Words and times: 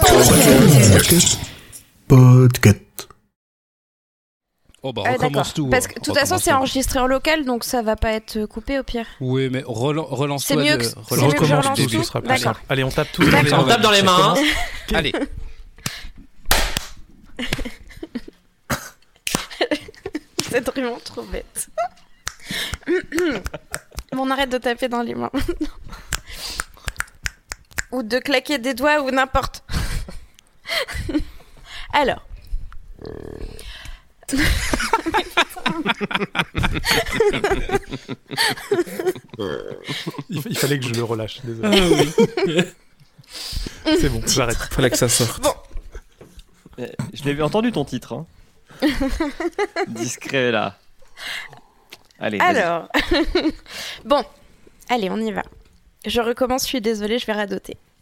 Podcast. 0.00 1.38
Podcast. 2.06 3.08
Oh 4.82 4.92
bah 4.92 5.02
Ah, 5.04 5.12
recommence 5.12 5.32
d'accord. 5.32 5.52
tout. 5.54 5.66
Parce 5.68 5.86
hein. 5.86 5.88
que 5.88 5.94
de 5.98 6.04
toute 6.04 6.16
façon, 6.16 6.38
c'est 6.38 6.52
enregistré 6.52 7.00
en 7.00 7.06
local, 7.08 7.44
donc 7.44 7.64
ça 7.64 7.82
va 7.82 7.96
pas 7.96 8.12
être 8.12 8.44
coupé 8.46 8.78
au 8.78 8.84
pire. 8.84 9.06
tout. 9.18 9.24
Oui, 9.24 9.48
mais 9.50 9.62
relan- 9.66 10.06
relance-toi. 10.08 10.56
C'est 10.56 10.62
mieux 10.70 10.76
de- 10.76 10.82
que- 10.82 10.88
c'est 10.88 10.94
relance- 11.14 11.26
mieux 11.26 11.32
que 11.38 11.44
je 11.44 11.54
Recommence 11.54 11.64
relance 11.64 11.78
tout, 11.78 11.86
tout 11.86 12.02
ce 12.02 12.08
sera 12.08 12.20
plus 12.20 12.28
D'accord. 12.28 12.44
simple. 12.54 12.60
Allez, 12.68 12.84
on 12.84 12.90
tape 12.90 13.08
tous. 13.12 13.24
D'accord. 13.28 13.42
dans 13.42 13.42
les 13.42 13.54
On 13.64 13.66
tape 13.66 13.80
dans 13.80 13.90
les 13.90 14.02
mains. 14.02 14.34
hein. 14.36 14.42
Allez. 14.94 15.12
C'est 20.50 20.64
vraiment 20.66 20.98
trop 21.04 21.22
bête. 21.22 21.68
bon, 24.12 24.22
on 24.22 24.30
arrête 24.30 24.50
de 24.50 24.58
taper 24.58 24.88
dans 24.88 25.02
les 25.02 25.14
mains. 25.14 25.30
ou 27.92 28.02
de 28.02 28.18
claquer 28.18 28.58
des 28.58 28.74
doigts 28.74 29.02
ou 29.02 29.10
n'importe. 29.10 29.62
Alors. 31.92 32.26
Il, 40.28 40.42
il 40.48 40.58
fallait 40.58 40.78
que 40.78 40.86
je 40.86 40.94
le 40.94 41.04
relâche, 41.04 41.40
désolé. 41.44 42.64
C'est 43.84 44.08
bon, 44.08 44.20
j'arrête. 44.26 44.56
Fallait 44.56 44.90
que 44.90 44.96
ça 44.96 45.08
sorte. 45.08 45.46
Euh, 46.78 46.86
Je 47.12 47.24
l'avais 47.24 47.42
entendu 47.42 47.72
ton 47.72 47.84
titre. 47.84 48.12
hein. 48.14 48.26
Discret 49.88 50.50
là. 50.52 50.76
Allez. 52.20 52.38
Alors. 52.40 52.88
bon. 54.04 54.24
Allez, 54.88 55.10
on 55.10 55.18
y 55.18 55.32
va. 55.32 55.42
Je 56.06 56.20
recommence, 56.20 56.62
je 56.62 56.68
suis 56.68 56.80
désolée, 56.80 57.18
je 57.18 57.26
vais 57.26 57.32
radoter. 57.32 57.76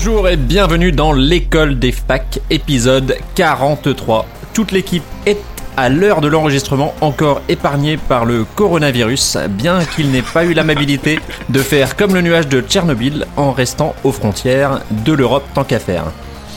Bonjour 0.00 0.28
et 0.28 0.36
bienvenue 0.36 0.92
dans 0.92 1.12
l'école 1.12 1.76
des 1.76 1.90
facs, 1.90 2.38
épisode 2.50 3.16
43. 3.34 4.26
Toute 4.54 4.70
l'équipe 4.70 5.02
est 5.26 5.40
à 5.76 5.88
l'heure 5.88 6.20
de 6.20 6.28
l'enregistrement 6.28 6.94
encore 7.00 7.42
épargnée 7.48 7.96
par 7.96 8.24
le 8.24 8.44
coronavirus, 8.44 9.38
bien 9.50 9.80
qu'il 9.84 10.12
n'ait 10.12 10.22
pas 10.22 10.44
eu 10.44 10.54
l'amabilité 10.54 11.18
de 11.48 11.58
faire 11.58 11.96
comme 11.96 12.14
le 12.14 12.20
nuage 12.20 12.46
de 12.46 12.60
Tchernobyl 12.60 13.26
en 13.36 13.50
restant 13.50 13.92
aux 14.04 14.12
frontières 14.12 14.82
de 15.04 15.12
l'Europe 15.12 15.42
tant 15.52 15.64
qu'à 15.64 15.80
faire. 15.80 16.04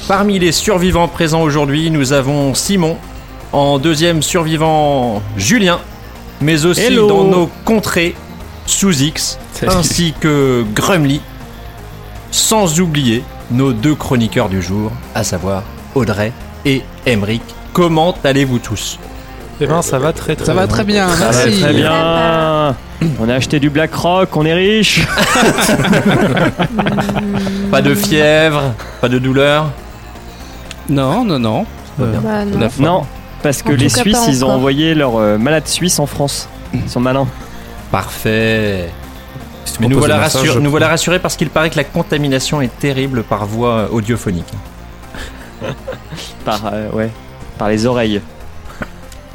Parmi 0.07 0.37
les 0.37 0.51
survivants 0.51 1.07
présents 1.07 1.41
aujourd'hui, 1.41 1.89
nous 1.89 2.13
avons 2.13 2.53
Simon, 2.53 2.95
en 3.53 3.79
deuxième 3.79 4.21
survivant 4.21 5.19
Julien, 5.35 5.79
mais 6.41 6.65
aussi 6.65 6.81
Hello. 6.81 7.07
dans 7.07 7.23
nos 7.23 7.49
contrées 7.65 8.13
sous 8.67 9.01
X, 9.01 9.39
Salut. 9.53 9.71
ainsi 9.75 10.13
que 10.19 10.63
Grumly, 10.75 11.21
sans 12.31 12.79
oublier 12.79 13.23
nos 13.51 13.73
deux 13.73 13.95
chroniqueurs 13.95 14.49
du 14.49 14.61
jour, 14.61 14.91
à 15.15 15.23
savoir 15.23 15.63
Audrey 15.95 16.31
et 16.65 16.83
Emeric. 17.05 17.41
Comment 17.73 18.15
allez-vous 18.23 18.59
tous? 18.59 18.97
Eh 19.59 19.67
ben, 19.67 19.81
ça 19.81 19.99
va 19.99 20.13
très 20.13 20.35
très 20.35 20.45
Ça 20.45 20.53
va 20.53 20.67
très 20.67 20.83
bien, 20.83 21.07
Ça 21.09 21.29
va 21.29 21.45
merci. 21.45 21.61
très 21.61 21.73
bien. 21.73 22.75
On 23.19 23.29
a 23.29 23.35
acheté 23.35 23.59
du 23.59 23.69
BlackRock, 23.69 24.35
on 24.35 24.45
est 24.45 24.53
riche. 24.53 25.05
Pas 27.71 27.81
de 27.81 27.95
fièvre, 27.95 28.73
pas 28.99 29.09
de 29.09 29.17
douleur? 29.19 29.69
Non, 30.89 31.23
non, 31.23 31.39
non. 31.39 31.65
Euh, 31.99 32.13
Bah, 32.21 32.45
non. 32.79 33.03
parce 33.41 33.61
que 33.61 33.71
En 33.71 33.75
les 33.75 33.89
Suisses, 33.89 34.25
ils 34.27 34.45
ont 34.45 34.49
envoyé 34.51 34.93
leurs 34.93 35.15
euh, 35.17 35.37
malades 35.37 35.67
suisses 35.67 35.99
en 35.99 36.05
France. 36.05 36.47
Ils 36.73 36.89
sont 36.89 36.99
malins. 36.99 37.27
Parfait. 37.91 38.89
Si 39.65 39.77
Mais 39.79 39.87
nous 39.87 39.99
voilà 39.99 40.87
rassurés 40.87 41.19
parce 41.19 41.35
qu'il 41.35 41.49
paraît 41.49 41.69
que 41.69 41.77
la 41.77 41.83
contamination 41.83 42.61
est 42.61 42.79
terrible 42.79 43.23
par 43.23 43.45
voie 43.45 43.89
audiophonique. 43.91 44.51
Par, 46.43 46.61
euh, 46.73 46.89
ouais, 46.89 47.11
par 47.59 47.69
les 47.69 47.85
oreilles. 47.85 48.19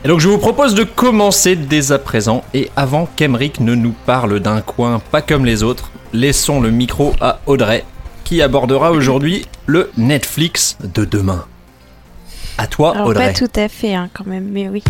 Et 0.05 0.09
donc 0.09 0.19
je 0.19 0.29
vous 0.29 0.39
propose 0.39 0.75
de 0.75 0.83
commencer 0.83 1.55
dès 1.55 1.93
à 1.93 1.99
présent 1.99 2.43
et 2.53 2.71
avant 2.75 3.09
qu'Emeric 3.17 3.61
ne 3.61 3.77
nous 3.77 3.95
parle 4.07 4.41
d'un 4.41 4.61
coin 4.61 5.01
pas 5.13 5.23
comme 5.23 5.45
les 5.45 5.63
autres, 5.63 5.91
laissons 6.13 6.61
le 6.61 6.71
micro 6.71 7.15
à 7.21 7.39
Audrey 7.47 7.85
qui 8.25 8.43
abordera 8.43 8.91
aujourd'hui 8.91 9.47
le 9.67 9.91
Netflix 9.97 10.77
de 10.83 11.05
demain. 11.05 11.45
À 12.59 12.67
toi 12.67 12.93
Alors, 12.95 13.09
Audrey. 13.09 13.33
pas 13.33 13.39
tout 13.39 13.51
à 13.55 13.69
fait, 13.69 13.95
hein, 13.95 14.09
quand 14.13 14.27
même, 14.27 14.49
mais 14.51 14.69
oui. 14.69 14.83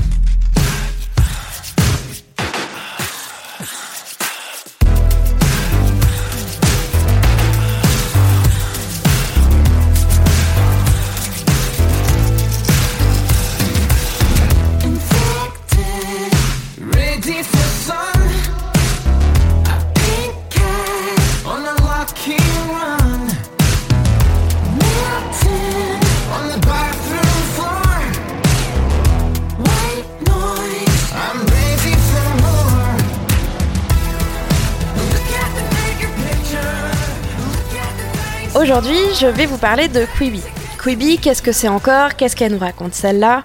Aujourd'hui, 38.59 38.97
je 39.21 39.27
vais 39.27 39.45
vous 39.45 39.59
parler 39.59 39.87
de 39.89 40.07
Quibi. 40.19 40.43
Quibi, 40.83 41.19
qu'est-ce 41.19 41.43
que 41.43 41.53
c'est 41.53 41.69
encore? 41.69 42.17
Qu'est-ce 42.17 42.35
qu'elle 42.35 42.53
nous 42.53 42.59
raconte 42.59 42.95
celle-là? 42.95 43.43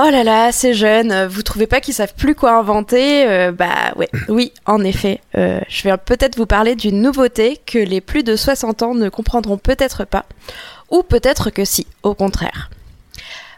Oh 0.00 0.10
là 0.10 0.22
là, 0.22 0.52
c'est 0.52 0.74
jeune, 0.74 1.10
euh, 1.10 1.26
vous 1.26 1.42
trouvez 1.42 1.66
pas 1.66 1.80
qu'ils 1.80 1.94
savent 1.94 2.14
plus 2.16 2.36
quoi 2.36 2.52
inventer 2.52 3.26
Euh, 3.26 3.50
Bah 3.50 3.94
ouais, 3.96 4.08
oui, 4.28 4.52
en 4.64 4.84
effet. 4.84 5.20
Euh, 5.36 5.58
je 5.68 5.82
vais 5.82 5.96
peut-être 5.96 6.36
vous 6.36 6.46
parler 6.46 6.76
d'une 6.76 7.02
nouveauté 7.02 7.58
que 7.66 7.78
les 7.78 8.00
plus 8.00 8.22
de 8.22 8.36
60 8.36 8.82
ans 8.82 8.94
ne 8.94 9.08
comprendront 9.08 9.58
peut-être 9.58 10.04
pas, 10.04 10.24
ou 10.90 11.02
peut-être 11.02 11.50
que 11.50 11.64
si, 11.64 11.84
au 12.04 12.14
contraire. 12.14 12.70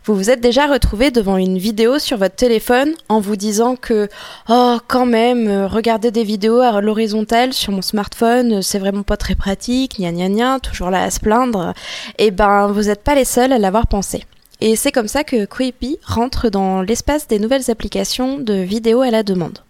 Vous 0.07 0.15
vous 0.15 0.31
êtes 0.31 0.41
déjà 0.41 0.67
retrouvé 0.67 1.11
devant 1.11 1.37
une 1.37 1.59
vidéo 1.59 1.99
sur 1.99 2.17
votre 2.17 2.37
téléphone 2.37 2.95
en 3.11 3.21
vous 3.21 3.37
disant 3.37 3.77
que 3.77 4.09
oh 4.49 4.79
quand 4.89 5.05
même 5.05 5.67
regarder 5.67 6.11
des 6.11 6.25
vidéos 6.25 6.61
à 6.61 6.81
l'horizontale 6.81 7.53
sur 7.53 7.71
mon 7.73 7.83
smartphone 7.83 8.63
c'est 8.63 8.79
vraiment 8.79 9.03
pas 9.03 9.19
très 9.19 9.35
pratique 9.35 10.01
gna 10.01 10.11
gna 10.11 10.31
gna 10.31 10.59
toujours 10.59 10.89
là 10.89 11.03
à 11.03 11.11
se 11.11 11.21
plaindre 11.21 11.75
et 12.19 12.31
ben 12.31 12.69
vous 12.69 12.85
n'êtes 12.85 13.05
pas 13.05 13.15
les 13.15 13.27
seuls 13.27 13.53
à 13.53 13.59
l'avoir 13.59 13.87
pensé 13.87 14.25
et 14.61 14.77
c'est 14.77 14.93
comme 14.93 15.09
ça 15.09 15.25
que 15.25 15.45
Quibi 15.45 15.99
rentre 16.05 16.51
dans 16.51 16.83
l'espace 16.83 17.29
des 17.29 17.39
nouvelles 17.39 17.71
applications 17.71 18.39
de 18.39 18.55
vidéos 18.55 19.03
à 19.03 19.11
la 19.11 19.23
demande. 19.23 19.61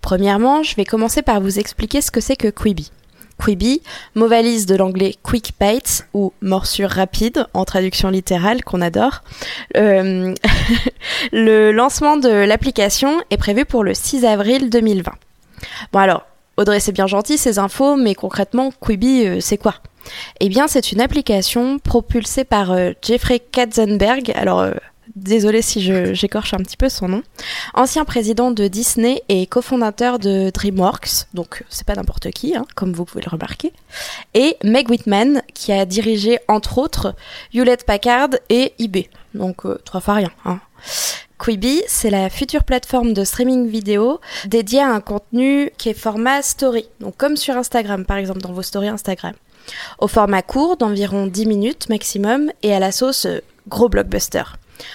Premièrement, 0.00 0.62
je 0.62 0.74
vais 0.74 0.84
commencer 0.84 1.22
par 1.22 1.40
vous 1.40 1.58
expliquer 1.58 2.00
ce 2.00 2.10
que 2.10 2.20
c'est 2.20 2.36
que 2.36 2.48
Quibi. 2.48 2.90
Quibi, 3.42 3.82
mot 4.14 4.28
valise 4.28 4.66
de 4.66 4.76
l'anglais 4.76 5.14
quick 5.22 5.52
bites 5.60 6.06
ou 6.14 6.32
morsure 6.42 6.90
rapide 6.90 7.46
en 7.54 7.64
traduction 7.64 8.10
littérale 8.10 8.62
qu'on 8.62 8.80
adore. 8.80 9.22
Euh, 9.76 10.34
le 11.32 11.72
lancement 11.72 12.16
de 12.16 12.28
l'application 12.28 13.22
est 13.30 13.36
prévu 13.36 13.64
pour 13.64 13.84
le 13.84 13.94
6 13.94 14.24
avril 14.24 14.70
2020. 14.70 15.12
Bon 15.92 15.98
alors, 15.98 16.26
Audrey 16.56 16.80
c'est 16.80 16.92
bien 16.92 17.06
gentil 17.06 17.38
ces 17.38 17.58
infos, 17.58 17.96
mais 17.96 18.14
concrètement 18.14 18.72
Quibi 18.80 19.26
euh, 19.26 19.40
c'est 19.40 19.56
quoi? 19.58 19.76
Eh 20.40 20.48
bien 20.48 20.68
c'est 20.68 20.92
une 20.92 21.00
application 21.00 21.78
propulsée 21.78 22.44
par 22.44 22.72
euh, 22.72 22.92
Jeffrey 23.02 23.38
Katzenberg. 23.40 24.32
Alors 24.34 24.60
euh, 24.60 24.72
désolé 25.16 25.62
si 25.62 25.80
j'écorche 26.14 26.54
un 26.54 26.58
petit 26.58 26.76
peu 26.76 26.88
son 26.88 27.08
nom, 27.08 27.22
ancien 27.74 28.04
président 28.04 28.50
de 28.50 28.68
Disney 28.68 29.22
et 29.28 29.46
cofondateur 29.46 30.18
de 30.18 30.50
DreamWorks, 30.50 31.26
donc 31.34 31.64
c'est 31.68 31.86
pas 31.86 31.94
n'importe 31.94 32.30
qui, 32.30 32.56
hein, 32.56 32.64
comme 32.74 32.92
vous 32.92 33.04
pouvez 33.04 33.22
le 33.22 33.30
remarquer, 33.30 33.72
et 34.32 34.56
Meg 34.62 34.88
Whitman, 34.88 35.42
qui 35.52 35.72
a 35.72 35.84
dirigé 35.84 36.38
entre 36.48 36.78
autres 36.78 37.14
Hewlett 37.52 37.84
Packard 37.84 38.30
et 38.48 38.72
eBay, 38.78 39.10
donc 39.34 39.64
trois 39.84 40.00
fois 40.00 40.14
rien. 40.14 40.30
Hein. 40.46 40.60
Quibi, 41.42 41.82
c'est 41.88 42.10
la 42.10 42.30
future 42.30 42.62
plateforme 42.62 43.14
de 43.14 43.24
streaming 43.24 43.66
vidéo 43.66 44.20
dédiée 44.46 44.78
à 44.78 44.92
un 44.92 45.00
contenu 45.00 45.72
qui 45.76 45.88
est 45.88 45.92
format 45.92 46.40
story, 46.40 46.86
donc 47.00 47.16
comme 47.16 47.36
sur 47.36 47.56
Instagram 47.56 48.04
par 48.04 48.16
exemple, 48.16 48.40
dans 48.40 48.52
vos 48.52 48.62
stories 48.62 48.86
Instagram. 48.86 49.32
Au 49.98 50.06
format 50.06 50.42
court 50.42 50.76
d'environ 50.76 51.26
10 51.26 51.46
minutes 51.46 51.88
maximum 51.88 52.52
et 52.62 52.72
à 52.72 52.78
la 52.78 52.92
sauce 52.92 53.26
euh, 53.26 53.40
gros 53.66 53.88
blockbuster. 53.88 54.44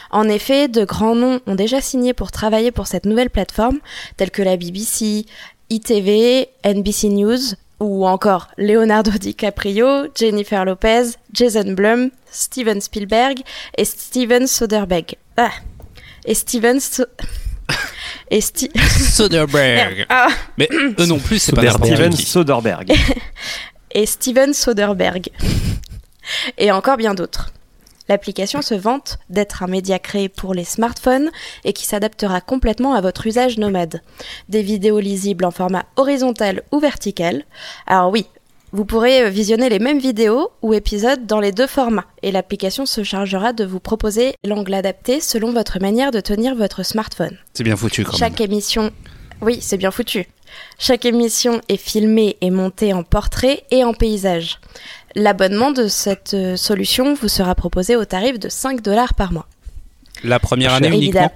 En 0.10 0.30
effet, 0.30 0.70
de 0.70 0.86
grands 0.86 1.16
noms 1.16 1.42
ont 1.48 1.56
déjà 1.56 1.82
signé 1.82 2.14
pour 2.14 2.32
travailler 2.32 2.72
pour 2.72 2.88
cette 2.88 3.06
nouvelle 3.06 3.30
plateforme, 3.30 3.80
tels 4.16 4.32
que 4.32 4.42
la 4.42 4.56
BBC, 4.56 5.26
ITV, 5.70 6.48
NBC 6.64 7.10
News 7.10 7.56
ou 7.82 8.08
encore 8.08 8.48
Leonardo 8.58 9.12
DiCaprio, 9.12 10.08
Jennifer 10.16 10.64
Lopez, 10.64 11.10
Jason 11.34 11.74
Blum, 11.74 12.10
Steven 12.32 12.80
Spielberg 12.80 13.42
et 13.78 13.84
Steven 13.84 14.48
Soderbergh. 14.48 15.16
Ah. 15.36 15.52
Et 16.28 16.36
Steven 16.36 16.80
So- 16.80 17.06
et 18.30 18.40
Sti- 18.40 18.70
Soderbergh. 19.12 20.06
Ah. 20.10 20.28
Mais 20.58 20.70
eux 20.72 21.06
non 21.08 21.18
plus, 21.20 21.40
c'est 21.40 21.54
pas 21.54 21.68
Steven. 21.72 22.12
Soderbergh. 22.12 22.92
et 23.92 24.06
Steven 24.06 24.54
Soderbergh. 24.54 25.30
et 26.58 26.72
encore 26.72 26.98
bien 26.98 27.14
d'autres. 27.16 27.52
L'application 28.10 28.62
se 28.62 28.74
vante 28.74 29.18
d'être 29.30 29.64
un 29.64 29.68
média 29.68 30.00
créé 30.00 30.30
pour 30.30 30.54
les 30.54 30.64
smartphones 30.64 31.30
et 31.66 31.74
qui 31.74 31.86
s'adaptera 31.86 32.40
complètement 32.40 32.94
à 32.94 33.02
votre 33.02 33.28
usage 33.28 33.58
nomade. 33.58 34.02
Des 34.48 34.62
vidéos 34.62 35.00
lisibles 35.02 35.44
en 35.44 35.52
format 35.52 35.86
horizontal 35.98 36.64
ou 36.72 36.80
vertical. 36.80 37.44
Alors 37.86 38.10
oui, 38.12 38.28
vous 38.74 38.86
pourrez 38.86 39.24
euh, 39.24 39.30
visionner 39.30 39.70
les 39.70 39.80
mêmes 39.80 40.00
vidéos 40.00 40.52
ou 40.62 40.74
épisodes 40.74 41.26
dans 41.26 41.40
les 41.40 41.52
deux 41.52 41.68
formats 41.68 42.06
et 42.22 42.32
l'application 42.32 42.86
se 42.86 43.04
chargera 43.04 43.54
de 43.54 43.64
vous 43.66 43.80
proposer 43.80 44.34
l'angle 44.46 44.74
adapté 44.74 45.22
selon 45.22 45.52
votre 45.54 45.80
manière 45.80 46.12
de 46.12 46.20
tenir 46.20 46.56
votre 46.56 46.84
smartphone. 46.84 47.38
C'est 47.54 47.64
bien 47.64 47.76
foutu 47.78 48.04
quand 48.04 48.12
même. 48.12 48.20
Chaque 48.20 48.42
émission, 48.42 48.92
oui, 49.42 49.60
c'est 49.62 49.78
bien 49.78 49.92
foutu. 49.92 50.28
Chaque 50.80 51.06
émission 51.06 51.62
est 51.70 51.78
filmée 51.78 52.38
et 52.42 52.50
montée 52.52 52.94
en 52.94 53.04
portrait 53.04 53.64
et 53.72 53.84
en 53.84 53.94
paysage. 53.94 54.60
L'abonnement 55.16 55.72
de 55.72 55.88
cette 55.88 56.34
euh, 56.34 56.56
solution 56.56 57.14
vous 57.14 57.28
sera 57.28 57.56
proposé 57.56 57.96
au 57.96 58.06
tarif 58.06 58.38
de 58.40 58.50
5 58.50 58.82
dollars 58.82 59.14
par 59.14 59.32
mois. 59.32 59.48
La 60.24 60.40
première 60.40 60.74
année 60.74 60.88
uniquement? 60.88 61.22
Évidemment. 61.22 61.32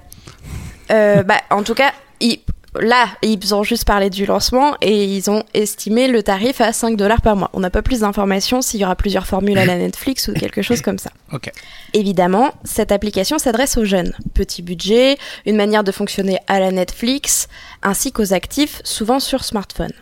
Euh, 0.92 1.24
bah, 1.24 1.42
en 1.50 1.64
tout 1.64 1.76
cas, 1.76 1.92
ils- 2.20 2.40
là, 2.80 3.08
ils 3.22 3.54
ont 3.54 3.64
juste 3.64 3.86
parlé 3.86 4.10
du 4.10 4.26
lancement 4.26 4.76
et 4.82 5.06
ils 5.06 5.30
ont 5.30 5.44
estimé 5.54 6.08
le 6.08 6.24
tarif 6.24 6.62
à 6.62 6.74
5 6.74 6.96
dollars 6.96 7.22
par 7.22 7.36
mois. 7.36 7.50
On 7.54 7.60
n'a 7.60 7.70
pas 7.70 7.82
plus 7.82 8.02
d'informations 8.02 8.62
s'il 8.62 8.80
y 8.80 8.86
aura 8.86 8.96
plusieurs 8.96 9.28
formules 9.28 9.58
à 9.58 9.66
la 9.66 9.78
Netflix 9.78 10.28
ou 10.28 10.34
quelque 10.34 10.62
chose 10.62 10.82
comme 10.82 11.00
ça. 11.00 11.12
Ok. 11.32 11.52
Évidemment, 11.94 12.52
cette 12.64 12.92
application 12.92 13.38
s'adresse 13.38 13.78
aux 13.78 13.86
jeunes. 13.86 14.14
Petit 14.34 14.62
budget, 14.62 15.18
une 15.46 15.56
manière 15.56 15.84
de 15.84 15.92
fonctionner 15.92 16.40
à 16.48 16.60
la 16.60 16.72
Netflix, 16.72 17.48
ainsi 17.84 18.12
qu'aux 18.12 18.34
actifs, 18.34 18.82
souvent 18.84 19.20
sur 19.20 19.44
smartphone. 19.44 19.94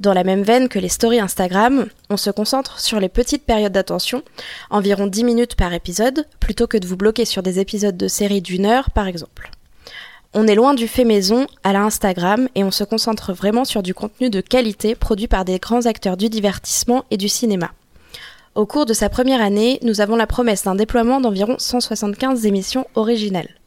Dans 0.00 0.14
la 0.14 0.24
même 0.24 0.42
veine 0.42 0.70
que 0.70 0.78
les 0.78 0.88
stories 0.88 1.20
Instagram, 1.20 1.86
on 2.08 2.16
se 2.16 2.30
concentre 2.30 2.80
sur 2.80 3.00
les 3.00 3.10
petites 3.10 3.44
périodes 3.44 3.72
d'attention, 3.72 4.22
environ 4.70 5.06
10 5.06 5.24
minutes 5.24 5.56
par 5.56 5.74
épisode, 5.74 6.26
plutôt 6.40 6.66
que 6.66 6.78
de 6.78 6.86
vous 6.86 6.96
bloquer 6.96 7.26
sur 7.26 7.42
des 7.42 7.58
épisodes 7.60 7.96
de 7.96 8.08
série 8.08 8.40
d'une 8.40 8.64
heure, 8.64 8.90
par 8.90 9.06
exemple. 9.06 9.50
On 10.32 10.46
est 10.46 10.54
loin 10.54 10.74
du 10.74 10.86
fait 10.86 11.04
maison 11.04 11.48
à 11.64 11.72
la 11.72 11.82
Instagram 11.82 12.48
et 12.54 12.62
on 12.62 12.70
se 12.70 12.84
concentre 12.84 13.32
vraiment 13.32 13.64
sur 13.64 13.82
du 13.82 13.94
contenu 13.94 14.30
de 14.30 14.40
qualité 14.40 14.94
produit 14.94 15.26
par 15.26 15.44
des 15.44 15.58
grands 15.58 15.86
acteurs 15.86 16.16
du 16.16 16.28
divertissement 16.28 17.04
et 17.10 17.16
du 17.16 17.28
cinéma. 17.28 17.72
Au 18.54 18.64
cours 18.64 18.86
de 18.86 18.92
sa 18.92 19.08
première 19.08 19.42
année, 19.42 19.80
nous 19.82 20.00
avons 20.00 20.14
la 20.14 20.28
promesse 20.28 20.62
d'un 20.62 20.76
déploiement 20.76 21.20
d'environ 21.20 21.56
175 21.58 22.46
émissions 22.46 22.86
originales. 22.94 23.59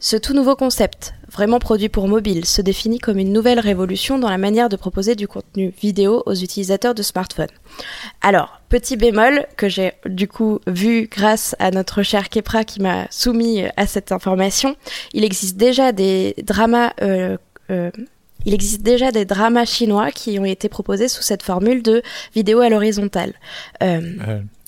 Ce 0.00 0.16
tout 0.16 0.32
nouveau 0.32 0.54
concept, 0.54 1.14
vraiment 1.28 1.58
produit 1.58 1.88
pour 1.88 2.06
mobile, 2.06 2.44
se 2.44 2.62
définit 2.62 3.00
comme 3.00 3.18
une 3.18 3.32
nouvelle 3.32 3.58
révolution 3.58 4.16
dans 4.16 4.30
la 4.30 4.38
manière 4.38 4.68
de 4.68 4.76
proposer 4.76 5.16
du 5.16 5.26
contenu 5.26 5.74
vidéo 5.80 6.22
aux 6.24 6.34
utilisateurs 6.34 6.94
de 6.94 7.02
smartphones. 7.02 7.48
Alors, 8.20 8.60
petit 8.68 8.96
bémol 8.96 9.44
que 9.56 9.68
j'ai 9.68 9.94
du 10.06 10.28
coup 10.28 10.60
vu 10.68 11.08
grâce 11.10 11.56
à 11.58 11.72
notre 11.72 12.04
cher 12.04 12.28
Kepra 12.28 12.62
qui 12.62 12.80
m'a 12.80 13.08
soumis 13.10 13.64
à 13.76 13.88
cette 13.88 14.12
information, 14.12 14.76
il 15.14 15.24
existe 15.24 15.56
déjà 15.56 15.90
des 15.90 16.36
dramas 16.44 16.92
euh, 17.02 17.36
euh, 17.70 17.90
il 18.44 18.54
existe 18.54 18.82
déjà 18.82 19.10
des 19.10 19.24
dramas 19.24 19.64
chinois 19.64 20.10
qui 20.10 20.38
ont 20.38 20.44
été 20.44 20.68
proposés 20.68 21.08
sous 21.08 21.22
cette 21.22 21.42
formule 21.42 21.82
de 21.82 22.02
vidéo 22.34 22.60
à 22.60 22.68
l'horizontale. 22.68 23.34
Euh, 23.82 24.00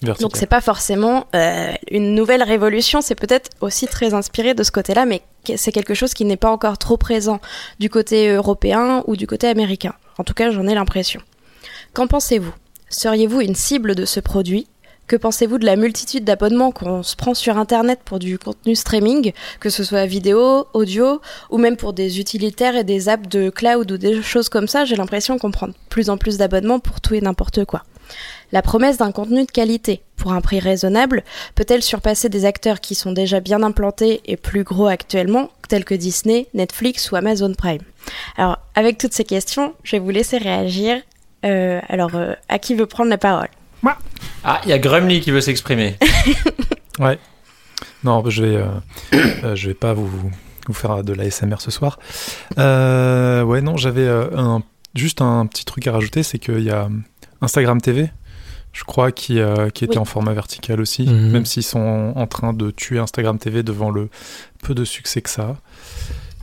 donc 0.02 0.36
c'est 0.36 0.46
pas 0.46 0.60
forcément 0.60 1.26
euh, 1.34 1.72
une 1.90 2.14
nouvelle 2.14 2.42
révolution, 2.42 3.00
c'est 3.00 3.14
peut-être 3.14 3.50
aussi 3.60 3.86
très 3.86 4.14
inspiré 4.14 4.54
de 4.54 4.62
ce 4.62 4.70
côté-là, 4.70 5.06
mais 5.06 5.22
c'est 5.56 5.72
quelque 5.72 5.94
chose 5.94 6.14
qui 6.14 6.24
n'est 6.24 6.36
pas 6.36 6.50
encore 6.50 6.78
trop 6.78 6.96
présent 6.96 7.40
du 7.78 7.90
côté 7.90 8.28
européen 8.30 9.02
ou 9.06 9.16
du 9.16 9.26
côté 9.26 9.46
américain. 9.46 9.94
En 10.18 10.24
tout 10.24 10.34
cas, 10.34 10.50
j'en 10.50 10.66
ai 10.66 10.74
l'impression. 10.74 11.20
Qu'en 11.92 12.06
pensez-vous? 12.06 12.54
Seriez-vous 12.88 13.40
une 13.40 13.54
cible 13.54 13.94
de 13.94 14.04
ce 14.04 14.20
produit? 14.20 14.66
Que 15.10 15.16
pensez-vous 15.16 15.58
de 15.58 15.66
la 15.66 15.74
multitude 15.74 16.22
d'abonnements 16.22 16.70
qu'on 16.70 17.02
se 17.02 17.16
prend 17.16 17.34
sur 17.34 17.58
Internet 17.58 17.98
pour 18.04 18.20
du 18.20 18.38
contenu 18.38 18.76
streaming, 18.76 19.32
que 19.58 19.68
ce 19.68 19.82
soit 19.82 20.06
vidéo, 20.06 20.68
audio, 20.72 21.20
ou 21.50 21.58
même 21.58 21.76
pour 21.76 21.92
des 21.92 22.20
utilitaires 22.20 22.76
et 22.76 22.84
des 22.84 23.08
apps 23.08 23.28
de 23.28 23.50
cloud 23.50 23.90
ou 23.90 23.98
des 23.98 24.22
choses 24.22 24.48
comme 24.48 24.68
ça 24.68 24.84
J'ai 24.84 24.94
l'impression 24.94 25.36
qu'on 25.36 25.50
prend 25.50 25.66
de 25.66 25.74
plus 25.88 26.10
en 26.10 26.16
plus 26.16 26.38
d'abonnements 26.38 26.78
pour 26.78 27.00
tout 27.00 27.14
et 27.14 27.20
n'importe 27.20 27.64
quoi. 27.64 27.82
La 28.52 28.62
promesse 28.62 28.98
d'un 28.98 29.10
contenu 29.10 29.44
de 29.46 29.50
qualité, 29.50 30.00
pour 30.14 30.32
un 30.32 30.40
prix 30.40 30.60
raisonnable, 30.60 31.24
peut-elle 31.56 31.82
surpasser 31.82 32.28
des 32.28 32.44
acteurs 32.44 32.80
qui 32.80 32.94
sont 32.94 33.10
déjà 33.10 33.40
bien 33.40 33.64
implantés 33.64 34.20
et 34.26 34.36
plus 34.36 34.62
gros 34.62 34.86
actuellement, 34.86 35.50
tels 35.68 35.84
que 35.84 35.96
Disney, 35.96 36.46
Netflix 36.54 37.10
ou 37.10 37.16
Amazon 37.16 37.52
Prime? 37.52 37.82
Alors, 38.36 38.58
avec 38.76 38.96
toutes 38.96 39.14
ces 39.14 39.24
questions, 39.24 39.74
je 39.82 39.96
vais 39.96 40.00
vous 40.00 40.10
laisser 40.10 40.38
réagir. 40.38 41.02
Euh, 41.44 41.80
alors, 41.88 42.14
euh, 42.14 42.34
à 42.48 42.60
qui 42.60 42.76
veut 42.76 42.86
prendre 42.86 43.10
la 43.10 43.18
parole? 43.18 43.48
Ah, 44.42 44.60
il 44.64 44.70
y 44.70 44.72
a 44.72 44.78
Grumly 44.78 45.20
qui 45.20 45.30
veut 45.30 45.40
s'exprimer. 45.40 45.96
Ouais. 46.98 47.18
Non, 48.04 48.28
je 48.28 48.42
vais, 48.44 48.56
euh, 48.56 48.66
euh, 49.44 49.54
je 49.56 49.68
vais 49.68 49.74
pas 49.74 49.94
vous, 49.94 50.06
vous 50.66 50.74
faire 50.74 51.02
de 51.02 51.14
l'ASMR 51.14 51.56
ce 51.60 51.70
soir. 51.70 51.98
Euh, 52.58 53.42
ouais, 53.42 53.62
non, 53.62 53.78
j'avais 53.78 54.02
euh, 54.06 54.28
un, 54.36 54.62
juste 54.94 55.22
un 55.22 55.46
petit 55.46 55.64
truc 55.64 55.86
à 55.86 55.92
rajouter, 55.92 56.22
c'est 56.22 56.38
qu'il 56.38 56.60
y 56.60 56.68
a 56.70 56.90
Instagram 57.40 57.80
TV, 57.80 58.10
je 58.74 58.84
crois, 58.84 59.12
qui, 59.12 59.38
euh, 59.40 59.70
qui 59.70 59.84
était 59.84 59.94
Oui. 59.94 59.98
en 60.00 60.04
format 60.04 60.34
vertical 60.34 60.78
aussi, 60.80 61.06
Mhm. 61.06 61.30
même 61.30 61.46
s'ils 61.46 61.62
sont 61.62 62.12
en 62.14 62.26
train 62.26 62.52
de 62.52 62.70
tuer 62.70 62.98
Instagram 62.98 63.38
TV 63.38 63.62
devant 63.62 63.90
le 63.90 64.10
peu 64.62 64.74
de 64.74 64.84
succès 64.84 65.22
que 65.22 65.30
ça 65.30 65.42
a, 65.42 65.56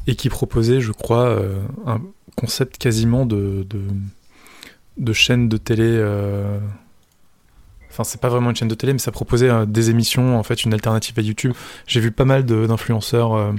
et 0.07 0.15
qui 0.15 0.29
proposait, 0.29 0.81
je 0.81 0.91
crois, 0.91 1.25
euh, 1.27 1.59
un 1.85 2.01
concept 2.35 2.79
quasiment 2.79 3.27
de, 3.27 3.63
de, 3.69 3.81
de 4.97 5.13
chaîne 5.13 5.49
de 5.49 5.57
télé. 5.57 6.01
Enfin, 7.97 8.03
c'est 8.03 8.21
pas 8.21 8.29
vraiment 8.29 8.51
une 8.51 8.55
chaîne 8.55 8.67
de 8.67 8.75
télé, 8.75 8.93
mais 8.93 8.99
ça 8.99 9.11
proposait 9.11 9.49
euh, 9.49 9.65
des 9.65 9.89
émissions, 9.89 10.37
en 10.37 10.43
fait, 10.43 10.63
une 10.65 10.73
alternative 10.75 11.17
à 11.17 11.21
YouTube. 11.23 11.53
J'ai 11.87 11.99
vu 11.99 12.11
pas 12.11 12.25
mal 12.25 12.45
d'influenceurs 12.45 13.33
euh, 13.33 13.53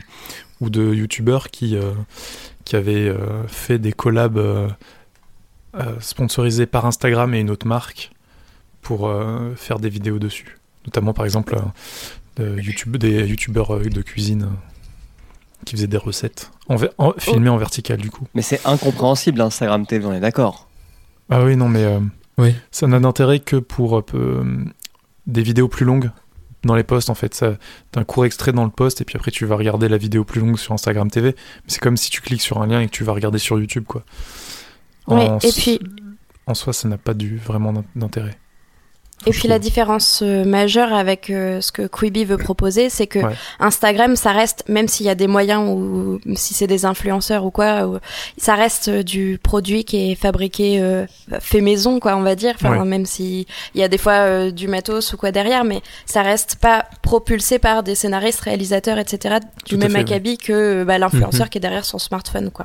ou 0.61 0.71
de 0.71 0.95
YouTubeurs 0.95 1.51
qui, 1.51 1.75
euh, 1.77 1.91
qui 2.65 2.77
avaient 2.77 3.13
fait 3.49 3.81
des 3.81 3.93
collabs 3.93 4.39
sponsorisés 6.01 6.67
par 6.67 6.87
Instagram 6.87 7.35
et 7.35 7.41
une 7.41 7.51
autre 7.51 7.67
marque 7.67 8.11
pour 8.83 9.11
faire 9.57 9.79
des 9.79 9.89
vidéos 9.89 10.19
dessus. 10.19 10.59
Notamment, 10.87 11.13
par 11.13 11.25
exemple, 11.25 11.57
de 12.37 12.59
YouTube, 12.61 12.97
des 12.97 13.27
YouTubeurs 13.27 13.79
de 13.79 14.03
cuisine 14.03 14.49
qui 15.65 15.77
faisaient 15.77 15.87
des 15.87 15.97
recettes 15.99 16.51
en 16.69 16.77
en- 16.99 17.13
filmées 17.19 17.49
en 17.51 17.57
vertical, 17.59 17.99
du 17.99 18.11
coup. 18.11 18.27
Mais 18.35 18.43
c'est 18.43 18.65
incompréhensible 18.67 19.41
Instagram 19.41 19.87
TV, 19.87 20.05
on 20.07 20.13
est 20.13 20.21
d'accord. 20.21 20.69
Ah 21.31 21.43
oui, 21.45 21.57
non, 21.57 21.69
mais 21.69 21.85
euh, 21.85 22.01
Oui. 22.39 22.55
ça 22.71 22.87
n'a 22.87 23.01
d'intérêt 23.01 23.41
que 23.41 23.57
pour 23.57 23.99
euh, 23.99 24.03
peu, 24.03 24.65
des 25.27 25.43
vidéos 25.43 25.69
plus 25.69 25.85
longues 25.85 26.11
dans 26.65 26.75
les 26.75 26.85
posts. 26.85 27.11
En 27.11 27.15
fait, 27.15 27.35
ça, 27.35 27.57
t'as 27.93 28.01
un 28.01 28.05
court 28.05 28.25
extrait 28.25 28.53
dans 28.53 28.65
le 28.65 28.71
post 28.71 29.01
et 29.01 29.05
puis 29.05 29.17
après 29.17 29.31
tu 29.31 29.45
vas 29.45 29.57
regarder 29.57 29.89
la 29.89 29.97
vidéo 29.99 30.25
plus 30.25 30.41
longue 30.41 30.59
sur 30.59 30.73
Instagram 30.73 31.11
TV. 31.11 31.29
Mais 31.37 31.63
c'est 31.69 31.81
comme 31.81 31.97
si 31.97 32.11
tu 32.11 32.21
cliques 32.21 32.43
sur 32.43 32.61
un 32.63 32.67
lien 32.67 32.81
et 32.81 32.87
que 32.87 32.93
tu 32.93 33.05
vas 33.05 33.13
regarder 33.13 33.39
sur 33.39 33.59
YouTube, 33.59 33.85
quoi. 33.87 34.03
Ouais, 35.07 35.29
En 35.29 35.39
et 35.39 35.53
puis- 35.53 35.81
en 36.47 36.55
soi, 36.55 36.73
ça 36.73 36.89
n'a 36.89 36.97
pas 36.99 37.15
du 37.15 37.37
vraiment 37.39 37.73
d'in- 37.73 37.85
d'intérêt. 37.97 38.39
Et 39.27 39.31
puis 39.33 39.49
la 39.49 39.59
différence 39.59 40.21
euh, 40.23 40.45
majeure 40.45 40.93
avec 40.95 41.29
euh, 41.29 41.61
ce 41.61 41.73
que 41.73 41.83
Quibi 41.89 42.25
veut 42.25 42.37
proposer, 42.39 42.89
c'est 42.89 43.07
que 43.09 43.19
Ouais. 43.19 43.35
Instagram, 43.59 44.15
ça 44.17 44.31
reste, 44.33 44.65
même 44.69 44.87
s'il 44.87 45.07
y 45.07 45.09
a 45.09 45.15
des 45.17 45.27
moyens 45.27 45.69
ou 45.69 46.21
si 46.37 46.55
c'est 46.55 46.69
des 46.69 46.85
influenceurs 46.85 47.45
ou 47.45 47.51
quoi, 47.51 47.87
ou- 47.89 47.99
ça 48.39 48.55
reste 48.55 48.89
euh, 48.89 49.03
du 49.03 49.39
produit 49.43 49.85
qui 49.85 50.13
est 50.13 50.15
fabriqué, 50.15 50.81
euh, 50.81 51.05
fait 51.41 51.61
maison, 51.61 51.99
quoi, 51.99 52.15
on 52.17 52.23
va 52.23 52.37
dire. 52.37 52.55
Enfin, 52.55 52.79
Ouais. 52.79 52.85
même 52.87 53.07
s'il 53.07 53.45
y 53.75 53.83
a 53.83 53.89
des 53.89 53.99
fois 53.99 54.51
du 54.53 54.69
matos 54.69 55.13
ou 55.13 55.17
quoi 55.17 55.33
derrière, 55.33 55.65
mais 55.65 55.81
ça 56.07 56.23
reste 56.23 56.57
pas 56.61 56.85
propulsé 57.03 57.59
par 57.59 57.83
des 57.83 57.97
scénaristes, 57.97 58.41
réalisateurs, 58.41 58.99
etc. 58.99 59.37
Du 59.67 59.77
même 59.77 59.97
acabit 59.97 60.39
que 60.39 60.85
bah, 60.85 60.97
l'influenceur 60.99 61.47
Mhm. 61.47 61.49
qui 61.51 61.59
est 61.59 61.61
derrière 61.61 61.85
son 61.85 61.99
smartphone, 61.99 62.51
quoi. 62.51 62.65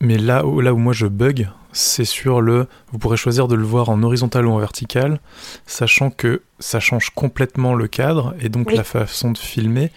Mais 0.00 0.16
là 0.18 0.46
où, 0.46 0.60
là 0.60 0.72
où 0.72 0.78
moi 0.78 0.92
je 0.92 1.06
bug, 1.06 1.48
c'est 1.72 2.04
sur 2.06 2.40
le. 2.40 2.66
Vous 2.90 2.98
pourrez 2.98 3.16
choisir 3.16 3.48
de 3.48 3.54
le 3.54 3.64
voir 3.64 3.90
en 3.90 4.02
horizontal 4.02 4.46
ou 4.46 4.52
en 4.52 4.58
vertical, 4.58 5.20
sachant 5.66 6.10
que 6.10 6.42
ça 6.58 6.80
change 6.80 7.10
complètement 7.10 7.74
le 7.74 7.86
cadre 7.86 8.34
et 8.40 8.48
donc 8.48 8.68
Oui. 8.68 8.76
la 8.76 8.84
façon 8.84 9.30
de 9.32 9.38
filmer. 9.38 9.90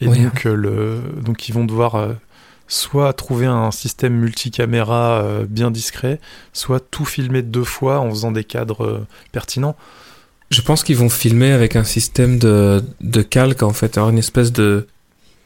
Et 0.00 0.08
Oui. 0.08 0.22
donc, 0.24 0.46
euh, 0.46 0.54
le, 0.54 1.00
donc, 1.22 1.48
ils 1.48 1.52
vont 1.52 1.64
devoir 1.64 1.94
euh, 1.96 2.12
soit 2.68 3.12
trouver 3.12 3.46
un 3.46 3.70
système 3.70 4.14
multicaméra 4.14 5.20
euh, 5.22 5.44
bien 5.48 5.70
discret, 5.70 6.20
soit 6.52 6.80
tout 6.80 7.04
filmer 7.04 7.42
deux 7.42 7.64
fois 7.64 8.00
en 8.00 8.10
faisant 8.10 8.32
des 8.32 8.44
cadres 8.44 8.84
euh, 8.84 9.06
pertinents. 9.30 9.76
Je 10.50 10.62
pense 10.62 10.82
qu'ils 10.84 10.96
vont 10.96 11.08
filmer 11.10 11.52
avec 11.52 11.76
un 11.76 11.84
système 11.84 12.38
de, 12.38 12.82
de 13.00 13.22
calque, 13.22 13.62
en 13.62 13.72
fait, 13.72 13.96
alors 13.98 14.08
une 14.10 14.18
espèce 14.18 14.52
de, 14.52 14.86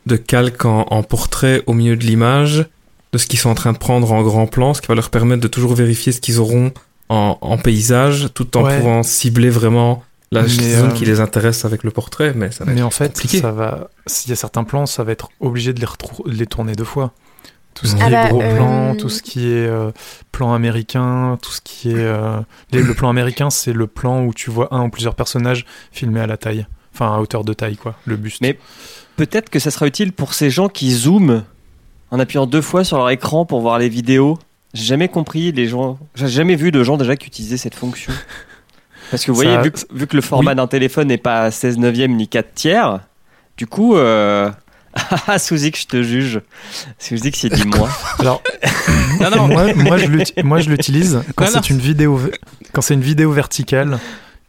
de 0.07 0.17
calque 0.17 0.65
en, 0.65 0.83
en 0.91 1.03
portrait 1.03 1.63
au 1.67 1.73
milieu 1.73 1.97
de 1.97 2.05
l'image, 2.05 2.67
de 3.13 3.19
ce 3.19 3.27
qu'ils 3.27 3.39
sont 3.39 3.51
en 3.51 3.55
train 3.55 3.73
de 3.73 3.79
prendre 3.79 4.11
en 4.13 4.23
grand 4.23 4.47
plan, 4.47 4.75
ce 4.75 4.81
qui 4.81 4.89
va 4.89 4.95
leur 4.95 5.11
permettre 5.11 5.41
de 5.43 5.49
toujours 5.49 5.75
vérifier 5.75 6.13
ce 6.13 6.21
qu'ils 6.21 6.41
auront 6.41 6.73
en, 7.09 7.39
en 7.41 7.57
paysage, 7.59 8.29
tout 8.35 8.57
en 8.57 8.65
Ouais. 8.65 8.77
pouvant 8.79 9.03
cibler 9.03 9.49
vraiment 9.51 10.03
la 10.31 10.43
Mais, 10.43 10.49
zone 10.49 10.91
euh, 10.91 10.93
qui 10.93 11.07
les 11.07 11.21
intéresse 11.21 11.65
avec 11.65 11.85
le 11.85 11.91
portrait, 11.91 12.35
mais 12.37 12.51
ça 12.51 12.65
va 12.65 12.73
Mais 12.73 12.81
être 12.81 12.87
en 12.87 12.91
fait, 12.91 13.09
compliqué. 13.15 13.41
ça 13.41 13.51
va. 13.51 13.89
S'il 14.07 14.29
y 14.29 14.33
a 14.35 14.37
certains 14.37 14.65
plans, 14.65 14.85
ça 14.85 15.05
va 15.05 15.13
être 15.13 15.31
obligé 15.41 15.73
de 15.73 15.81
les, 15.81 15.87
retrou- 15.87 16.29
de 16.29 16.35
les 16.35 16.47
tourner 16.47 16.75
deux 16.75 16.85
fois. 16.85 17.13
Tout 17.73 17.87
ce 17.87 17.95
qui 17.95 18.03
Ah 18.03 18.09
est 18.09 18.11
bah, 18.11 18.29
gros 18.29 18.43
euh, 18.43 18.57
plan, 18.57 18.95
tout 18.97 19.09
ce 19.09 19.23
qui 19.23 19.47
est 19.47 19.67
euh, 19.67 19.91
plan 20.33 20.53
américain, 20.53 21.39
tout 21.41 21.53
ce 21.53 21.61
qui 21.63 21.91
est. 21.93 21.95
euh, 21.97 22.41
les- 22.73 22.83
le 22.83 22.93
plan 22.93 23.09
américain, 23.09 23.49
c'est 23.51 23.73
le 23.73 23.87
plan 23.87 24.23
où 24.25 24.35
tu 24.35 24.51
vois 24.51 24.69
un 24.75 24.85
ou 24.85 24.91
plusieurs 24.91 25.15
personnages 25.15 25.65
filmés 25.93 26.21
à 26.21 26.27
la 26.27 26.37
taille. 26.37 26.67
Enfin, 26.93 27.15
à 27.15 27.19
hauteur 27.21 27.45
de 27.45 27.53
taille, 27.55 27.77
quoi. 27.77 27.95
Le 28.05 28.17
buste. 28.17 28.41
Mais- 28.43 28.59
Peut-être 29.17 29.49
que 29.49 29.59
ça 29.61 29.71
sera 29.71 29.87
utile 29.87 30.13
pour 30.13 30.35
ces 30.35 30.51
gens 30.51 30.69
qui 30.69 30.93
zooment 30.93 31.45
en 32.11 32.19
appuyant 32.19 32.47
deux 32.47 32.63
fois 32.63 32.85
sur 32.85 32.97
leur 32.99 33.11
écran 33.11 33.45
pour 33.45 33.61
voir 33.61 33.79
les 33.79 33.89
vidéos. 33.89 34.39
J'ai 34.75 34.85
jamais 34.85 35.09
compris 35.09 35.53
les 35.53 35.67
gens. 35.67 35.99
J'ai 36.15 36.29
jamais 36.29 36.57
vu 36.57 36.71
de 36.71 36.83
gens 36.85 36.97
déjà 36.97 37.17
qui 37.17 37.27
utilisaient 37.27 37.57
cette 37.57 37.75
fonction. 37.75 38.13
Parce 39.11 39.25
que 39.25 39.31
vous 39.31 39.43
Ça- 39.43 39.49
voyez, 39.49 39.63
vu, 39.63 39.71
que- 39.73 39.79
vu 39.95 40.07
que 40.07 40.17
le 40.17 40.23
format 40.23 40.51
Oui. 40.51 40.57
d'un 40.57 40.67
téléphone 40.67 41.09
n'est 41.09 41.17
pas 41.19 41.51
16 41.51 41.79
neuvième 41.79 42.15
ni 42.15 42.29
4 42.29 42.53
tiers, 42.55 43.01
du 43.57 43.67
coup, 43.67 43.97
euh... 43.97 44.51
ah, 45.27 45.39
je 45.39 45.87
te 45.87 46.03
juge. 46.03 46.41
Souzik, 46.99 47.37
c'est 47.37 47.49
dit 47.51 47.65
moi. 47.67 47.89
Alors, 48.19 48.43
Non, 49.21 49.31
non. 49.31 49.49
moi, 49.49 49.73
moi, 50.43 50.61
je 50.61 50.69
l'utilise 50.71 51.23
quand 51.37 51.45
Non, 51.47 51.51
non. 51.53 51.61
c'est 51.63 51.71
une 51.71 51.79
vidéo, 51.79 52.21
quand 52.73 52.81
c'est 52.83 52.95
une 52.95 53.01
vidéo 53.03 53.31
verticale 53.33 53.99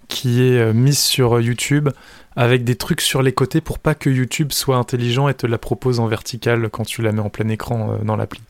qui 0.08 0.42
est 0.42 0.58
euh, 0.60 0.74
mise 0.74 0.98
sur 1.00 1.38
euh, 1.38 1.42
YouTube 1.42 1.90
avec 2.36 2.64
des 2.64 2.76
trucs 2.76 3.02
sur 3.02 3.22
les 3.22 3.34
côtés 3.34 3.62
pour 3.62 3.80
pas 3.80 3.96
que 3.96 4.10
YouTube 4.10 4.52
soit 4.52 4.78
intelligent 4.78 5.28
et 5.28 5.34
te 5.34 5.48
la 5.48 5.58
propose 5.58 6.00
en 6.00 6.08
verticale 6.08 6.70
quand 6.70 6.86
tu 6.86 7.02
la 7.02 7.12
mets 7.12 7.22
en 7.22 7.30
plein 7.30 7.48
écran 7.50 7.94
euh, 7.94 8.04
dans 8.04 8.16
l'appli. 8.16 8.42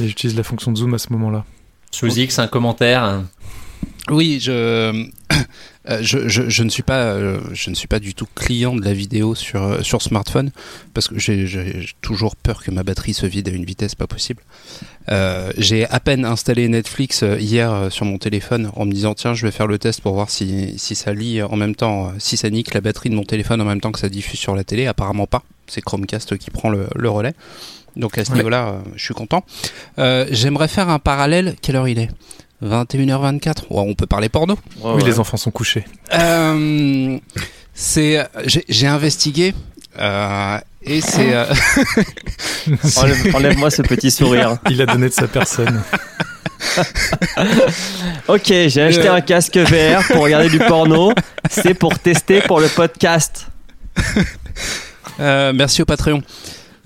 Et 0.00 0.08
j'utilise 0.08 0.36
la 0.36 0.42
fonction 0.42 0.72
de 0.72 0.78
zoom 0.78 0.94
à 0.94 0.98
ce 0.98 1.12
moment-là. 1.12 1.44
Sous 1.90 2.18
X, 2.18 2.38
un 2.38 2.48
commentaire. 2.48 3.22
Oui, 4.10 4.38
je, 4.40 5.08
euh, 5.88 5.98
je, 6.02 6.28
je, 6.28 6.48
je 6.48 6.62
ne 6.62 6.68
suis 6.68 6.82
pas, 6.82 7.02
euh, 7.12 7.40
je 7.52 7.70
ne 7.70 7.74
suis 7.74 7.88
pas 7.88 7.98
du 8.00 8.14
tout 8.14 8.26
client 8.34 8.74
de 8.74 8.84
la 8.84 8.92
vidéo 8.92 9.34
sur, 9.34 9.62
euh, 9.62 9.82
sur 9.82 10.02
smartphone 10.02 10.50
parce 10.94 11.08
que 11.08 11.18
j'ai 11.18 11.86
toujours 12.00 12.36
peur 12.36 12.62
que 12.62 12.70
ma 12.70 12.82
batterie 12.82 13.14
se 13.14 13.26
vide 13.26 13.48
à 13.48 13.52
une 13.52 13.64
vitesse 13.64 13.94
pas 13.94 14.06
possible. 14.06 14.42
J'ai 15.56 15.86
à 15.88 16.00
peine 16.00 16.24
installé 16.24 16.68
Netflix 16.68 17.22
hier 17.38 17.88
sur 17.90 18.04
mon 18.06 18.18
téléphone 18.18 18.70
en 18.74 18.84
me 18.86 18.92
disant 18.92 19.14
tiens 19.14 19.34
je 19.34 19.46
vais 19.46 19.52
faire 19.52 19.68
le 19.68 19.78
test 19.78 20.00
pour 20.00 20.14
voir 20.14 20.30
si, 20.30 20.74
si 20.78 20.94
ça 20.96 21.12
lit 21.12 21.42
en 21.42 21.54
même 21.56 21.76
temps, 21.76 22.12
si 22.18 22.36
ça 22.36 22.50
nique 22.50 22.74
la 22.74 22.80
batterie 22.80 23.10
de 23.10 23.14
mon 23.14 23.22
téléphone 23.22 23.60
en 23.60 23.64
même 23.64 23.80
temps 23.80 23.92
que 23.92 24.00
ça 24.00 24.08
diffuse 24.08 24.40
sur 24.40 24.56
la 24.56 24.64
télé. 24.64 24.86
Apparemment 24.86 25.26
pas, 25.28 25.42
c'est 25.68 25.80
Chromecast 25.80 26.36
qui 26.38 26.50
prend 26.50 26.70
le, 26.70 26.88
le 26.96 27.08
relais. 27.08 27.34
Donc 27.94 28.18
à 28.18 28.24
ce 28.24 28.30
Ouais. 28.32 28.38
niveau-là, 28.38 28.82
je 28.96 29.04
suis 29.04 29.14
content. 29.14 29.44
J'aimerais 29.96 30.68
faire 30.68 30.88
un 30.88 30.98
parallèle. 30.98 31.54
Quelle 31.62 31.76
heure 31.76 31.88
il 31.88 31.98
est? 32.00 32.10
21h24. 32.64 33.64
Ouais, 33.70 33.84
on 33.86 33.94
peut 33.94 34.06
parler 34.06 34.28
porno. 34.28 34.58
oui, 34.82 35.02
les 35.04 35.18
enfants 35.18 35.36
sont 35.36 35.50
couchés. 35.50 35.84
Euh, 36.14 37.18
c'est 37.74 38.26
j'ai 38.68 38.86
investigué 38.86 39.54
euh, 39.98 40.58
et 40.82 41.00
c'est 41.00 41.34
euh, 41.34 41.44
Enlève- 42.96 43.34
Enlève-moi 43.36 43.70
ce 43.70 43.82
petit 43.82 44.10
sourire. 44.10 44.56
Il 44.70 44.80
a 44.82 44.86
donné 44.86 45.08
de 45.08 45.14
sa 45.14 45.26
personne. 45.28 45.82
Ok, 48.28 48.46
j'ai 48.46 48.82
acheté 48.82 49.08
un 49.08 49.20
casque 49.20 49.56
VR 49.56 50.02
pour 50.08 50.22
regarder 50.22 50.48
du 50.48 50.58
porno. 50.58 51.12
C'est 51.50 51.74
pour 51.74 51.98
tester 51.98 52.40
pour 52.40 52.60
le 52.60 52.68
podcast. 52.68 53.46
euh, 55.20 55.52
merci 55.54 55.82
au 55.82 55.84
Patreon. 55.84 56.22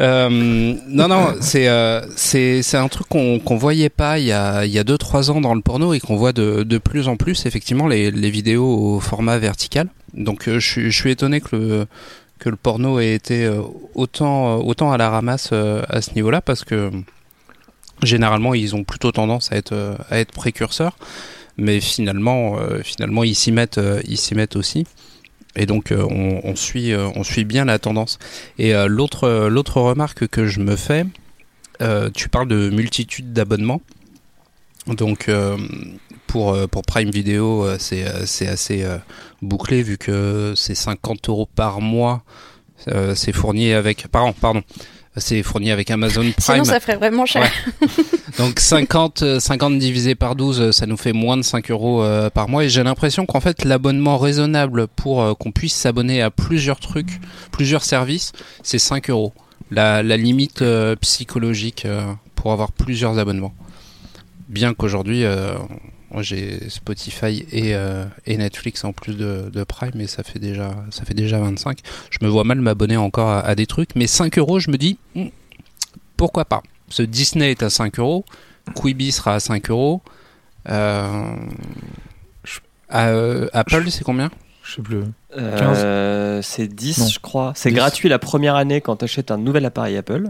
Euh, 0.01 0.31
non 0.89 1.09
non 1.09 1.35
c'est 1.43 1.69
euh, 1.69 2.01
c'est 2.17 2.75
un 2.75 2.89
truc 2.89 3.07
qu'on 3.09 3.39
qu'on 3.39 3.57
voyait 3.57 3.91
pas 3.91 4.19
il 4.19 4.25
y 4.25 4.33
a 4.33 4.65
il 4.65 4.73
y 4.73 4.79
a 4.79 4.85
deux 4.85 4.97
trois 4.97 5.31
ans 5.31 5.43
dans 5.43 5.55
le 5.55 5.61
porno 5.61 5.93
et 5.93 6.01
qu'on 6.01 6.17
voit 6.17 6.33
de 6.33 6.63
de 6.63 6.79
plus 6.79 7.07
en 7.07 7.17
plus 7.17 7.45
effectivement 7.45 7.87
les 7.87 8.11
les 8.11 8.31
vidéos 8.31 8.65
au 8.65 9.01
format 9.01 9.39
vertical. 9.39 9.89
Donc 10.15 10.49
euh, 10.49 10.59
je 10.59 10.89
suis 10.89 11.11
étonné 11.11 11.43
que 11.43 11.55
le 11.55 11.87
que 12.39 12.49
le 12.49 12.57
porno 12.57 12.99
ait 12.99 13.13
été 13.13 13.51
autant 13.95 14.57
autant 14.57 14.91
à 14.91 14.97
la 14.97 15.11
ramasse 15.11 15.53
à 15.53 16.01
ce 16.01 16.15
niveau-là 16.15 16.41
parce 16.41 16.65
que 16.65 16.91
généralement 18.03 18.55
ils 18.55 18.75
ont 18.75 18.85
plutôt 18.85 19.13
tendance 19.13 19.53
à 19.53 19.57
être 19.57 19.99
à 20.11 20.19
être 20.19 20.33
précurseurs 20.33 20.97
mais 21.59 21.81
finalement 21.81 22.57
finalement 22.83 23.25
ils 23.25 23.35
s'y 23.35 23.53
mettent 23.53 23.81
ils 24.09 24.17
s'y 24.17 24.35
mettent 24.35 24.57
aussi 24.57 24.87
et 25.57 25.67
donc 25.67 25.91
euh, 25.93 26.05
on, 26.09 26.55
suit 26.55 26.93
euh, 26.93 27.09
on 27.15 27.25
suit 27.25 27.45
bien 27.45 27.65
la 27.65 27.79
tendance. 27.79 28.19
Et 28.59 28.75
euh, 28.75 28.87
l'autre 28.87 29.49
l'autre 29.49 29.81
remarque 29.81 30.27
que 30.29 30.47
je 30.47 30.61
me 30.61 30.77
fais 30.77 31.07
tu 32.15 32.29
parles 32.29 32.49
de 32.49 32.69
multitude 32.69 33.33
d'abonnements. 33.33 33.81
Donc 34.87 35.31
pour 36.27 36.69
pour 36.69 36.83
Prime 36.83 37.11
Video 37.11 37.67
c'est 37.79 38.05
assez 38.47 38.87
bouclé 39.41 39.83
vu 39.83 39.97
que 39.97 40.53
c'est 40.57 40.75
50 40.75 41.29
euros 41.31 41.49
par 41.55 41.81
mois 41.81 42.23
c'est 43.15 43.33
fourni 43.33 43.73
avec 43.73 44.09
par 44.09 44.27
an 44.27 44.35
pardon 44.35 44.63
c'est 45.17 45.43
fourni 45.43 45.71
avec 45.71 45.91
Amazon 45.91 46.21
Prime 46.21 46.35
Sinon, 46.39 46.65
ça 46.65 46.81
ferait 46.81 46.97
vraiment 46.97 47.27
cher. 47.27 47.43
Ouais. 47.43 47.89
Donc 48.39 48.61
50, 48.61 49.23
euh, 49.23 49.41
50 49.41 49.79
divisé 49.79 50.15
par 50.15 50.37
12, 50.37 50.61
euh, 50.61 50.73
ça 50.73 50.87
nous 50.87 50.97
fait 50.97 51.13
moins 51.13 51.37
de 51.37 51.43
5 51.43 51.71
euros 51.71 52.03
euh, 52.03 52.31
par 52.31 52.49
mois. 52.49 52.65
Et 52.65 52.69
j'ai 52.69 52.83
l'impression 52.85 53.27
qu'en 53.27 53.41
fait, 53.41 53.65
l'abonnement 53.65 54.19
raisonnable 54.19 54.87
pour 54.87 55.23
euh, 55.23 55.35
qu'on 55.35 55.51
puisse 55.51 55.75
s'abonner 55.75 56.23
à 56.23 56.31
plusieurs 56.31 56.79
trucs, 56.79 57.21
plusieurs 57.51 57.83
services, 57.83 58.33
c'est 58.63 58.79
5 58.79 59.11
euros. 59.11 59.33
La, 59.73 60.03
la 60.03 60.17
limite 60.17 60.63
euh, 60.63 60.97
psychologique 60.97 61.85
euh, 61.87 62.03
pour 62.35 62.53
avoir 62.53 62.73
plusieurs 62.73 63.19
abonnements. 63.19 63.55
Bien 64.49 64.75
qu'aujourd'hui, 64.75 65.25
euh, 65.25 65.55
j'ai 66.19 66.69
Spotify 66.69 67.47
et, 67.53 67.75
euh, 67.75 68.05
et 68.27 68.37
Netflix 68.37 68.85
en 68.85 68.93
plus 68.93 69.17
de, 69.17 69.51
de 69.53 69.65
Prime, 69.65 70.01
et 70.01 70.07
ça 70.07 70.23
fait 70.23 70.39
déjà, 70.39 70.75
ça 70.91 71.05
fait 71.05 71.15
déjà 71.15 71.39
25. 71.39 71.79
Je 72.11 72.19
me 72.23 72.29
vois 72.29 72.45
mal 72.45 72.61
m'abonner 72.61 72.97
encore 72.97 73.29
à, 73.31 73.41
à 73.41 73.55
des 73.55 73.67
trucs, 73.67 73.95
mais 73.95 74.07
5 74.07 74.39
euros, 74.39 74.59
je 74.59 74.71
me 74.71 74.77
dis, 74.77 74.99
hmm, 75.15 75.27
pourquoi 76.17 76.45
pas? 76.45 76.63
Ce 76.89 77.03
Disney 77.03 77.53
est 77.53 77.63
à 77.63 77.71
5 77.71 77.99
euros, 78.01 78.25
Quibi 78.75 79.13
sera 79.13 79.35
à 79.35 79.41
5 79.41 79.71
euros. 79.71 80.03
Euh, 80.69 81.37
euh, 82.95 83.49
Apple, 83.53 83.91
c'est 83.91 84.05
combien? 84.05 84.31
Je 84.63 84.75
sais 84.77 84.83
plus. 84.83 85.03
Euh, 85.37 86.43
c'est 86.43 86.67
10, 86.69 86.99
Non. 86.99 87.07
je 87.07 87.19
crois. 87.21 87.53
C'est 87.55 87.71
10. 87.71 87.77
gratuit 87.77 88.09
la 88.09 88.19
première 88.19 88.57
année 88.57 88.81
quand 88.81 88.97
tu 88.97 89.05
achètes 89.05 89.31
un 89.31 89.39
nouvel 89.39 89.65
appareil 89.65 89.97
Apple. 89.97 90.29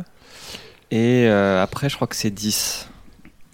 Et 0.90 1.26
euh, 1.26 1.62
après, 1.62 1.88
je 1.88 1.96
crois 1.96 2.06
que 2.06 2.16
c'est 2.16 2.30
10. 2.30 2.89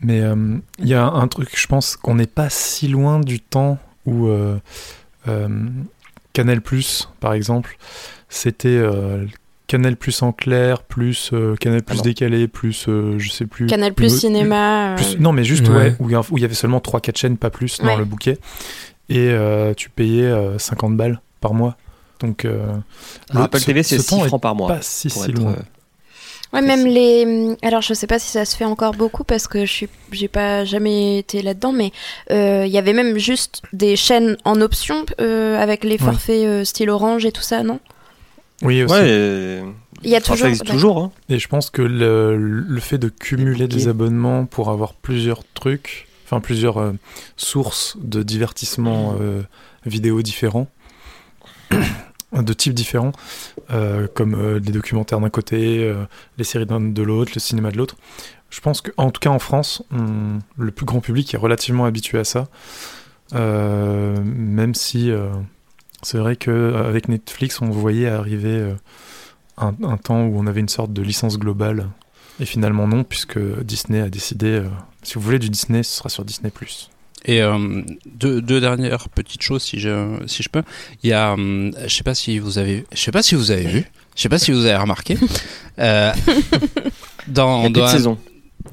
Mais 0.02 0.20
euh, 0.20 0.56
il 0.78 0.88
y 0.88 0.94
a 0.94 1.04
un 1.06 1.26
truc, 1.28 1.48
je 1.58 1.66
pense 1.66 1.96
qu'on 1.96 2.16
n'est 2.16 2.26
pas 2.26 2.50
si 2.50 2.86
loin 2.88 3.18
du 3.20 3.40
temps 3.40 3.78
où 4.04 4.26
euh, 4.28 4.56
euh, 5.28 5.48
Canal 6.32 6.60
par 7.20 7.32
exemple, 7.32 7.78
c'était 8.28 8.68
euh, 8.68 9.24
Canal 9.66 9.96
en 10.20 10.32
clair, 10.32 10.82
plus 10.82 11.30
euh, 11.32 11.56
Canal 11.56 11.80
Ah 11.80 11.82
non. 11.98 12.02
décalé, 12.02 12.46
plus 12.46 12.86
euh, 12.88 13.18
je 13.18 13.30
sais 13.30 13.46
plus. 13.46 13.66
Canal 13.66 13.94
Plus 13.94 14.20
Cinéma. 14.20 14.94
plus- 14.96 15.18
non, 15.18 15.32
mais 15.32 15.44
juste, 15.44 15.68
Ouais. 15.68 15.74
ouais, 15.74 15.96
où 16.30 16.38
il 16.38 16.42
y 16.42 16.44
avait 16.44 16.54
seulement 16.54 16.78
3-4 16.80 17.16
chaînes, 17.18 17.36
pas 17.38 17.50
plus, 17.50 17.78
dans 17.78 17.86
Ouais. 17.86 17.96
le 17.96 18.04
bouquet. 18.04 18.38
Et 19.08 19.28
euh, 19.30 19.72
tu 19.74 19.88
payais 19.88 20.24
euh, 20.24 20.58
50 20.58 20.96
balles 20.96 21.20
par 21.40 21.54
mois. 21.54 21.76
Donc, 22.20 22.44
euh, 22.44 22.66
le- 23.32 23.40
Apple 23.40 23.58
ce- 23.60 23.64
TV, 23.66 23.82
c'est 23.82 23.96
ce 23.98 24.02
6 24.04 24.08
temps 24.10 24.24
est 24.24 24.28
francs 24.28 24.42
par 24.42 24.54
mois. 24.54 24.68
pas 24.68 24.82
si, 24.82 25.08
si 25.10 25.32
loin. 25.32 25.56
Ouais, 26.52 26.62
même 26.62 26.86
les. 26.86 27.56
Alors, 27.62 27.82
je 27.82 27.92
sais 27.92 28.06
pas 28.06 28.18
si 28.18 28.28
ça 28.30 28.44
se 28.44 28.56
fait 28.56 28.64
encore 28.64 28.92
beaucoup 28.92 29.24
parce 29.24 29.48
que 29.48 29.66
je 29.66 29.72
suis, 29.72 29.88
j'ai 30.12 30.28
pas 30.28 30.64
jamais 30.64 31.18
été 31.18 31.42
là-dedans, 31.42 31.72
mais 31.72 31.92
euh, 32.30 32.64
il 32.66 32.72
y 32.72 32.78
avait 32.78 32.92
même 32.92 33.18
juste 33.18 33.62
des 33.72 33.96
chaînes 33.96 34.36
en 34.44 34.60
option 34.60 35.04
euh, 35.20 35.60
avec 35.60 35.82
les 35.84 35.98
forfaits 35.98 36.44
euh, 36.46 36.64
style 36.64 36.90
Orange 36.90 37.24
et 37.26 37.32
tout 37.32 37.42
ça, 37.42 37.62
non? 37.62 37.80
Oui, 38.62 38.82
aussi. 38.82 38.94
Ouais, 38.94 39.62
Il 40.02 40.10
y 40.10 40.14
a 40.14 40.18
enfin, 40.18 40.32
toujours. 40.32 40.38
ça 40.38 40.48
existe 40.48 40.66
toujours. 40.66 40.98
Hein. 40.98 41.12
Et 41.28 41.38
je 41.38 41.48
pense 41.48 41.68
que 41.68 41.82
le, 41.82 42.36
le 42.38 42.80
fait 42.80 42.96
de 42.98 43.08
cumuler 43.08 43.68
des 43.68 43.88
abonnements 43.88 44.46
pour 44.46 44.70
avoir 44.70 44.94
plusieurs 44.94 45.42
trucs, 45.52 46.06
enfin 46.24 46.40
plusieurs 46.40 46.78
euh, 46.78 46.92
sources 47.36 47.96
de 48.00 48.22
divertissement 48.22 49.16
euh, 49.20 49.42
vidéo 49.84 50.22
différents, 50.22 50.68
de 52.32 52.52
types 52.52 52.74
différents, 52.74 53.12
euh, 53.70 54.06
comme 54.12 54.34
euh, 54.34 54.58
les 54.58 54.72
documentaires 54.72 55.20
d'un 55.20 55.30
côté, 55.30 55.84
euh, 55.84 56.04
les 56.38 56.44
séries 56.44 56.66
de 56.66 57.02
l'autre, 57.02 57.32
le 57.34 57.40
cinéma 57.40 57.70
de 57.70 57.76
l'autre. 57.76 57.96
Je 58.50 58.60
pense 58.60 58.80
qu'en 58.80 59.10
tout 59.10 59.20
cas 59.20 59.30
en 59.30 59.38
France, 59.38 59.82
le 60.56 60.70
plus 60.70 60.86
grand 60.86 61.00
public 61.00 61.34
est 61.34 61.36
relativement 61.36 61.84
habitué 61.84 62.18
à 62.18 62.24
ça, 62.24 62.46
même 63.32 64.74
si 64.74 65.10
c'est 66.02 66.18
vrai 66.18 66.36
qu'avec 66.36 67.08
Netflix, 67.08 67.60
on 67.60 67.70
voyait 67.70 68.08
arriver 68.08 68.72
un, 69.56 69.72
temps 69.96 70.22
où 70.22 70.38
on 70.38 70.46
avait 70.46 70.60
une 70.60 70.68
sorte 70.68 70.92
de 70.92 71.02
licence 71.02 71.40
globale. 71.40 71.88
Et 72.38 72.46
finalement 72.46 72.86
non, 72.86 73.02
puisque 73.02 73.40
Disney 73.64 74.00
a 74.00 74.08
décidé, 74.08 74.62
si 75.02 75.14
vous 75.14 75.22
voulez 75.22 75.40
du 75.40 75.50
Disney, 75.50 75.82
ce 75.82 75.96
sera 75.96 76.08
sur 76.08 76.24
Disney⁇ 76.24 76.50
Et 77.26 77.42
euh, 77.42 77.82
deux, 78.06 78.40
deux 78.40 78.60
dernières 78.60 79.08
petites 79.08 79.42
choses 79.42 79.62
si 79.62 79.80
je 79.80 80.16
si 80.26 80.42
je 80.42 80.48
peux. 80.48 80.62
Il 81.02 81.10
y 81.10 81.12
a, 81.12 81.32
hum, 81.32 81.72
je 81.86 81.94
sais 81.94 82.04
pas 82.04 82.14
si 82.14 82.38
vous 82.38 82.58
avez, 82.58 82.84
je 82.92 83.00
sais 83.00 83.10
pas 83.12 83.22
si 83.22 83.34
vous 83.34 83.50
avez 83.50 83.66
vu, 83.66 83.84
je 84.14 84.22
sais 84.22 84.28
pas 84.28 84.38
si 84.38 84.52
vous 84.52 84.64
avez 84.64 84.76
remarqué. 84.76 85.18
euh, 85.80 86.12
dans, 87.28 87.68
dans, 87.70 87.88
saison. 87.88 88.18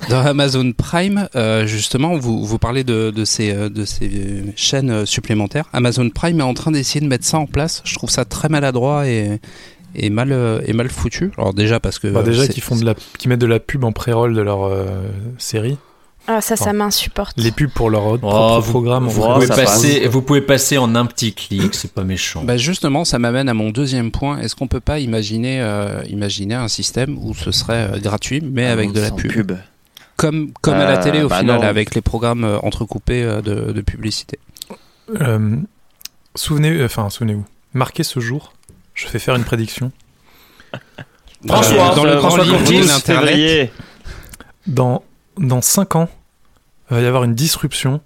dans 0.09 0.21
Amazon 0.21 0.71
Prime, 0.71 1.27
euh, 1.35 1.65
justement, 1.65 2.15
vous, 2.17 2.45
vous 2.45 2.59
parlez 2.59 2.83
de, 2.83 3.11
de 3.11 3.25
ces, 3.25 3.51
euh, 3.51 3.69
de 3.69 3.85
ces 3.85 4.09
euh, 4.13 4.43
chaînes 4.55 4.91
euh, 4.91 5.05
supplémentaires. 5.05 5.65
Amazon 5.73 6.09
Prime 6.09 6.39
est 6.39 6.43
en 6.43 6.53
train 6.53 6.71
d'essayer 6.71 7.01
de 7.01 7.07
mettre 7.07 7.25
ça 7.25 7.39
en 7.39 7.47
place. 7.47 7.81
Je 7.85 7.95
trouve 7.95 8.09
ça 8.09 8.23
très 8.25 8.49
maladroit 8.49 9.07
et, 9.07 9.39
et, 9.95 10.09
mal, 10.09 10.31
euh, 10.31 10.61
et 10.65 10.73
mal 10.73 10.89
foutu. 10.89 11.31
Alors 11.37 11.53
déjà 11.53 11.79
parce 11.79 11.99
que... 11.99 12.07
Bah, 12.07 12.23
déjà 12.23 12.47
qu'ils 12.47 12.63
font 12.63 12.75
de 12.75 12.85
la, 12.85 12.93
qu'ils 13.17 13.29
mettent 13.29 13.41
de 13.41 13.47
la 13.47 13.59
pub 13.59 13.83
en 13.83 13.91
pré-roll 13.91 14.33
de 14.35 14.41
leur 14.41 14.65
euh, 14.65 14.85
série. 15.37 15.77
Ah, 16.27 16.39
ça, 16.39 16.55
ça 16.55 16.71
m'insupporte. 16.71 17.33
Les 17.37 17.51
pubs 17.51 17.69
pour 17.69 17.89
leur 17.89 18.05
Oh, 18.05 18.17
propre 18.17 18.59
vous, 18.61 18.71
programme. 18.71 19.07
vous 19.07 19.21
pouvez 19.33 19.47
passer, 19.47 19.99
passe. 20.01 20.09
vous 20.09 20.21
pouvez 20.21 20.41
passer 20.41 20.77
en 20.77 20.95
un 20.95 21.05
petit 21.05 21.33
clic, 21.33 21.75
c'est 21.75 21.91
pas 21.91 22.03
méchant. 22.05 22.43
Bah 22.45 22.55
justement, 22.55 23.03
ça 23.03 23.19
m'amène 23.19 23.49
à 23.49 23.53
mon 23.53 23.71
deuxième 23.71 24.09
point. 24.11 24.39
Est-ce 24.39 24.55
qu'on 24.55 24.67
peut 24.67 24.79
pas 24.79 24.99
imaginer, 24.99 25.59
euh, 25.61 26.01
imaginer 26.07 26.55
un 26.55 26.69
système 26.69 27.17
où 27.21 27.33
ce 27.33 27.51
serait 27.51 27.89
euh, 27.93 27.99
gratuit, 27.99 28.41
mais 28.41 28.65
avec 28.67 28.93
de 28.93 29.01
la 29.01 29.11
pub, 29.11 29.51
comme 30.15 30.51
comme 30.61 30.75
à 30.75 30.85
la 30.85 30.99
Euh, 30.99 31.03
télé 31.03 31.23
au 31.23 31.27
bah 31.27 31.39
final, 31.39 31.59
non. 31.59 31.67
avec 31.67 31.93
les 31.93 32.01
programmes 32.01 32.45
euh, 32.45 32.57
entrecoupés 32.59 33.23
euh, 33.23 33.41
de, 33.41 33.73
de 33.73 33.81
publicité. 33.81 34.39
Euh, 35.19 35.57
souvenez, 36.35 36.83
enfin 36.85 37.09
souvenez-vous, 37.09 37.45
marquez 37.73 38.03
ce 38.03 38.21
jour. 38.21 38.53
Je 38.93 39.07
fais 39.07 39.19
faire 39.19 39.35
une 39.35 39.43
prédiction. 39.43 39.91
François, 41.45 41.91
Euh, 41.91 41.95
dans 41.95 42.03
le 42.05 42.11
grand 42.15 42.29
François 42.29 42.43
livre 42.45 42.57
Courtis, 42.59 42.79
de 42.79 42.87
l'internet. 42.87 43.71
Dans 44.67 45.03
dans 45.37 45.61
cinq 45.61 45.95
ans, 45.95 46.09
il 46.91 46.97
va 46.97 47.01
y 47.01 47.05
avoir 47.05 47.23
une 47.23 47.35
disruption 47.35 48.01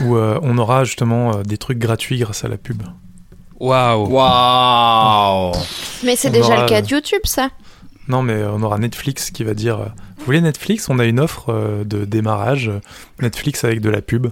où 0.00 0.16
euh, 0.16 0.38
on 0.42 0.56
aura 0.58 0.84
justement 0.84 1.36
euh, 1.38 1.42
des 1.42 1.58
trucs 1.58 1.78
gratuits 1.78 2.18
grâce 2.18 2.44
à 2.44 2.48
la 2.48 2.56
pub. 2.56 2.82
waouh. 3.58 4.08
Waouh 4.08 5.52
Mais 6.04 6.16
c'est 6.16 6.28
On 6.28 6.32
déjà 6.32 6.46
aura, 6.54 6.62
le 6.62 6.68
cas 6.68 6.78
euh, 6.78 6.82
de 6.82 6.88
YouTube, 6.88 7.20
ça. 7.24 7.50
Non, 8.08 8.22
mais 8.22 8.34
euh, 8.34 8.52
on 8.52 8.62
aura 8.62 8.78
Netflix 8.78 9.30
qui 9.30 9.44
va 9.44 9.54
dire 9.54 9.78
euh, 9.80 9.86
Vous 10.18 10.24
voulez 10.24 10.40
Netflix 10.40 10.88
On 10.88 10.98
a 10.98 11.04
une 11.04 11.20
offre 11.20 11.50
euh, 11.50 11.84
de 11.84 12.04
démarrage 12.04 12.68
euh, 12.68 12.80
Netflix 13.20 13.62
avec 13.64 13.80
de 13.80 13.90
la 13.90 14.00
pub, 14.02 14.28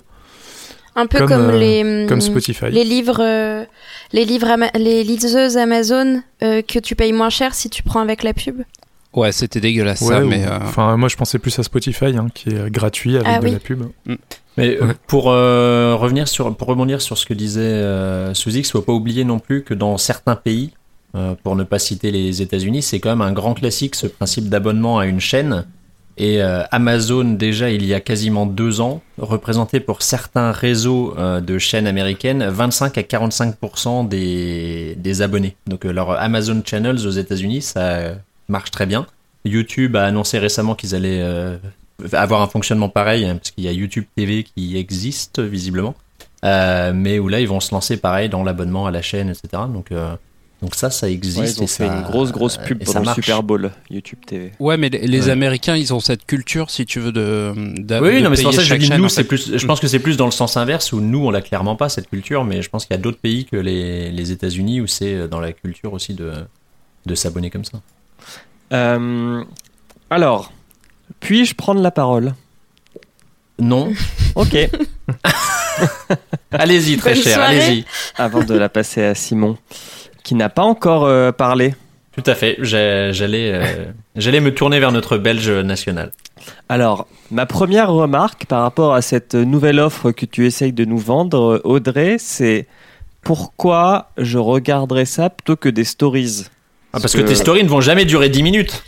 Un 0.96 1.06
peu 1.06 1.18
comme, 1.18 1.28
comme, 1.28 1.50
euh, 1.50 1.58
les, 1.58 2.06
comme 2.08 2.18
hum, 2.18 2.20
Spotify. 2.20 2.70
les 2.70 2.84
livres, 2.84 3.20
euh, 3.20 3.64
les 4.12 4.24
livres, 4.24 4.48
Ama- 4.48 4.70
les 4.76 5.04
liseuses 5.04 5.56
Amazon 5.56 6.22
euh, 6.42 6.62
que 6.62 6.78
tu 6.78 6.96
payes 6.96 7.12
moins 7.12 7.30
cher 7.30 7.54
si 7.54 7.68
tu 7.70 7.82
prends 7.82 8.00
avec 8.00 8.22
la 8.22 8.32
pub. 8.32 8.62
Ouais, 9.14 9.32
c'était 9.32 9.60
dégueulasse 9.60 10.02
Ouais, 10.02 10.08
ça, 10.08 10.24
ou- 10.24 10.28
mais 10.28 10.44
euh, 10.46 10.58
Enfin, 10.62 10.96
moi 10.96 11.08
je 11.08 11.16
pensais 11.16 11.38
plus 11.38 11.58
à 11.58 11.62
Spotify 11.62 12.06
hein, 12.16 12.28
qui 12.34 12.50
est 12.50 12.70
gratuit 12.70 13.16
avec 13.16 13.26
Ah 13.28 13.38
de 13.40 13.44
oui. 13.46 13.52
la 13.52 13.58
pub. 13.58 13.82
Mais 14.56 14.76
euh, 14.76 14.86
Ouais. 14.88 14.94
pour 15.06 15.30
euh, 15.30 15.94
revenir 15.96 16.28
sur, 16.28 16.54
pour 16.56 16.68
rebondir 16.68 17.00
sur 17.00 17.16
ce 17.16 17.24
que 17.26 17.34
disait 17.34 17.60
euh, 17.62 18.34
Suzy, 18.34 18.60
il 18.60 18.64
faut 18.66 18.82
pas 18.82 18.92
oublier 18.92 19.24
non 19.24 19.38
plus 19.38 19.62
que 19.62 19.72
dans 19.74 19.96
certains 19.98 20.36
pays, 20.36 20.72
euh, 21.14 21.34
pour 21.42 21.56
ne 21.56 21.64
pas 21.64 21.78
citer 21.78 22.10
les 22.10 22.42
États-Unis, 22.42 22.82
c'est 22.82 23.00
quand 23.00 23.08
même 23.10 23.22
un 23.22 23.32
grand 23.32 23.54
classique 23.54 23.94
ce 23.94 24.06
principe 24.06 24.48
d'abonnement 24.48 24.98
à 24.98 25.06
une 25.06 25.20
chaîne. 25.20 25.64
Et 26.20 26.42
euh, 26.42 26.64
Amazon 26.72 27.22
déjà 27.24 27.70
il 27.70 27.86
y 27.86 27.94
a 27.94 28.00
quasiment 28.00 28.44
deux 28.44 28.80
ans 28.80 29.00
représentait 29.18 29.78
pour 29.78 30.02
certains 30.02 30.50
réseaux 30.50 31.14
euh, 31.16 31.40
de 31.40 31.58
chaînes 31.58 31.86
américaines 31.86 32.44
25 32.48 32.98
à 32.98 33.02
45 33.04 33.54
des, 34.08 34.96
des 34.98 35.22
abonnés. 35.22 35.54
Donc 35.68 35.86
euh, 35.86 35.92
leur 35.92 36.10
Amazon 36.10 36.60
Channels 36.66 37.06
aux 37.06 37.10
États-Unis 37.10 37.62
ça 37.62 38.00
marche 38.48 38.70
très 38.70 38.86
bien. 38.86 39.06
YouTube 39.44 39.96
a 39.96 40.04
annoncé 40.04 40.38
récemment 40.38 40.74
qu'ils 40.74 40.94
allaient 40.94 41.20
euh, 41.22 41.56
avoir 42.12 42.42
un 42.42 42.48
fonctionnement 42.48 42.88
pareil, 42.88 43.24
hein, 43.24 43.36
parce 43.36 43.50
qu'il 43.52 43.64
y 43.64 43.68
a 43.68 43.72
YouTube 43.72 44.04
TV 44.16 44.44
qui 44.44 44.76
existe 44.76 45.40
visiblement, 45.40 45.94
Euh, 46.44 46.92
mais 46.94 47.18
où 47.18 47.26
là 47.28 47.40
ils 47.40 47.48
vont 47.48 47.58
se 47.58 47.74
lancer 47.74 47.96
pareil 47.96 48.28
dans 48.28 48.44
l'abonnement 48.44 48.86
à 48.86 48.92
la 48.92 49.02
chaîne, 49.02 49.28
etc. 49.28 49.64
Donc, 49.72 49.90
euh, 49.90 50.14
donc 50.62 50.76
ça, 50.76 50.88
ça 50.90 51.10
existe. 51.10 51.38
Ouais, 51.38 51.50
ils 51.50 51.60
ont 51.60 51.64
et 51.64 51.66
fait 51.66 51.86
ça- 51.88 51.96
une 51.96 52.02
grosse 52.02 52.30
grosse 52.30 52.56
pub 52.58 52.82
pendant 52.84 53.00
le 53.00 53.04
marche. 53.06 53.16
Super 53.20 53.42
Bowl 53.42 53.72
YouTube 53.90 54.20
TV. 54.24 54.52
ouais, 54.60 54.76
mais 54.76 54.88
les, 54.88 55.06
les 55.06 55.24
Ouais. 55.26 55.30
Américains, 55.30 55.74
ils 55.76 55.92
ont 55.92 55.98
cette 56.00 56.24
culture, 56.26 56.70
si 56.70 56.86
tu 56.86 57.00
veux, 57.00 57.10
de. 57.10 57.52
Oui, 57.56 57.64
de 57.84 58.20
non, 58.20 58.30
mais 58.30 58.36
c'est 58.36 58.42
pour 58.44 58.52
ça 58.54 58.62
que 58.62 58.68
je 58.68 58.74
dis 58.76 58.86
chaîne, 58.86 58.98
nous, 58.98 59.06
en 59.06 59.08
c'est 59.08 59.22
fait. 59.22 59.28
plus. 59.28 59.56
Je 59.56 59.66
pense 59.66 59.80
que 59.80 59.88
c'est 59.88 59.98
plus 59.98 60.16
dans 60.16 60.26
le 60.26 60.30
sens 60.32 60.56
inverse 60.56 60.92
où 60.92 61.00
nous, 61.00 61.26
on 61.26 61.30
l'a 61.32 61.42
clairement 61.42 61.74
pas 61.74 61.88
cette 61.88 62.08
culture, 62.08 62.44
mais 62.44 62.62
je 62.62 62.70
pense 62.70 62.86
qu'il 62.86 62.94
y 62.94 62.98
a 62.98 63.02
d'autres 63.02 63.18
pays 63.20 63.44
que 63.44 63.56
les, 63.56 64.10
les 64.12 64.30
États-Unis 64.32 64.80
où 64.80 64.86
c'est 64.86 65.26
dans 65.28 65.40
la 65.40 65.52
culture 65.52 65.92
aussi 65.92 66.14
de 66.14 66.32
de 67.06 67.14
s'abonner 67.16 67.50
comme 67.50 67.64
ça. 67.64 67.80
Euh, 68.72 69.44
alors, 70.10 70.52
puis-je 71.20 71.54
prendre 71.54 71.80
la 71.80 71.90
parole? 71.90 72.34
Non, 73.60 73.92
Ok. 74.36 74.54
allez-y, 76.52 76.96
très 76.96 77.14
Bonne 77.14 77.22
cher, 77.22 77.34
soirée. 77.34 77.60
allez-y. 77.60 77.84
Avant 78.16 78.42
de 78.44 78.54
la 78.54 78.68
passer 78.68 79.02
à 79.02 79.14
Simon, 79.14 79.56
qui 80.22 80.34
n'a 80.34 80.48
pas 80.48 80.62
encore 80.62 81.04
euh, 81.04 81.32
parlé. 81.32 81.74
Tout 82.12 82.22
à 82.26 82.34
fait. 82.34 82.56
J'ai- 82.60 83.10
J'allais 83.12 83.52
euh, 83.54 83.86
j'allais 84.16 84.40
me 84.40 84.52
tourner 84.54 84.80
vers 84.80 84.92
notre 84.92 85.18
Belge 85.18 85.48
national. 85.50 86.12
Alors, 86.68 87.06
ma 87.30 87.46
première 87.46 87.90
remarque 87.90 88.46
par 88.46 88.62
rapport 88.62 88.94
à 88.94 89.02
cette 89.02 89.34
nouvelle 89.34 89.78
offre 89.80 90.10
que 90.12 90.26
tu 90.26 90.46
essayes 90.46 90.72
de 90.72 90.84
nous 90.84 90.98
vendre, 90.98 91.60
Audrey, 91.64 92.16
c'est 92.18 92.66
pourquoi 93.22 94.10
je 94.16 94.38
regarderais 94.38 95.04
ça 95.04 95.30
plutôt 95.30 95.56
que 95.56 95.68
des 95.68 95.84
stories? 95.84 96.44
Ah, 96.98 97.00
parce 97.02 97.14
que 97.14 97.20
tes 97.20 97.34
stories 97.34 97.64
ne 97.64 97.68
vont 97.68 97.80
jamais 97.80 98.04
durer 98.04 98.28
10 98.28 98.42
minutes. 98.42 98.82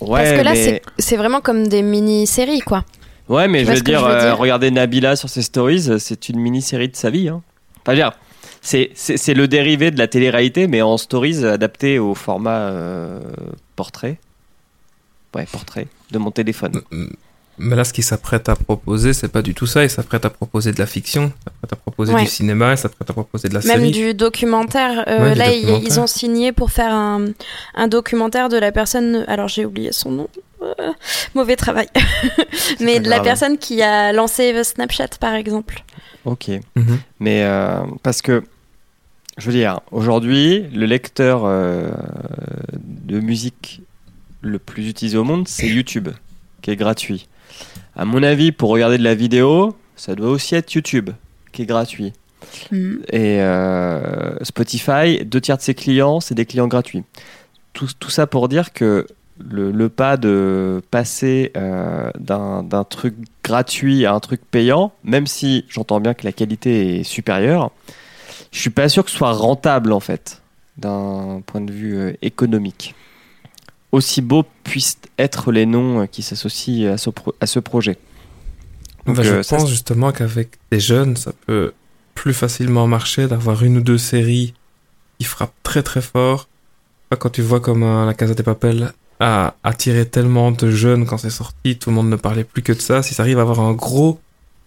Ouais, 0.00 0.22
Parce 0.22 0.38
que 0.38 0.44
là, 0.44 0.52
mais... 0.52 0.64
c'est- 0.64 0.82
c'est 0.98 1.16
vraiment 1.16 1.40
comme 1.40 1.66
des 1.68 1.82
mini-séries, 1.82 2.60
quoi. 2.60 2.84
Ouais, 3.28 3.48
mais 3.48 3.64
je 3.64 3.70
veux 3.72 3.74
que 3.78 3.80
dire, 3.84 4.00
je 4.00 4.04
veux 4.04 4.10
euh, 4.12 4.28
dire 4.30 4.38
regarder 4.38 4.70
Nabila 4.70 5.16
sur 5.16 5.28
ses 5.28 5.42
stories, 5.42 5.86
euh, 5.90 5.98
c'est 5.98 6.28
une 6.28 6.38
mini-série 6.40 6.88
de 6.88 6.96
sa 6.96 7.10
vie. 7.10 7.28
Hein. 7.28 7.42
Enfin, 7.82 7.86
je 7.88 7.90
veux 7.92 7.96
dire, 7.96 8.12
c'est, 8.62 8.90
c'est, 8.94 9.16
c'est 9.16 9.34
le 9.34 9.48
dérivé 9.48 9.90
de 9.90 9.98
la 9.98 10.06
télé-réalité, 10.06 10.66
mais 10.66 10.80
en 10.82 10.96
stories 10.96 11.44
adapté 11.44 11.98
au 11.98 12.14
format 12.14 12.70
euh, 12.70 13.20
portrait. 13.76 14.18
Ouais, 15.34 15.46
portrait 15.50 15.88
de 16.10 16.18
mon 16.18 16.30
téléphone. 16.30 16.80
Mais 17.58 17.74
là, 17.76 17.84
ce 17.84 17.92
qu'il 17.92 18.04
s'apprête 18.04 18.48
à 18.48 18.54
proposer, 18.56 19.12
c'est 19.12 19.28
pas 19.28 19.42
du 19.42 19.52
tout 19.54 19.66
ça. 19.66 19.82
Il 19.84 19.90
s'apprête 19.90 20.24
à 20.24 20.30
proposer 20.30 20.72
de 20.72 20.78
la 20.78 20.86
fiction, 20.86 21.32
il 21.36 21.44
s'apprête 21.44 21.72
à 21.72 21.76
proposer 21.76 22.14
Ouais. 22.14 22.22
du 22.22 22.26
cinéma, 22.28 22.72
il 22.72 22.78
s'apprête 22.78 23.10
à 23.10 23.12
proposer 23.12 23.48
de 23.48 23.54
la 23.54 23.60
Même 23.60 23.80
série. 23.80 23.90
du 23.90 24.14
documentaire. 24.14 25.04
Euh, 25.08 25.30
Ouais, 25.30 25.34
là, 25.34 25.50
ils- 25.52 25.62
documentaire. 25.62 25.88
ils 25.88 26.00
ont 26.00 26.06
signé 26.06 26.52
pour 26.52 26.70
faire 26.70 26.92
un, 26.94 27.26
un 27.74 27.88
documentaire 27.88 28.48
de 28.48 28.56
la 28.56 28.70
personne. 28.72 29.24
Alors, 29.28 29.48
j'ai 29.48 29.64
oublié 29.64 29.92
son 29.92 30.10
nom. 30.12 30.28
Euh, 30.62 30.92
mauvais 31.34 31.56
travail. 31.56 31.88
Mais 32.80 32.98
de 33.00 33.08
la 33.08 33.20
personne 33.20 33.58
qui 33.58 33.80
a 33.82 34.12
lancé 34.12 34.62
Snapchat, 34.64 35.08
par 35.20 35.34
exemple. 35.34 35.84
Ok. 36.24 36.48
Mhm. 36.76 36.98
Mais 37.20 37.42
euh, 37.44 37.78
parce 38.02 38.22
que, 38.22 38.42
je 39.36 39.46
veux 39.46 39.52
dire, 39.52 39.80
aujourd'hui, 39.92 40.64
le 40.74 40.86
lecteur 40.86 41.42
euh, 41.44 41.90
de 42.72 43.20
musique 43.20 43.82
le 44.40 44.58
plus 44.58 44.88
utilisé 44.88 45.16
au 45.16 45.24
monde, 45.24 45.46
c'est 45.48 45.68
YouTube, 45.68 46.08
qui 46.62 46.70
est 46.70 46.76
gratuit. 46.76 47.28
À 47.96 48.04
mon 48.04 48.22
avis, 48.22 48.52
pour 48.52 48.70
regarder 48.70 48.98
de 48.98 49.04
la 49.04 49.14
vidéo, 49.14 49.76
ça 49.96 50.14
doit 50.14 50.30
aussi 50.30 50.54
être 50.54 50.72
YouTube, 50.72 51.10
qui 51.52 51.62
est 51.62 51.66
gratuit. 51.66 52.12
Mhm. 52.70 53.02
Et 53.12 53.40
euh, 53.40 54.42
Spotify, 54.42 55.24
deux 55.24 55.40
tiers 55.40 55.56
de 55.56 55.62
ses 55.62 55.74
clients, 55.74 56.20
c'est 56.20 56.34
des 56.34 56.46
clients 56.46 56.68
gratuits. 56.68 57.04
Tout, 57.72 57.88
tout 57.98 58.10
ça 58.10 58.26
pour 58.26 58.48
dire 58.48 58.72
que 58.72 59.06
le, 59.38 59.70
le 59.70 59.88
pas 59.88 60.16
de 60.16 60.82
passer 60.90 61.52
euh, 61.56 62.10
d'un 62.18 62.84
truc 62.84 63.14
gratuit 63.44 64.04
à 64.04 64.14
un 64.14 64.20
truc 64.20 64.40
payant, 64.50 64.92
même 65.04 65.26
si 65.26 65.64
j'entends 65.68 66.00
bien 66.00 66.14
que 66.14 66.24
la 66.24 66.32
qualité 66.32 67.00
est 67.00 67.04
supérieure, 67.04 67.70
je 68.52 68.60
suis 68.60 68.70
pas 68.70 68.88
sûr 68.88 69.04
que 69.04 69.10
ce 69.10 69.16
soit 69.16 69.32
rentable 69.32 69.92
en 69.92 70.00
fait, 70.00 70.42
d'un 70.76 71.42
point 71.46 71.60
de 71.60 71.72
vue 71.72 71.96
euh, 71.96 72.12
économique. 72.22 72.94
Aussi 73.92 74.20
beaux 74.20 74.44
puissent 74.64 74.98
être 75.18 75.50
les 75.50 75.64
noms 75.66 76.02
euh, 76.02 76.06
qui 76.06 76.22
s'associent 76.22 76.92
à 76.92 76.98
ce, 76.98 77.10
pro- 77.10 77.34
à 77.40 77.46
ce 77.46 77.58
projet. 77.58 77.96
Donc, 79.06 79.16
Bah, 79.16 79.22
je 79.22 79.30
euh, 79.34 79.42
ça, 79.42 79.56
pense 79.56 79.70
justement 79.70 80.12
qu'avec 80.12 80.58
des 80.70 80.80
jeunes, 80.80 81.16
ça 81.16 81.32
peut 81.46 81.72
plus 82.14 82.34
facilement 82.34 82.86
marcher 82.86 83.26
d'avoir 83.28 83.62
une 83.62 83.78
ou 83.78 83.80
deux 83.80 83.96
séries 83.98 84.52
qui 85.18 85.24
frappent 85.24 85.54
très 85.62 85.82
très 85.82 86.02
fort. 86.02 86.48
Quand 87.18 87.30
tu 87.30 87.40
vois 87.40 87.60
comme 87.60 87.82
euh, 87.82 88.04
La 88.04 88.12
Casa 88.12 88.34
des 88.34 88.42
Papel 88.42 88.92
a 89.20 89.54
attiré 89.64 90.06
tellement 90.06 90.50
de 90.52 90.70
jeunes 90.70 91.06
quand 91.06 91.16
c'est 91.18 91.30
sorti, 91.30 91.78
tout 91.78 91.88
le 91.90 91.96
monde 91.96 92.10
ne 92.10 92.16
parlait 92.16 92.44
plus 92.44 92.62
que 92.62 92.72
de 92.72 92.80
ça. 92.80 93.02
Si 93.02 93.14
ça 93.14 93.22
arrive 93.22 93.38
à 93.38 93.42
avoir 93.42 93.60
un 93.60 93.72
gros 93.72 94.20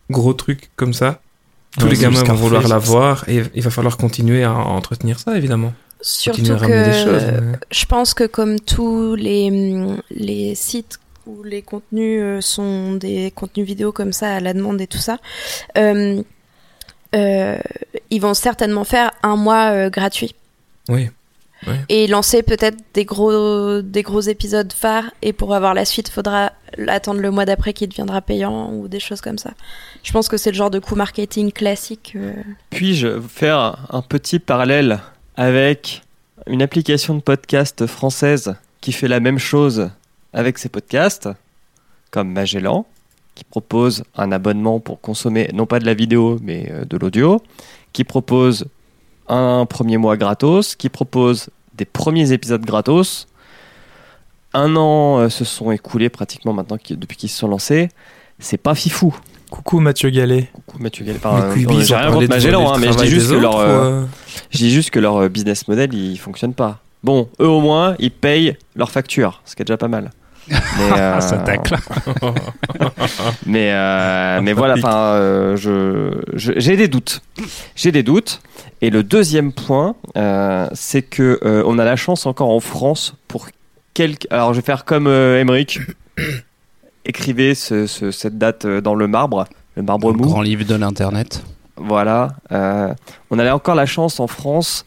gros 0.09 0.33
truc 0.33 0.71
comme 0.75 0.93
ça, 0.93 1.21
tous 1.77 1.85
Ouais, 1.85 1.91
les 1.91 1.97
gamins 1.99 2.23
vont 2.23 2.33
vouloir 2.33 2.63
la 2.63 2.69
ça. 2.69 2.77
voir 2.79 3.29
et 3.29 3.43
il 3.53 3.61
va 3.61 3.69
falloir 3.69 3.95
continuer 3.97 4.43
à 4.43 4.53
entretenir 4.53 5.19
ça 5.19 5.37
évidemment. 5.37 5.73
Surtout 6.01 6.45
choses. 6.45 6.61
que 6.61 7.41
mais- 7.41 7.57
je 7.71 7.85
pense 7.85 8.13
que 8.13 8.23
comme 8.25 8.59
tous 8.59 9.15
les, 9.15 9.49
les 10.09 10.55
sites 10.55 10.99
où 11.27 11.43
les 11.43 11.61
contenus 11.61 12.19
euh, 12.21 12.41
sont 12.41 12.93
des 12.93 13.31
contenus 13.31 13.65
vidéo 13.67 13.91
comme 13.91 14.11
ça 14.13 14.35
à 14.35 14.39
la 14.39 14.53
demande 14.53 14.81
et 14.81 14.87
tout 14.87 14.97
ça, 14.97 15.17
euh, 15.77 16.21
euh, 17.15 17.57
ils 18.09 18.21
vont 18.21 18.33
certainement 18.33 18.83
faire 18.83 19.11
un 19.23 19.35
mois 19.35 19.71
euh, 19.71 19.89
gratuit. 19.89 20.33
Oui. 20.89 21.09
Ouais. 21.67 21.75
et 21.89 22.07
lancer 22.07 22.41
peut-être 22.41 22.77
des 22.95 23.05
gros, 23.05 23.81
des 23.83 24.01
gros 24.01 24.21
épisodes 24.21 24.73
phares. 24.73 25.11
Et 25.21 25.31
pour 25.31 25.53
avoir 25.53 25.75
la 25.75 25.85
suite, 25.85 26.09
faudra 26.09 26.53
attendre 26.87 27.19
le 27.19 27.29
mois 27.29 27.45
d'après 27.45 27.71
qui 27.73 27.87
deviendra 27.87 28.19
payant 28.21 28.71
ou 28.73 28.87
des 28.87 28.99
choses 28.99 29.21
comme 29.21 29.37
ça. 29.37 29.51
Je 30.01 30.11
pense 30.11 30.27
que 30.27 30.37
c'est 30.37 30.49
le 30.49 30.55
genre 30.57 30.71
de 30.71 30.79
coup 30.79 30.95
marketing 30.95 31.51
classique. 31.51 32.13
euh. 32.15 32.33
Puis-je 32.71 33.19
faire 33.21 33.77
un 33.91 34.01
petit 34.01 34.39
parallèle 34.39 35.01
avec 35.41 36.03
une 36.45 36.61
application 36.61 37.15
de 37.15 37.19
podcast 37.19 37.87
française 37.87 38.53
qui 38.79 38.91
fait 38.91 39.07
la 39.07 39.19
même 39.19 39.39
chose 39.39 39.89
avec 40.33 40.59
ses 40.59 40.69
podcasts, 40.69 41.29
comme 42.11 42.31
Magellan, 42.31 42.85
qui 43.33 43.43
propose 43.43 44.03
un 44.15 44.31
abonnement 44.31 44.79
pour 44.79 45.01
consommer 45.01 45.49
non 45.51 45.65
pas 45.65 45.79
de 45.79 45.87
la 45.87 45.95
vidéo 45.95 46.37
mais 46.43 46.69
euh, 46.69 46.85
de 46.85 46.95
l'audio, 46.95 47.41
qui 47.91 48.03
propose 48.03 48.67
un 49.29 49.65
premier 49.65 49.97
mois 49.97 50.15
gratos, 50.15 50.75
qui 50.75 50.89
propose 50.89 51.49
des 51.73 51.85
premiers 51.85 52.33
épisodes 52.33 52.63
gratos. 52.63 53.27
Un 54.53 54.75
an 54.75 55.21
euh, 55.21 55.29
se 55.29 55.43
sont 55.43 55.71
écoulés 55.71 56.09
pratiquement 56.09 56.53
maintenant 56.53 56.77
depuis 56.87 57.17
qu'ils 57.17 57.29
se 57.29 57.39
sont 57.39 57.47
lancés. 57.47 57.89
C'est 58.37 58.61
pas 58.61 58.75
fifou. 58.75 59.17
Coucou 59.51 59.79
Mathieu 59.81 60.09
Gallet. 60.09 60.49
Coucou 60.65 60.81
Mathieu 60.81 61.05
Gallet. 61.05 61.19
Euh, 61.23 61.53
ils 61.55 61.85
j'ai 61.85 61.95
rien 61.95 62.11
contre 62.11 62.27
Magellan, 62.29 62.73
hein, 62.73 62.77
mais 62.79 62.91
je 62.91 62.97
dis 62.97 63.07
juste 63.07 63.29
que 63.29 63.35
leur, 63.35 63.59
euh, 63.59 63.65
ou, 63.65 63.93
euh, 63.93 64.05
je 64.49 64.57
dis 64.57 64.71
juste 64.71 64.89
que 64.89 64.99
leur 64.99 65.17
euh, 65.17 65.29
business 65.29 65.67
model 65.67 65.93
il 65.93 66.17
fonctionne 66.17 66.53
pas. 66.53 66.79
Bon, 67.03 67.27
eux 67.39 67.47
au 67.47 67.59
moins 67.59 67.95
ils 67.99 68.11
payent 68.11 68.57
leurs 68.75 68.89
factures, 68.91 69.41
ce 69.45 69.55
qui 69.55 69.61
est 69.61 69.65
déjà 69.65 69.77
pas 69.77 69.89
mal. 69.89 70.09
Mais, 70.49 70.57
euh, 70.97 71.19
Ça 71.19 71.37
tacle. 71.37 71.75
mais, 73.45 73.71
euh, 73.73 74.39
mais 74.41 74.53
voilà, 74.53 74.75
enfin, 74.75 74.95
euh, 75.15 75.55
je, 75.57 76.21
j'ai 76.33 76.77
des 76.77 76.87
doutes. 76.87 77.21
J'ai 77.75 77.91
des 77.91 78.03
doutes. 78.03 78.41
Et 78.81 78.89
le 78.89 79.03
deuxième 79.03 79.51
point, 79.51 79.95
euh, 80.17 80.67
c'est 80.73 81.03
que 81.03 81.39
euh, 81.43 81.63
on 81.67 81.77
a 81.77 81.85
la 81.85 81.95
chance 81.95 82.25
encore 82.25 82.49
en 82.49 82.59
France 82.59 83.15
pour 83.27 83.49
quelques. 83.93 84.27
Alors, 84.31 84.53
je 84.53 84.59
vais 84.61 84.65
faire 84.65 84.85
comme 84.85 85.07
euh, 85.07 85.39
Emmerich. 85.39 85.79
Écrivez 87.05 87.55
ce- 87.55 87.87
ce- 87.87 88.11
cette 88.11 88.37
date 88.37 88.65
euh, 88.65 88.81
dans 88.81 88.95
le 88.95 89.07
marbre, 89.07 89.45
le 89.75 89.83
marbre 89.83 90.11
Le 90.11 90.17
mou. 90.17 90.23
grand 90.25 90.41
livre 90.41 90.65
de 90.65 90.75
l'internet. 90.75 91.43
Voilà. 91.77 92.29
euh, 92.51 92.93
on 93.31 93.39
a 93.39 93.53
encore 93.53 93.75
la 93.75 93.85
chance 93.87 94.19
en 94.19 94.27
France 94.27 94.85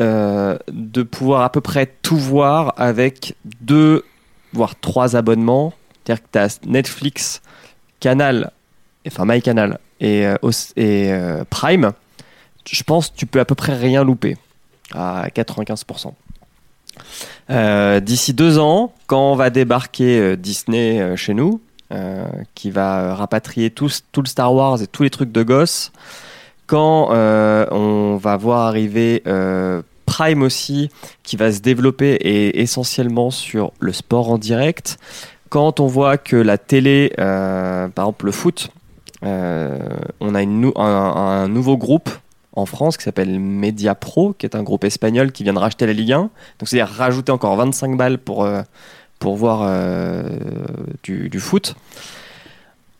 euh, 0.00 0.58
de 0.70 1.02
pouvoir 1.02 1.42
à 1.42 1.50
peu 1.50 1.60
près 1.60 1.86
tout 2.02 2.18
voir 2.18 2.74
avec 2.76 3.34
deux, 3.62 4.04
voire 4.52 4.78
trois 4.78 5.16
abonnements. 5.16 5.72
C'est-à-dire 6.04 6.22
que 6.24 6.28
tu 6.32 6.38
as 6.38 6.60
Netflix, 6.66 7.40
Canal, 8.00 8.50
enfin 9.06 9.24
MyCanal 9.24 9.78
et, 10.00 10.26
euh, 10.26 11.44
Prime. 11.48 11.92
Je 12.70 12.82
pense 12.82 13.08
que 13.08 13.16
tu 13.16 13.24
peux 13.26 13.40
à 13.40 13.44
peu 13.46 13.54
près 13.54 13.74
rien 13.74 14.04
louper 14.04 14.36
à 14.92 15.28
95%. 15.34 16.12
Euh, 17.50 18.00
D'ici 18.00 18.32
deux 18.32 18.58
ans, 18.58 18.92
quand 19.06 19.34
va 19.34 19.50
débarquer 19.50 20.18
euh, 20.18 20.36
Disney 20.36 21.00
euh, 21.00 21.16
chez 21.16 21.34
nous, 21.34 21.60
qui 22.56 22.72
va 22.72 23.14
rapatrier 23.14 23.70
tout, 23.70 23.88
tout 24.10 24.20
le 24.20 24.26
Star 24.26 24.52
Wars 24.52 24.82
et 24.82 24.88
tous 24.88 25.04
les 25.04 25.10
trucs 25.10 25.30
de 25.30 25.44
gosse, 25.44 25.92
quand 26.66 27.10
on 27.12 28.16
va 28.16 28.36
voir 28.36 28.66
arriver 28.66 29.22
Prime 30.04 30.42
aussi, 30.42 30.90
qui 31.22 31.36
va 31.36 31.52
se 31.52 31.60
développer 31.60 32.14
et 32.14 32.62
essentiellement 32.62 33.30
sur 33.30 33.70
le 33.78 33.92
sport 33.92 34.32
en 34.32 34.38
direct, 34.38 34.98
quand 35.50 35.78
on 35.78 35.86
voit 35.86 36.18
que 36.18 36.34
la 36.34 36.58
télé, 36.58 37.12
par 37.16 38.06
exemple 38.06 38.26
le 38.26 38.32
foot, 38.32 38.70
on 39.22 40.34
a 40.34 40.40
un 40.40 41.46
nouveau 41.48 41.76
groupe 41.76 42.10
en 42.56 42.66
France 42.66 42.96
qui 42.96 43.04
s'appelle 43.04 43.38
Media 43.40 43.94
Pro, 43.94 44.32
qui 44.32 44.46
est 44.46 44.54
un 44.56 44.62
groupe 44.62 44.84
espagnol 44.84 45.32
qui 45.32 45.42
vient 45.42 45.52
de 45.54 45.58
racheter 45.58 45.86
la 45.86 45.92
Ligue 45.92 46.12
1. 46.12 46.18
Donc 46.18 46.30
c'est-à-dire 46.68 46.88
rajouter 46.94 47.32
encore 47.32 47.56
25 47.56 47.96
balles 47.96 48.18
pour, 48.18 48.44
euh, 48.44 48.62
pour 49.18 49.36
voir 49.36 49.60
euh, 49.62 50.22
du, 51.02 51.28
du 51.28 51.40
foot. 51.40 51.74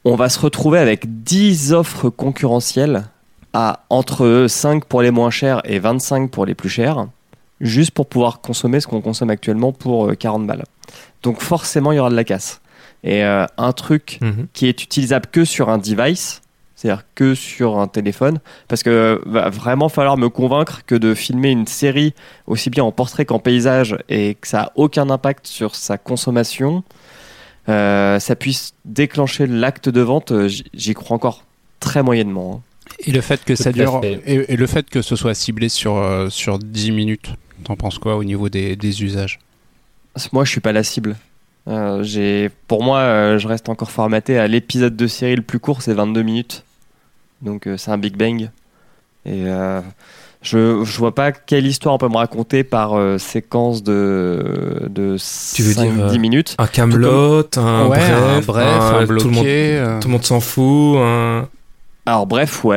On 0.05 0.17
va 0.17 0.29
se 0.29 0.38
retrouver 0.38 0.79
avec 0.79 1.23
10 1.25 1.73
offres 1.73 2.11
concurrentielles 2.11 3.05
à 3.53 3.85
entre 3.88 4.47
5 4.49 4.85
pour 4.85 5.01
les 5.03 5.11
moins 5.11 5.31
chers 5.31 5.62
et 5.64 5.79
25 5.79 6.31
pour 6.31 6.45
les 6.45 6.55
plus 6.55 6.69
chers, 6.69 7.07
juste 7.61 7.93
pour 7.93 8.07
pouvoir 8.07 8.40
consommer 8.40 8.81
ce 8.81 8.87
qu'on 8.87 9.01
consomme 9.01 9.31
actuellement 9.31 9.73
pour 9.73 10.09
euh, 10.11 10.14
40 10.14 10.47
balles. 10.47 10.64
Donc 11.23 11.40
forcément, 11.40 11.93
il 11.93 11.97
y 11.97 11.99
aura 11.99 12.11
de 12.11 12.17
la 12.17 12.25
casse. 12.25 12.61
Et 13.05 13.25
euh, 13.25 13.47
un 13.57 13.73
truc 13.73 14.19
Mhm. 14.21 14.47
qui 14.53 14.67
est 14.67 14.83
utilisable 14.83 15.27
que 15.31 15.45
sur 15.45 15.69
un 15.69 15.79
device, 15.79 16.40
c'est-à-dire 16.85 17.05
que 17.14 17.35
sur 17.35 17.79
un 17.79 17.88
téléphone, 17.88 18.40
parce 18.68 18.83
que 18.83 18.90
euh, 18.90 19.18
va 19.25 19.49
vraiment 19.49 19.88
falloir 19.88 20.18
me 20.18 20.29
convaincre 20.29 20.83
que 20.87 20.94
de 20.94 21.14
filmer 21.14 21.51
une 21.51 21.66
série 21.66 22.12
aussi 22.47 22.68
bien 22.68 22.85
en 22.85 22.92
portrait 22.92 23.25
qu'en 23.25 23.38
paysage 23.38 23.97
et 24.11 24.37
que 24.38 24.47
ça 24.47 24.64
a 24.64 24.73
aucun 24.75 25.09
impact 25.09 25.47
sur 25.47 25.77
sa 25.77 25.97
consommation, 25.97 26.85
euh, 27.70 28.20
ça 28.20 28.37
puisse 28.37 28.75
déclencher 28.85 29.47
l'acte 29.47 29.88
de 29.88 30.03
vente, 30.03 30.33
euh, 30.33 30.51
j'y 30.75 30.92
crois 30.92 31.14
encore 31.16 31.44
très 31.81 32.03
moyennement. 32.03 32.57
hein. 32.57 32.92
Et 33.07 33.12
le 33.12 33.23
fait 33.23 33.42
que 33.44 33.55
ça 33.55 33.73
dure 33.73 34.03
et, 34.05 34.53
et 34.53 34.57
le 34.57 34.66
fait 34.66 34.90
que 34.90 35.01
ce 35.01 35.16
soit 35.16 35.35
ciblé 35.35 35.70
sur 35.70 35.97
euh, 35.97 36.29
sur 36.29 36.59
10 36.59 36.90
minutes. 36.90 37.31
T'en 37.64 37.77
penses 37.77 37.99
quoi 37.99 38.16
au 38.16 38.25
niveau 38.25 38.51
des, 38.51 38.77
des 38.77 39.03
usages? 39.03 39.38
Moi, 40.33 40.44
je 40.44 40.51
suis 40.51 40.61
pas 40.61 40.73
la 40.73 40.83
cible. 40.85 41.16
Euh, 41.66 42.03
j'ai, 42.03 42.51
pour 42.68 42.83
moi, 42.83 42.99
euh, 42.99 43.38
je 43.38 43.49
reste 43.49 43.70
encore 43.70 43.90
formaté 43.90 44.38
à 44.38 44.47
l'épisode 44.49 44.97
de 44.97 45.07
série 45.07 45.37
le 45.37 45.42
plus 45.42 45.59
court, 45.59 45.81
c'est 45.81 45.94
22 45.94 46.23
minutes. 46.23 46.62
Donc 47.42 47.66
euh, 47.66 47.77
c'est 47.77 47.90
un 47.90 47.99
Big 47.99 48.16
Bang. 48.16 48.51
Et 49.27 49.44
euh, 49.47 49.81
je, 50.42 50.85
je 50.85 50.99
vois 50.99 51.14
pas 51.14 51.33
quelle 51.33 51.66
histoire 51.66 51.94
on 51.94 51.99
peut 51.99 52.09
me 52.09 52.16
raconter 52.16 52.62
par 52.64 52.94
euh, 52.94 53.16
séquence 53.18 53.83
de, 53.83 54.83
de 54.90 55.16
Tu 55.55 55.62
veux 55.62 55.73
5, 55.73 55.94
dire, 55.94 56.05
euh, 56.05 56.11
10 56.11 56.18
minutes. 56.18 56.55
Un 56.59 56.66
Camelot, 56.66 57.47
un 57.57 57.87
Ouais, 57.88 57.99
bref, 57.99 58.11
un 58.12 58.40
bref, 58.40 58.66
un 58.66 59.07
tout 59.07 59.12
le 59.12 59.31
monde- 59.31 59.33
bloqué. 59.44 59.79
euh. 59.79 60.01
Tout 60.01 60.09
le 60.09 60.12
monde 60.12 60.25
s'en 60.25 60.40
fout, 60.40 60.97
un. 60.99 61.49
Alors 62.07 62.27
bref, 62.27 62.62
ouais. 62.64 62.77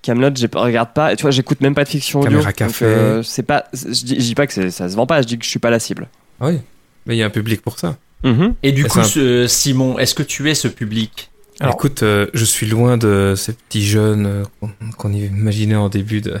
Camelot, 0.00 0.30
je 0.34 0.46
regarde 0.58 0.94
pas. 0.94 1.12
Et 1.12 1.16
tu 1.16 1.22
vois, 1.22 1.30
j'écoute 1.30 1.60
même 1.60 1.74
pas 1.74 1.84
de 1.84 1.90
fiction 1.90 2.20
audio. 2.20 2.30
Caméra 2.30 2.46
Donc, 2.50 2.56
café. 2.56 2.84
euh, 2.86 3.22
c'est 3.22 3.42
pas. 3.42 3.66
Je 3.74 3.90
dis, 3.90 4.14
je 4.14 4.24
dis 4.24 4.34
pas 4.34 4.46
que 4.46 4.70
ça 4.70 4.88
se 4.88 4.96
vend 4.96 5.04
pas. 5.06 5.20
Je 5.20 5.26
dis 5.26 5.36
que 5.38 5.44
je 5.44 5.50
suis 5.50 5.58
pas 5.58 5.68
la 5.68 5.78
cible. 5.78 6.08
Oui, 6.40 6.58
mais 7.04 7.14
il 7.14 7.18
y 7.18 7.22
a 7.22 7.26
un 7.26 7.30
public 7.30 7.60
pour 7.60 7.78
ça. 7.78 7.96
Mhm. 8.24 8.54
Et 8.62 8.72
du 8.72 8.86
Et 8.86 8.88
coup, 8.88 9.02
ce- 9.02 9.46
Simon, 9.46 9.98
est-ce 9.98 10.14
que 10.14 10.22
tu 10.22 10.48
es 10.50 10.54
ce 10.54 10.68
public? 10.68 11.30
Alors- 11.60 11.74
Écoute, 11.74 12.02
euh, 12.02 12.26
je 12.34 12.44
suis 12.44 12.66
loin 12.66 12.96
de 12.96 13.34
ces 13.36 13.52
petits 13.52 13.84
jeunes 13.86 14.26
euh, 14.26 14.66
qu'on 14.98 15.12
imaginait 15.12 15.76
en 15.76 15.88
début 15.88 16.20
de, 16.20 16.40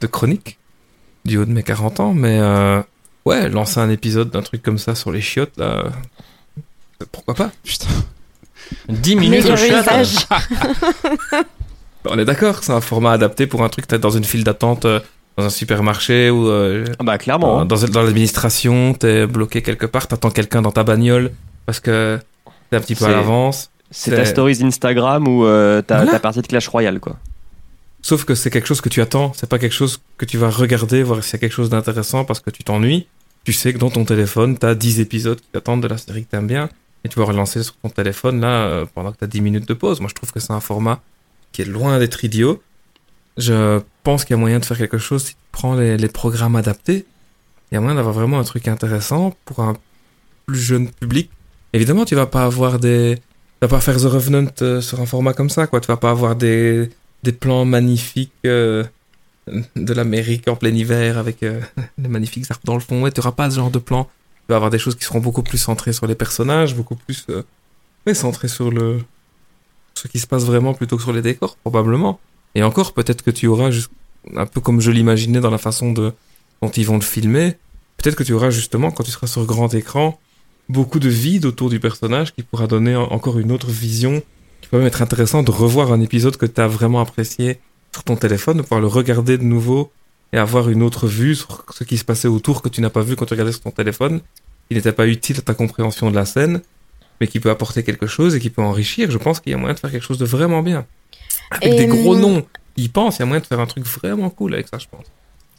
de 0.00 0.06
chronique, 0.06 0.58
du 1.24 1.38
haut 1.38 1.44
de 1.44 1.52
mes 1.52 1.62
40 1.62 2.00
ans, 2.00 2.14
mais 2.14 2.38
euh, 2.40 2.80
ouais, 3.26 3.48
lancer 3.48 3.80
un 3.80 3.90
épisode 3.90 4.30
d'un 4.30 4.42
truc 4.42 4.62
comme 4.62 4.78
ça 4.78 4.94
sur 4.94 5.12
les 5.12 5.20
chiottes, 5.20 5.56
là, 5.58 5.84
euh, 7.00 7.04
pourquoi 7.10 7.34
pas? 7.34 7.50
10 8.88 9.16
minutes 9.16 9.44
au 9.46 9.56
chat 9.56 9.80
usage. 9.80 10.16
On 12.04 12.18
est 12.18 12.24
d'accord, 12.24 12.62
c'est 12.64 12.72
un 12.72 12.80
format 12.80 13.12
adapté 13.12 13.46
pour 13.46 13.62
un 13.62 13.68
truc 13.68 13.86
peut-être 13.86 14.00
dans 14.00 14.10
une 14.10 14.24
file 14.24 14.42
d'attente 14.44 14.86
euh, 14.86 15.00
dans 15.36 15.44
un 15.44 15.50
supermarché 15.50 16.30
ou 16.30 16.48
euh, 16.48 16.84
Ah 16.98 17.04
bah 17.04 17.18
clairement. 17.18 17.64
dans, 17.64 17.76
dans, 17.76 17.86
dans 17.88 18.02
l'administration, 18.02 18.94
t'es 18.94 19.26
bloqué 19.26 19.62
quelque 19.62 19.86
part, 19.86 20.08
t'attends 20.08 20.30
quelqu'un 20.30 20.62
dans 20.62 20.72
ta 20.72 20.82
bagnole 20.82 21.30
parce 21.66 21.78
que 21.80 22.18
t'es 22.70 22.76
un 22.76 22.80
petit 22.80 22.94
peu 22.96 23.04
à 23.04 23.08
l'avance. 23.10 23.70
C'est 23.92 24.10
ta 24.16 24.24
stories 24.24 24.58
Instagram 24.62 25.28
ou 25.28 25.44
euh, 25.44 25.82
ta, 25.82 25.96
Voilà. 25.96 26.12
ta 26.12 26.18
partie 26.18 26.40
de 26.42 26.46
Clash 26.46 26.68
Royale, 26.68 26.98
quoi? 27.00 27.16
Sauf 28.02 28.24
que 28.24 28.34
c'est 28.34 28.50
quelque 28.50 28.66
chose 28.66 28.80
que 28.80 28.88
tu 28.88 29.00
attends, 29.00 29.32
c'est 29.34 29.48
pas 29.48 29.58
quelque 29.58 29.74
chose 29.74 30.00
que 30.18 30.24
tu 30.24 30.36
vas 30.36 30.50
regarder, 30.50 31.02
voir 31.04 31.22
s'il 31.22 31.34
y 31.34 31.36
a 31.36 31.38
quelque 31.38 31.52
chose 31.52 31.70
d'intéressant 31.70 32.24
parce 32.24 32.40
que 32.40 32.50
tu 32.50 32.64
t'ennuies. 32.64 33.06
Tu 33.44 33.52
sais 33.52 33.72
que 33.72 33.78
dans 33.78 33.90
ton 33.90 34.04
téléphone, 34.04 34.58
t'as 34.58 34.74
10 34.74 35.00
épisodes 35.00 35.40
qui 35.40 35.46
t'attendent 35.52 35.82
de 35.82 35.88
la 35.88 35.98
série 35.98 36.24
que 36.24 36.30
t'aimes 36.30 36.46
bien 36.48 36.68
et 37.04 37.08
tu 37.08 37.18
vas 37.18 37.24
relancer 37.24 37.62
sur 37.62 37.74
ton 37.76 37.88
téléphone 37.88 38.40
là 38.40 38.48
euh, 38.66 38.86
pendant 38.92 39.12
que 39.12 39.18
t'as 39.18 39.26
10 39.26 39.40
minutes 39.40 39.68
de 39.68 39.74
pause. 39.74 40.00
Moi, 40.00 40.08
je 40.08 40.14
trouve 40.14 40.32
que 40.32 40.40
c'est 40.40 40.52
un 40.52 40.60
format 40.60 41.00
qui 41.52 41.62
est 41.62 41.64
loin 41.64 41.98
d'être 41.98 42.24
idiot. 42.24 42.60
Je 43.36 43.80
pense 44.02 44.24
qu'il 44.24 44.34
y 44.34 44.38
a 44.38 44.40
moyen 44.40 44.58
de 44.58 44.64
faire 44.64 44.78
quelque 44.78 44.98
chose 44.98 45.24
si 45.24 45.30
tu 45.34 45.40
prends 45.52 45.74
les, 45.74 45.96
les 45.96 46.08
programmes 46.08 46.56
adaptés. 46.56 47.06
Il 47.70 47.74
y 47.74 47.78
a 47.78 47.80
moyen 47.80 47.96
d'avoir 47.96 48.14
vraiment 48.14 48.38
un 48.38 48.44
truc 48.44 48.68
intéressant 48.68 49.34
pour 49.44 49.60
un 49.60 49.74
plus 50.46 50.58
jeune 50.58 50.88
public. 50.90 51.30
Évidemment, 51.72 52.04
tu 52.04 52.14
vas 52.14 52.26
pas 52.26 52.44
avoir 52.44 52.78
des. 52.78 53.18
Vas 53.62 53.68
pas 53.68 53.80
faire 53.80 53.96
The 53.96 54.06
Revenant 54.06 54.50
euh, 54.62 54.80
sur 54.80 55.00
un 55.00 55.06
format 55.06 55.34
comme 55.34 55.48
ça, 55.48 55.68
quoi. 55.68 55.80
Tu 55.80 55.86
vas 55.86 55.96
pas 55.96 56.10
avoir 56.10 56.34
des, 56.34 56.90
plans 57.38 57.64
magnifiques 57.64 58.32
euh, 58.44 58.82
de 59.46 59.94
l'Amérique 59.94 60.48
en 60.48 60.56
plein 60.56 60.74
hiver 60.74 61.16
avec 61.16 61.44
euh, 61.44 61.60
les 61.98 62.08
magnifiques 62.08 62.50
arbres 62.50 62.64
dans 62.64 62.74
le 62.74 62.80
fond. 62.80 63.08
Tu 63.08 63.20
n'auras 63.20 63.30
pas 63.30 63.48
ce 63.48 63.56
genre 63.56 63.70
de 63.70 63.78
plan. 63.78 64.04
Tu 64.04 64.48
vas 64.48 64.56
avoir 64.56 64.72
des 64.72 64.80
choses 64.80 64.96
qui 64.96 65.04
seront 65.04 65.20
beaucoup 65.20 65.44
plus 65.44 65.58
centrées 65.58 65.92
sur 65.92 66.08
les 66.08 66.16
personnages, 66.16 66.74
beaucoup 66.74 66.96
plus 66.96 67.24
euh, 67.30 68.14
centrées 68.14 68.48
sur 68.48 68.72
le 68.72 68.98
ce 69.94 70.08
qui 70.08 70.18
se 70.18 70.26
passe 70.26 70.42
vraiment 70.42 70.74
plutôt 70.74 70.96
que 70.96 71.02
sur 71.04 71.12
les 71.12 71.22
décors, 71.22 71.56
probablement. 71.58 72.18
Et 72.56 72.64
encore, 72.64 72.94
peut-être 72.94 73.22
que 73.22 73.30
tu 73.30 73.46
auras, 73.46 73.70
juste, 73.70 73.92
un 74.34 74.46
peu 74.46 74.60
comme 74.60 74.80
je 74.80 74.90
l'imaginais 74.90 75.38
dans 75.38 75.50
la 75.50 75.58
façon 75.58 75.92
de, 75.92 76.12
dont 76.62 76.70
ils 76.70 76.86
vont 76.86 76.96
le 76.96 77.02
filmer, 77.02 77.56
peut-être 77.98 78.16
que 78.16 78.24
tu 78.24 78.32
auras 78.32 78.50
justement, 78.50 78.90
quand 78.90 79.04
tu 79.04 79.12
seras 79.12 79.28
sur 79.28 79.46
grand 79.46 79.72
écran, 79.72 80.18
beaucoup 80.68 80.98
de 81.00 81.08
vide 81.08 81.44
autour 81.44 81.70
du 81.70 81.80
personnage 81.80 82.34
qui 82.34 82.42
pourra 82.42 82.66
donner 82.66 82.96
en- 82.96 83.04
encore 83.04 83.38
une 83.38 83.52
autre 83.52 83.68
vision 83.70 84.22
qui 84.60 84.68
peut 84.68 84.78
même 84.78 84.86
être 84.86 85.02
intéressant 85.02 85.42
de 85.42 85.50
revoir 85.50 85.92
un 85.92 86.00
épisode 86.00 86.36
que 86.36 86.46
tu 86.46 86.60
as 86.60 86.68
vraiment 86.68 87.00
apprécié 87.00 87.58
sur 87.92 88.04
ton 88.04 88.16
téléphone, 88.16 88.58
de 88.58 88.62
pouvoir 88.62 88.80
le 88.80 88.86
regarder 88.86 89.36
de 89.38 89.42
nouveau 89.42 89.90
et 90.32 90.38
avoir 90.38 90.70
une 90.70 90.82
autre 90.82 91.06
vue 91.08 91.34
sur 91.34 91.64
ce 91.74 91.84
qui 91.84 91.98
se 91.98 92.04
passait 92.04 92.28
autour 92.28 92.62
que 92.62 92.68
tu 92.70 92.80
n'as 92.80 92.88
pas 92.90 93.02
vu 93.02 93.16
quand 93.16 93.26
tu 93.26 93.34
regardais 93.34 93.52
sur 93.52 93.60
ton 93.62 93.70
téléphone, 93.70 94.20
qui 94.68 94.74
n'était 94.76 94.92
pas 94.92 95.06
utile 95.06 95.36
à 95.38 95.42
ta 95.42 95.52
compréhension 95.52 96.10
de 96.10 96.16
la 96.16 96.24
scène, 96.24 96.62
mais 97.20 97.26
qui 97.26 97.38
peut 97.38 97.50
apporter 97.50 97.82
quelque 97.82 98.06
chose 98.06 98.34
et 98.34 98.40
qui 98.40 98.48
peut 98.48 98.62
enrichir. 98.62 99.10
Je 99.10 99.18
pense 99.18 99.40
qu'il 99.40 99.52
y 99.52 99.54
a 99.54 99.58
moyen 99.58 99.74
de 99.74 99.78
faire 99.80 99.90
quelque 99.90 100.06
chose 100.06 100.16
de 100.18 100.24
vraiment 100.24 100.62
bien. 100.62 100.86
Avec 101.50 101.74
Et, 101.74 101.76
des 101.76 101.86
gros 101.86 102.16
noms. 102.16 102.46
Ils 102.78 102.90
pensent, 102.90 103.16
il 103.18 103.20
y 103.20 103.22
a 103.24 103.26
moyen 103.26 103.40
de 103.42 103.46
faire 103.46 103.60
un 103.60 103.66
truc 103.66 103.84
vraiment 103.84 104.30
cool 104.30 104.54
avec 104.54 104.68
ça, 104.68 104.78
je 104.78 104.86
pense. 104.90 105.04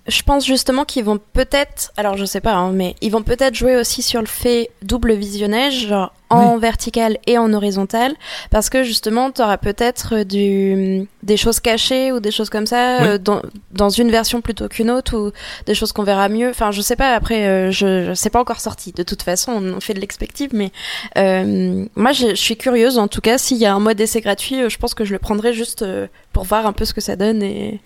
Je 0.07 0.21
pense 0.21 0.45
justement 0.45 0.83
qu'ils 0.83 1.05
vont 1.05 1.19
peut-être, 1.33 1.93
alors 1.95 2.17
je 2.17 2.25
sais 2.25 2.41
pas, 2.41 2.53
hein, 2.53 2.71
mais 2.73 2.95
ils 3.01 3.11
vont 3.11 3.23
peut-être 3.23 3.55
jouer 3.55 3.77
aussi 3.77 4.01
sur 4.01 4.19
le 4.19 4.27
fait 4.27 4.69
double 4.81 5.13
visionnage, 5.13 5.87
genre 5.87 6.11
en 6.29 6.57
vertical 6.57 7.19
et 7.27 7.37
en 7.37 7.53
horizontal, 7.53 8.15
parce 8.49 8.71
que 8.71 8.81
justement, 8.83 9.29
tu 9.29 9.43
auras 9.43 9.57
peut-être 9.57 10.23
du, 10.23 11.07
des 11.21 11.37
choses 11.37 11.59
cachées 11.59 12.11
ou 12.11 12.19
des 12.19 12.31
choses 12.31 12.49
comme 12.49 12.65
ça 12.65 12.97
Oui. 13.01 13.07
euh, 13.07 13.17
dans, 13.19 13.43
dans 13.71 13.89
une 13.89 14.09
version 14.09 14.41
plutôt 14.41 14.67
qu'une 14.67 14.89
autre 14.89 15.15
ou 15.15 15.31
des 15.67 15.75
choses 15.75 15.91
qu'on 15.91 16.01
verra 16.01 16.29
mieux. 16.29 16.49
Enfin, 16.49 16.71
je 16.71 16.81
sais 16.81 16.95
pas, 16.95 17.13
après, 17.13 17.45
euh, 17.47 17.69
je, 17.69 18.05
je 18.05 18.13
sais 18.15 18.31
pas 18.31 18.39
encore 18.39 18.61
sorti. 18.61 18.91
De 18.93 19.03
toute 19.03 19.21
façon, 19.21 19.51
on 19.53 19.79
fait 19.79 19.93
de 19.93 19.99
l'expective, 19.99 20.49
mais 20.53 20.71
euh, 21.19 21.85
moi, 21.95 22.13
je, 22.13 22.29
je 22.29 22.33
suis 22.35 22.57
curieuse. 22.57 22.97
En 22.97 23.07
tout 23.07 23.21
cas, 23.21 23.37
s'il 23.37 23.57
y 23.57 23.67
a 23.67 23.73
un 23.75 23.79
mode 23.79 24.01
essai 24.01 24.19
gratuit, 24.21 24.59
euh, 24.59 24.69
je 24.69 24.79
pense 24.79 24.95
que 24.95 25.05
je 25.05 25.13
le 25.13 25.19
prendrai 25.19 25.53
juste 25.53 25.83
euh, 25.83 26.07
pour 26.31 26.45
voir 26.45 26.65
un 26.65 26.73
peu 26.73 26.85
ce 26.85 26.95
que 26.95 27.01
ça 27.01 27.15
donne 27.15 27.43
et, 27.43 27.79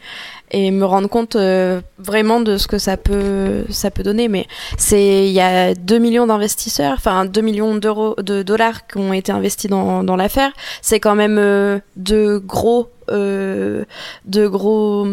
et 0.51 0.71
me 0.71 0.85
rendre 0.85 1.09
compte 1.09 1.35
euh, 1.35 1.81
vraiment 1.99 2.39
de 2.39 2.57
ce 2.57 2.67
que 2.67 2.77
ça 2.77 2.95
peut 2.97 3.65
ça 3.69 3.91
peut 3.91 4.03
donner 4.03 4.27
mais 4.27 4.45
c'est 4.77 5.25
il 5.27 5.31
y 5.33 5.41
a 5.41 5.73
2 5.73 5.97
millions 5.97 6.27
d'investisseurs 6.27 6.93
enfin 6.97 7.25
2 7.25 7.41
millions 7.41 7.75
d'euros 7.75 8.15
de 8.21 8.43
dollars 8.43 8.87
qui 8.87 8.97
ont 8.97 9.13
été 9.13 9.31
investis 9.31 9.69
dans, 9.69 10.03
dans 10.03 10.15
l'affaire 10.15 10.51
c'est 10.81 10.99
quand 10.99 11.15
même 11.15 11.37
euh, 11.37 11.79
de 11.97 12.37
gros 12.37 12.89
euh, 13.09 13.83
de 14.25 14.47
gros 14.47 15.05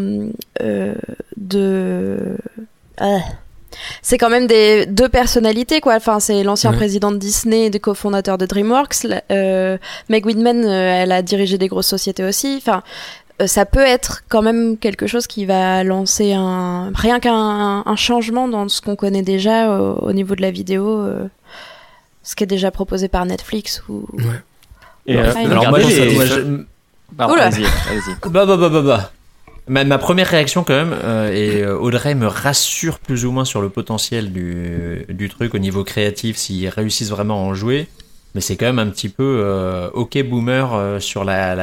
euh, 0.61 0.95
de 1.37 2.37
ah. 2.99 3.19
c'est 4.01 4.17
quand 4.17 4.29
même 4.29 4.47
des 4.47 4.85
deux 4.85 5.09
personnalités 5.09 5.81
quoi 5.81 5.95
enfin 5.95 6.19
c'est 6.19 6.43
l'ancien 6.43 6.71
Ouais. 6.71 6.77
président 6.77 7.11
de 7.11 7.17
Disney 7.17 7.65
et 7.65 7.69
des 7.69 7.79
cofondateurs 7.79 8.37
de 8.37 8.45
DreamWorks 8.45 9.05
euh, 9.31 9.77
Meg 10.09 10.25
Whitman 10.25 10.63
euh, 10.65 11.03
elle 11.03 11.11
a 11.11 11.21
dirigé 11.21 11.57
des 11.57 11.67
grosses 11.67 11.87
sociétés 11.87 12.23
aussi 12.23 12.55
enfin 12.57 12.77
euh, 12.77 13.24
ça 13.45 13.65
peut 13.65 13.79
être 13.85 14.23
quand 14.29 14.41
même 14.41 14.77
quelque 14.77 15.07
chose 15.07 15.27
qui 15.27 15.45
va 15.45 15.83
lancer 15.83 16.33
un 16.33 16.91
rien 16.95 17.19
qu'un 17.19 17.83
un 17.85 17.95
changement 17.95 18.47
dans 18.47 18.69
ce 18.69 18.81
qu'on 18.81 18.95
connaît 18.95 19.23
déjà 19.23 19.77
au, 19.77 19.95
au 20.07 20.13
niveau 20.13 20.35
de 20.35 20.41
la 20.41 20.51
vidéo 20.51 20.87
euh, 21.01 21.27
ce 22.23 22.35
qui 22.35 22.43
est 22.43 22.47
déjà 22.47 22.71
proposé 22.71 23.07
par 23.07 23.25
Netflix 23.25 23.83
ou 23.89 24.07
Et, 25.05 25.17
euh, 25.17 25.33
Ouais, 25.33 25.45
Alors 25.45 25.59
regardez 25.65 25.83
moi, 25.83 25.89
les- 25.91 26.15
moi, 26.15 26.25
je- 26.25 26.63
Pardon, 27.17 27.33
Oula. 27.35 27.43
allez-y, 27.45 27.65
allez-y. 27.89 28.15
Bah 28.29 28.45
bah 28.45 28.57
bah 28.57 28.69
bah 28.69 28.81
bah. 28.81 29.11
Ma, 29.67 29.83
ma 29.83 29.97
première 29.97 30.27
réaction 30.27 30.63
quand 30.63 30.73
même, 30.73 30.95
euh, 31.03 31.31
et 31.31 31.61
euh, 31.63 31.77
Audrey 31.77 32.13
me 32.15 32.27
rassure 32.27 32.99
plus 32.99 33.25
ou 33.25 33.31
moins 33.31 33.45
sur 33.45 33.61
le 33.61 33.69
potentiel 33.69 34.31
du, 34.31 35.05
du 35.09 35.27
truc 35.29 35.53
au 35.55 35.57
niveau 35.59 35.83
créatif 35.83 36.37
s'ils 36.37 36.67
réussissent 36.69 37.09
vraiment 37.09 37.35
à 37.43 37.49
en 37.49 37.53
jouer. 37.55 37.87
Mais 38.35 38.41
c'est 38.41 38.57
quand 38.57 38.65
même 38.65 38.79
un 38.79 38.89
petit 38.89 39.07
peu 39.07 39.39
euh, 39.45 39.89
ok 39.93 40.21
boomer 40.23 40.73
euh, 40.73 40.99
sur 40.99 41.23
la, 41.23 41.55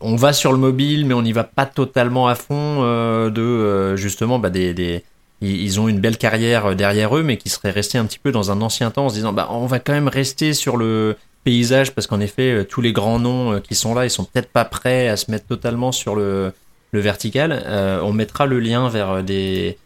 On 0.00 0.16
va 0.16 0.32
sur 0.32 0.50
le 0.50 0.58
mobile, 0.58 1.06
mais 1.06 1.14
on 1.14 1.22
n'y 1.22 1.30
va 1.30 1.44
pas 1.44 1.64
totalement 1.64 2.26
à 2.26 2.34
fond 2.34 2.82
euh, 2.82 3.30
de 3.30 3.94
justement 3.94 4.40
bah, 4.40 4.50
des, 4.50 5.04
ils 5.40 5.80
ont 5.80 5.86
une 5.86 6.00
belle 6.00 6.18
carrière 6.18 6.74
derrière 6.74 7.16
eux, 7.16 7.22
mais 7.22 7.36
qui 7.36 7.50
seraient 7.50 7.70
restés 7.70 7.98
un 7.98 8.04
petit 8.04 8.18
peu 8.18 8.32
dans 8.32 8.50
un 8.50 8.62
ancien 8.62 8.90
temps 8.90 9.06
en 9.06 9.08
se 9.10 9.14
disant 9.14 9.32
bah 9.32 9.46
on 9.52 9.66
va 9.66 9.78
quand 9.78 9.92
même 9.92 10.08
rester 10.08 10.54
sur 10.54 10.76
le 10.76 11.14
paysage 11.44 11.94
parce 11.94 12.08
qu'en 12.08 12.18
effet 12.18 12.66
tous 12.68 12.80
les 12.80 12.92
grands 12.92 13.20
noms 13.20 13.60
qui 13.60 13.76
sont 13.76 13.94
là 13.94 14.04
ils 14.04 14.10
sont 14.10 14.24
peut-être 14.24 14.50
pas 14.50 14.64
prêts 14.64 15.06
à 15.06 15.16
se 15.16 15.30
mettre 15.30 15.46
totalement 15.46 15.92
sur 15.92 16.16
le, 16.16 16.52
vertical. 16.92 17.62
On 18.02 18.12
mettra 18.12 18.46
le 18.46 18.58
lien 18.58 18.88
vers 18.88 19.22
des 19.22 19.78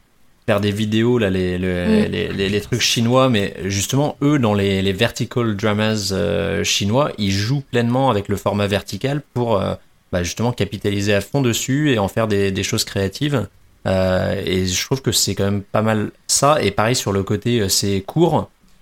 vers 0.51 0.61
des 0.61 0.73
vidéos 0.73 1.19
là 1.19 1.31
les, 1.31 1.59
Mm. 1.59 2.11
les, 2.11 2.49
les, 2.49 2.61
trucs 2.61 2.81
chinois 2.81 3.29
mais 3.29 3.55
justement 3.65 4.17
eux 4.21 4.39
dans 4.39 4.55
les, 4.55 4.93
vertical 4.93 5.55
dramas 5.55 6.11
euh, 6.13 6.65
chinois 6.65 7.13
ils 7.19 7.31
jouent 7.31 7.65
pleinement 7.73 8.11
avec 8.11 8.29
le 8.29 8.37
format 8.37 8.67
vertical 8.67 9.23
pour 9.35 9.49
euh, 9.57 9.75
bah, 10.13 10.23
justement 10.25 10.53
capitaliser 10.53 11.15
à 11.15 11.21
fond 11.21 11.41
dessus 11.41 11.93
et 11.93 11.99
en 11.99 12.09
faire 12.09 12.27
des, 12.27 12.51
des 12.51 12.65
choses 12.71 12.85
créatives 12.85 13.47
Euh, 13.87 14.55
et 14.55 14.67
je 14.67 14.85
trouve 14.87 15.01
que 15.01 15.11
c'est 15.11 15.35
quand 15.35 15.49
même 15.51 15.63
pas 15.63 15.81
mal 15.81 15.99
ça 16.27 16.51
et 16.65 16.71
pareil 16.71 16.95
sur 17.05 17.13
le 17.19 17.23
côté 17.23 17.51
c'est 17.79 17.99
court 18.13 18.35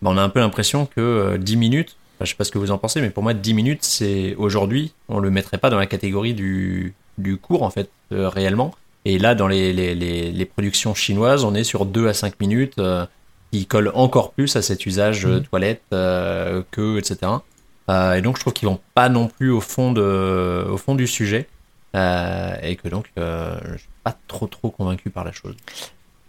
bah, 0.02 0.10
on 0.12 0.16
a 0.18 0.22
un 0.28 0.32
peu 0.34 0.40
l'impression 0.40 0.80
que 0.86 1.00
euh, 1.00 1.38
10 1.38 1.56
minutes 1.56 1.92
Enfin, 2.14 2.24
je 2.24 2.30
sais 2.30 2.36
pas 2.36 2.46
ce 2.48 2.50
que 2.50 2.58
vous 2.58 2.72
en 2.72 2.78
pensez, 2.78 3.00
mais 3.00 3.10
pour 3.10 3.22
moi, 3.22 3.32
10 3.32 3.54
minutes, 3.54 3.84
c'est 3.84 4.34
aujourd'hui, 4.38 4.92
on 5.08 5.20
le 5.20 5.30
mettrait 5.30 5.60
pas 5.62 5.70
dans 5.70 5.78
la 5.78 5.86
catégorie 5.86 6.34
du, 6.34 6.92
du 7.16 7.36
court, 7.36 7.62
en 7.62 7.70
fait, 7.70 7.88
euh, 8.10 8.28
réellement. 8.28 8.74
Et 9.08 9.16
là, 9.16 9.34
dans 9.34 9.48
les, 9.48 9.72
les, 9.72 9.94
les, 9.94 10.30
les 10.30 10.44
productions 10.44 10.94
chinoises, 10.94 11.42
on 11.42 11.54
est 11.54 11.64
sur 11.64 11.86
2 11.86 12.08
à 12.08 12.12
5 12.12 12.38
minutes, 12.40 12.74
euh, 12.78 13.06
qui 13.50 13.64
collent 13.64 13.90
encore 13.94 14.32
plus 14.32 14.54
à 14.54 14.60
cet 14.60 14.84
usage 14.84 15.24
euh, 15.24 15.40
toilette 15.40 15.80
euh, 15.94 16.62
que, 16.70 16.98
etc. 16.98 17.32
Et 17.88 18.20
donc, 18.20 18.36
je 18.36 18.42
trouve 18.42 18.52
qu'ils 18.52 18.68
vont 18.68 18.80
pas 18.94 19.08
non 19.08 19.28
plus 19.28 19.50
au 19.50 19.62
fond, 19.62 19.92
de, 19.92 20.66
au 20.70 20.76
fond 20.76 20.94
du 20.94 21.06
sujet. 21.06 21.48
Et 21.94 22.76
que 22.76 22.88
donc, 22.90 23.06
je 23.16 23.78
suis 23.78 23.88
pas 24.04 24.14
trop, 24.28 24.46
trop 24.46 24.68
convaincu 24.68 25.08
par 25.08 25.24
la 25.24 25.32
chose. 25.32 25.56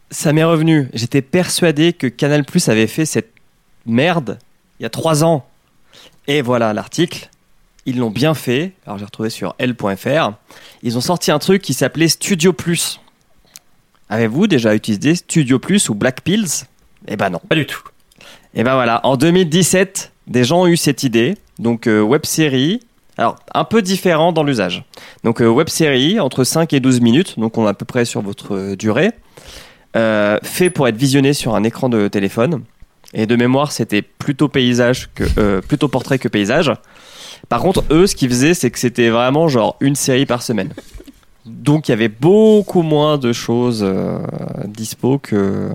Ça 0.10 0.32
m'est 0.32 0.46
revenu. 0.46 0.88
J'étais 0.94 1.22
persuadé 1.22 1.92
que 1.92 2.08
Canal 2.08 2.46
Plus 2.46 2.70
avait 2.70 2.88
fait 2.88 3.06
cette 3.06 3.34
merde 3.86 4.40
il 4.80 4.84
y 4.84 4.86
a 4.86 4.90
trois 4.90 5.26
ans. 5.26 5.46
Et 6.28 6.42
voilà 6.42 6.74
l'article. 6.74 7.30
Ils 7.86 7.98
l'ont 7.98 8.12
bien 8.12 8.34
fait. 8.34 8.74
Alors 8.86 8.98
j'ai 8.98 9.06
retrouvé 9.06 9.30
sur 9.30 9.56
L.fr. 9.58 10.32
Ils 10.84 10.98
ont 10.98 11.02
sorti 11.02 11.32
un 11.32 11.40
truc 11.40 11.62
qui 11.62 11.74
s'appelait 11.74 12.08
Studio 12.08 12.54
Plus. 12.54 13.00
Avez-vous 14.10 14.48
déjà 14.48 14.76
utilisé 14.76 15.16
Studio 15.16 15.60
Plus 15.60 15.90
ou 15.90 15.96
Black 15.96 16.22
Pills? 16.22 16.66
Eh 17.08 17.16
ben 17.16 17.30
non. 17.30 17.42
Pas 17.48 17.56
du 17.56 17.66
tout. 17.66 17.82
Et 18.54 18.64
ben 18.64 18.74
voilà, 18.74 19.06
en 19.06 19.16
2017, 19.16 20.12
des 20.28 20.44
gens 20.44 20.62
ont 20.62 20.68
eu 20.68 20.78
cette 20.78 21.04
idée. 21.04 21.36
Donc 21.60 21.88
euh, 21.88 22.02
web 22.02 22.26
série, 22.26 22.82
alors 23.18 23.36
un 23.54 23.66
peu 23.66 23.82
différent 23.82 24.32
dans 24.32 24.44
l'usage. 24.44 24.84
Donc 25.24 25.42
euh, 25.42 25.48
web 25.48 25.70
série 25.70 26.20
entre 26.20 26.44
5 26.44 26.72
et 26.74 26.80
12 26.80 27.02
minutes, 27.02 27.38
donc 27.38 27.58
on 27.58 27.66
est 27.66 27.70
à 27.70 27.74
peu 27.74 27.86
près 27.86 28.06
sur 28.06 28.22
votre 28.22 28.56
euh, 28.56 28.76
durée, 28.76 29.12
euh, 29.96 30.38
fait 30.42 30.70
pour 30.70 30.88
être 30.88 30.96
visionné 30.96 31.34
sur 31.34 31.56
un 31.56 31.64
écran 31.64 31.90
de 31.90 32.08
téléphone. 32.08 32.64
Et 33.14 33.26
de 33.26 33.36
mémoire, 33.36 33.72
c'était 33.72 34.02
plutôt 34.02 34.48
paysage 34.48 35.10
que 35.16 35.24
euh, 35.38 35.62
plutôt 35.62 35.88
portrait 35.88 36.20
que 36.20 36.28
paysage. 36.28 36.72
Par 37.48 37.62
contre, 37.62 37.84
eux, 37.92 38.08
ce 38.08 38.16
qu'ils 38.16 38.30
faisaient, 38.30 38.54
c'est 38.54 38.70
que 38.72 38.80
c'était 38.80 39.10
vraiment 39.10 39.48
genre 39.48 39.78
une 39.80 39.96
série 39.96 40.26
par 40.26 40.42
semaine. 40.42 40.74
Donc 41.46 41.88
il 41.88 41.92
y 41.92 41.94
avait 41.94 42.10
beaucoup 42.10 42.82
moins 42.82 43.18
de 43.18 43.34
choses 43.34 43.82
euh, 43.84 44.20
dispo 44.66 45.18
que 45.18 45.70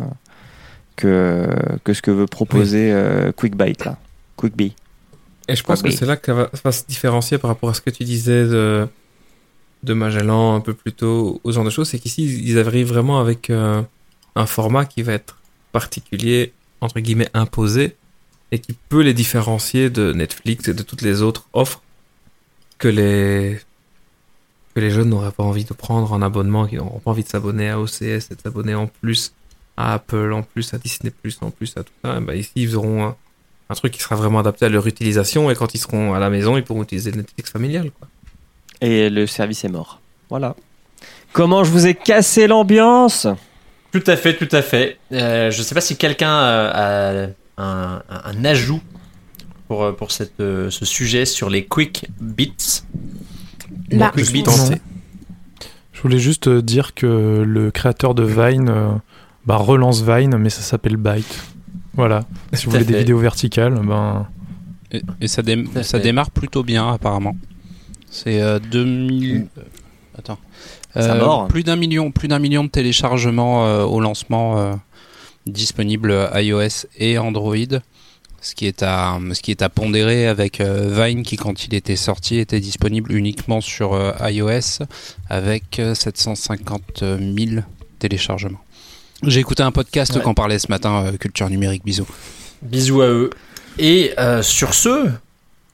que, 0.97 1.49
que 1.83 1.93
ce 1.93 2.03
que 2.03 2.11
veut 2.13 2.27
proposer 2.27 2.93
euh, 2.93 3.33
QuickBite 3.33 3.85
là. 3.85 3.97
QuickBee. 4.37 4.75
Et 5.49 5.57
je 5.57 5.63
pense 5.63 5.83
que 5.83 5.91
c'est 5.91 6.07
là 6.07 6.17
que 6.17 6.27
ça 6.27 6.35
va, 6.35 6.51
ça 6.53 6.61
va 6.65 6.73
se 6.73 6.85
différencier 6.87 7.39
par 7.39 7.49
rapport 7.49 7.71
à 7.71 7.75
ce 7.75 7.81
que 7.81 7.91
tu 7.91 8.05
disais 8.05 8.45
de, 8.45 8.87
de 9.85 9.93
Magellan 9.93 10.55
un 10.55 10.61
peu 10.61 10.75
plus 10.75 10.93
tôt, 10.93 11.41
aux 11.45 11.53
genre 11.53 11.65
de 11.65 11.71
choses, 11.71 11.89
c'est 11.89 11.99
qu'ici, 11.99 12.43
ils 12.45 12.59
arrivent 12.59 12.89
vraiment 12.89 13.21
avec 13.21 13.51
euh, 13.51 13.83
un 14.35 14.47
format 14.47 14.87
qui 14.87 15.03
va 15.03 15.13
être 15.13 15.37
particulier, 15.73 16.53
entre 16.81 17.01
guillemets, 17.01 17.29
imposé, 17.35 17.97
et 18.55 18.61
qui 18.61 18.73
peut 18.73 19.01
les 19.01 19.15
différencier 19.15 19.91
de 19.91 20.13
Netflix 20.13 20.69
et 20.69 20.75
de 20.75 20.83
toutes 20.85 21.03
les 21.03 21.23
autres 21.23 21.49
offres 21.53 21.83
que 22.79 22.87
les, 22.87 23.59
que 24.75 24.81
les 24.81 24.91
jeunes 24.91 25.09
n'auraient 25.09 25.33
pas 25.33 25.43
envie 25.43 25.65
de 25.65 25.75
prendre 25.75 26.13
en 26.13 26.23
abonnement, 26.23 26.69
qui 26.69 26.77
n'auront 26.77 27.01
pas 27.01 27.11
envie 27.11 27.25
de 27.25 27.29
s'abonner 27.29 27.69
à 27.69 27.81
OCS 27.81 28.03
et 28.03 28.37
de 28.37 28.41
s'abonner 28.41 28.77
en 28.77 28.87
plus 28.87 29.35
à 29.77 29.95
Apple, 29.95 30.33
en 30.33 30.43
plus 30.43 30.73
à 30.73 30.79
Disney+, 30.79 31.13
en 31.41 31.51
plus 31.51 31.77
à 31.77 31.83
tout 31.83 31.93
ça. 32.05 32.21
Bah, 32.21 32.37
ici, 32.37 32.53
ils 32.55 32.77
auront 32.77 33.05
un, 33.05 33.17
un 33.71 33.75
truc 33.75 33.93
qui 33.93 34.01
sera 34.01 34.15
vraiment 34.15 34.39
adapté 34.39 34.67
à 34.67 34.69
leur 34.69 34.87
utilisation 34.87 35.51
et 35.51 35.57
quand 35.57 35.75
ils 35.75 35.79
seront 35.79 36.15
à 36.15 36.21
la 36.21 36.31
maison, 36.31 36.57
ils 36.57 36.63
pourront 36.63 36.85
utiliser 36.85 37.11
le 37.11 37.17
Netflix 37.17 37.51
familial. 37.51 37.91
Quoi. 37.91 38.07
Et 38.81 39.11
le 39.11 39.27
service 39.27 39.65
est 39.65 39.69
mort. 39.69 40.01
Voilà. 40.31 40.55
Comment 41.33 41.65
je 41.65 41.73
vous 41.73 41.89
ai 41.89 41.97
cassé 41.97 42.47
l'ambiance? 42.47 43.27
Tout 43.91 44.05
à 44.07 44.17
fait, 44.17 44.37
tout 44.37 44.55
à 44.55 44.63
fait. 44.63 44.99
Euh, 45.11 45.51
je 45.51 45.61
sais 45.61 45.75
pas 45.75 45.81
si 45.81 45.97
quelqu'un 45.97 46.31
euh, 46.33 47.27
a 47.27 47.29
un, 47.59 48.01
ajout 48.45 48.81
pour, 49.69 49.83
euh, 49.85 49.93
pour 49.93 50.11
cette, 50.11 50.41
euh, 50.41 50.71
ce 50.71 50.85
sujet 50.85 51.25
sur 51.27 51.51
les 51.51 51.65
quick 51.65 52.07
bits. 52.21 52.83
Là. 53.91 54.11
Quick 54.11 54.25
Je 54.25 54.31
suis 54.31 54.33
bits. 54.39 54.43
tenté. 54.45 54.81
Je 55.93 56.03
voulais 56.03 56.19
juste 56.19 56.49
euh, 56.49 56.61
dire 56.63 56.95
que 56.95 57.43
le 57.47 57.71
créateur 57.71 58.15
de 58.15 58.23
Vine 58.25 58.69
euh, 58.69 58.91
bah, 59.47 59.57
relance 59.57 60.03
Vine, 60.03 60.37
mais 60.39 60.51
ça 60.51 60.63
s'appelle 60.63 60.97
Byte. 60.97 61.43
Voilà. 61.95 62.25
Si 62.53 62.67
vous 62.67 62.73
voulez 62.73 62.85
des 62.85 62.99
vidéos 62.99 63.19
verticales, 63.19 63.75
ben. 63.85 64.27
Et, 64.91 65.03
et 65.23 65.29
ça, 65.29 65.43
dé- 65.43 65.65
ça 65.83 65.99
démarre 65.99 66.31
plutôt 66.31 66.63
bien, 66.63 66.93
apparemment. 66.93 67.37
C'est 68.11 68.41
euh, 68.43 68.59
2000. 68.59 69.47
euh, 69.59 69.63
Attends. 70.19 70.39
Plus 71.49 71.65
d'un 71.65 71.75
million, 71.77 72.11
plus 72.13 72.29
d'un 72.29 72.39
million 72.39 72.63
de 72.65 72.69
téléchargements 72.69 73.67
euh, 73.67 73.83
au 73.85 73.99
lancement 74.01 74.79
euh, 75.47 75.51
disponibles 75.51 76.31
iOS 76.35 76.87
et 76.99 77.19
Android. 77.19 77.57
Ce 78.41 78.55
qui 78.55 78.67
est 78.67 78.83
à, 78.83 79.19
ce 79.33 79.41
qui 79.41 79.53
est 79.53 79.63
à 79.63 79.71
pondérer 79.71 80.27
avec 80.27 80.61
euh, 80.61 80.91
Vine 80.95 81.23
qui, 81.23 81.37
quand 81.37 81.65
il 81.65 81.73
était 81.75 81.97
sorti, 81.97 82.37
était 82.39 82.61
disponible 82.61 83.13
uniquement 83.13 83.63
sur 83.63 83.95
euh, 83.95 84.13
iOS 84.29 84.85
avec 85.31 85.79
euh, 85.79 85.95
750 85.95 87.01
000 87.01 87.63
téléchargement. 87.99 88.59
J'ai 89.27 89.41
écouté 89.41 89.63
un 89.63 89.73
podcast 89.73 90.13
Ouais. 90.15 90.21
qui 90.21 90.27
en 90.27 90.35
parlait 90.35 90.59
ce 90.59 90.67
matin, 90.69 91.07
euh, 91.07 91.17
Culture 91.17 91.49
Numérique, 91.49 91.85
bisous. 91.87 92.07
Bisous 92.61 93.01
à 93.01 93.07
eux. 93.07 93.31
Et 93.79 94.13
euh, 94.19 94.43
sur 94.43 94.75
ce, 94.75 95.09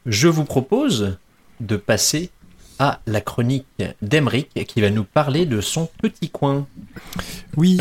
je 0.06 0.28
vous 0.28 0.44
propose 0.44 1.16
de 1.58 1.76
passer 1.76 2.30
à 2.78 3.00
la 3.06 3.20
chronique 3.20 3.66
d'Emeric 4.00 4.48
qui 4.68 4.80
va 4.80 4.90
nous 4.90 5.04
parler 5.04 5.44
de 5.44 5.60
son 5.60 5.88
petit 6.00 6.30
coin. 6.30 6.68
Oui. 7.56 7.78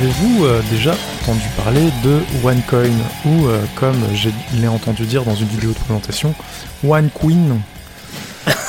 Avez-vous 0.00 0.46
euh, 0.46 0.62
déjà 0.70 0.94
entendu 1.20 1.42
parler 1.58 1.82
de 2.02 2.20
OneCoin 2.42 2.88
ou, 3.26 3.46
euh, 3.48 3.62
comme 3.74 3.96
je 4.14 4.30
l'ai 4.58 4.66
entendu 4.66 5.04
dire 5.04 5.24
dans 5.24 5.34
une 5.34 5.46
vidéo 5.48 5.72
de 5.72 5.76
présentation, 5.76 6.34
OneQueen? 6.82 7.60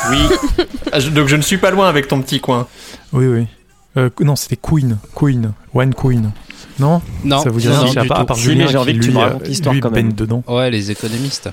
Oui. 0.09 0.17
Ah, 0.91 0.99
donc 0.99 1.29
je 1.29 1.37
ne 1.37 1.41
suis 1.41 1.57
pas 1.57 1.71
loin 1.71 1.87
avec 1.87 2.09
ton 2.09 2.21
petit 2.21 2.41
coin. 2.41 2.67
Oui, 3.13 3.27
oui. 3.27 3.47
Euh, 3.95 4.09
non, 4.19 4.35
c'était 4.35 4.57
Queen. 4.57 4.97
Queen. 5.15 5.53
OneQueen. 5.73 6.31
Non? 6.79 7.01
Non, 7.23 7.41
Ça 7.41 7.49
vous 7.49 7.61
dit 7.61 7.67
non, 7.69 7.79
rien 7.85 8.01
non, 8.01 8.07
part, 8.09 8.19
à 8.19 8.25
part 8.25 8.35
Julien 8.37 8.65
mais 8.65 8.71
j'ai 8.71 8.77
envie 8.77 8.91
qui, 8.91 8.99
que 8.99 9.03
tu 9.05 9.11
lui, 9.11 9.15
me 9.17 9.21
racontes 9.23 9.47
l'histoire 9.47 9.75
quand 9.81 9.91
même. 9.91 10.11
dedans. 10.11 10.43
Ouais, 10.49 10.69
les 10.69 10.91
économistes. 10.91 11.49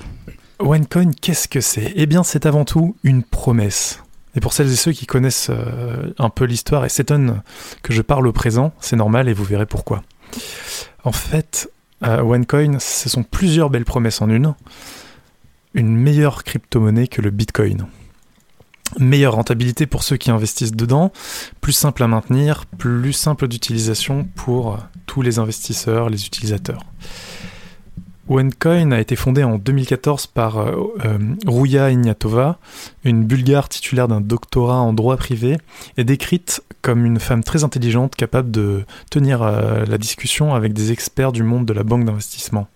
OneCoin, 0.59 1.11
qu'est-ce 1.21 1.47
que 1.47 1.61
c'est? 1.61 1.93
Eh 1.95 2.05
bien, 2.05 2.23
c'est 2.23 2.45
avant 2.45 2.65
tout 2.65 2.97
une 3.03 3.23
promesse. 3.23 4.01
Et 4.39 4.41
pour 4.41 4.53
celles 4.53 4.71
et 4.71 4.77
ceux 4.77 4.93
qui 4.93 5.05
connaissent 5.05 5.49
euh, 5.49 6.13
un 6.17 6.29
peu 6.29 6.45
l'histoire 6.45 6.85
et 6.85 6.89
s'étonnent 6.89 7.41
que 7.83 7.91
je 7.91 8.01
parle 8.01 8.25
au 8.25 8.31
présent, 8.31 8.71
c'est 8.79 8.95
normal 8.95 9.27
et 9.27 9.33
vous 9.33 9.43
verrez 9.43 9.65
pourquoi. 9.65 10.01
En 11.03 11.11
fait, 11.11 11.69
euh, 12.05 12.21
OneCoin, 12.21 12.79
ce 12.79 13.09
sont 13.09 13.23
plusieurs 13.23 13.69
belles 13.69 13.83
promesses 13.83 14.21
en 14.21 14.29
une. 14.29 14.55
Une 15.73 15.93
meilleure 15.93 16.45
crypto-monnaie 16.45 17.09
que 17.09 17.21
le 17.21 17.31
Bitcoin. 17.31 17.87
Meilleure 18.97 19.33
rentabilité 19.33 19.87
pour 19.87 20.03
ceux 20.03 20.15
qui 20.15 20.31
investissent 20.31 20.71
dedans, 20.71 21.11
plus 21.59 21.73
simple 21.73 22.01
à 22.01 22.07
maintenir, 22.07 22.65
plus 22.65 23.11
simple 23.11 23.49
d'utilisation 23.49 24.23
pour 24.35 24.79
tous 25.05 25.21
les 25.21 25.39
investisseurs, 25.39 26.09
les 26.09 26.25
utilisateurs. 26.25 26.85
OneCoin 28.29 28.91
a 28.91 28.99
été 28.99 29.15
fondé 29.15 29.43
en 29.43 29.57
2014 29.57 30.27
par 30.27 30.59
euh, 30.59 30.75
euh, 31.03 31.17
Rouya 31.47 31.89
Ignatova, 31.89 32.59
une 33.03 33.23
bulgare 33.23 33.69
titulaire 33.69 34.07
d'un 34.07 34.21
doctorat 34.21 34.77
en 34.77 34.93
droit 34.93 35.17
privé 35.17 35.57
et 35.97 36.03
décrite 36.03 36.61
comme 36.83 37.05
une 37.05 37.19
femme 37.19 37.43
très 37.43 37.63
intelligente 37.63 38.15
capable 38.15 38.51
de 38.51 38.85
tenir 39.09 39.41
euh, 39.41 39.83
la 39.85 39.97
discussion 39.97 40.53
avec 40.53 40.73
des 40.73 40.91
experts 40.91 41.31
du 41.31 41.41
monde 41.41 41.65
de 41.65 41.73
la 41.73 41.83
banque 41.83 42.05
d'investissement. 42.05 42.67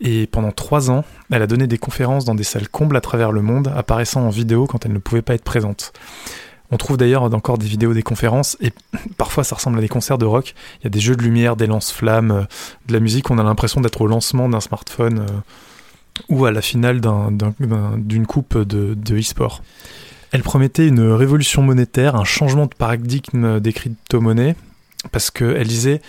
Et 0.00 0.28
pendant 0.28 0.52
trois 0.52 0.92
ans, 0.92 1.04
elle 1.32 1.42
a 1.42 1.48
donné 1.48 1.66
des 1.66 1.78
conférences 1.78 2.24
dans 2.24 2.36
des 2.36 2.44
salles 2.44 2.68
combles 2.68 2.96
à 2.96 3.00
travers 3.00 3.32
le 3.32 3.42
monde, 3.42 3.72
apparaissant 3.74 4.22
en 4.22 4.30
vidéo 4.30 4.66
quand 4.66 4.86
elle 4.86 4.92
ne 4.92 4.98
pouvait 4.98 5.22
pas 5.22 5.34
être 5.34 5.42
présente. 5.42 5.92
On 6.70 6.76
trouve 6.76 6.96
d'ailleurs 6.98 7.22
encore 7.22 7.56
des 7.58 7.66
vidéos 7.66 7.94
des 7.94 8.02
conférences 8.02 8.56
et 8.60 8.72
parfois 9.16 9.42
ça 9.44 9.54
ressemble 9.56 9.78
à 9.78 9.80
des 9.80 9.88
concerts 9.88 10.18
de 10.18 10.26
rock. 10.26 10.54
Il 10.80 10.84
y 10.84 10.86
a 10.86 10.90
des 10.90 11.00
jeux 11.00 11.16
de 11.16 11.22
lumière, 11.22 11.56
des 11.56 11.66
lance-flammes, 11.66 12.30
euh, 12.30 12.42
de 12.86 12.92
la 12.92 13.00
musique. 13.00 13.30
On 13.30 13.38
a 13.38 13.42
l'impression 13.42 13.80
d'être 13.80 14.00
au 14.02 14.06
lancement 14.06 14.48
d'un 14.48 14.60
smartphone 14.60 15.20
euh, 15.20 15.26
ou 16.28 16.44
à 16.44 16.50
la 16.50 16.60
finale 16.60 17.00
d'un- 17.00 17.30
d'un- 17.30 17.54
d'un- 17.60 17.96
d'une 17.96 18.26
coupe 18.26 18.58
de, 18.58 18.94
de 18.94 19.18
e-sport. 19.18 19.62
Elle 20.30 20.42
promettait 20.42 20.86
une 20.88 21.00
révolution 21.12 21.62
monétaire, 21.62 22.14
un 22.16 22.24
changement 22.24 22.66
de 22.66 22.74
paradigme 22.74 23.60
des 23.60 23.72
crypto-monnaies, 23.72 24.56
parce 25.10 25.30
qu'elle 25.30 25.66
disait 25.66 26.02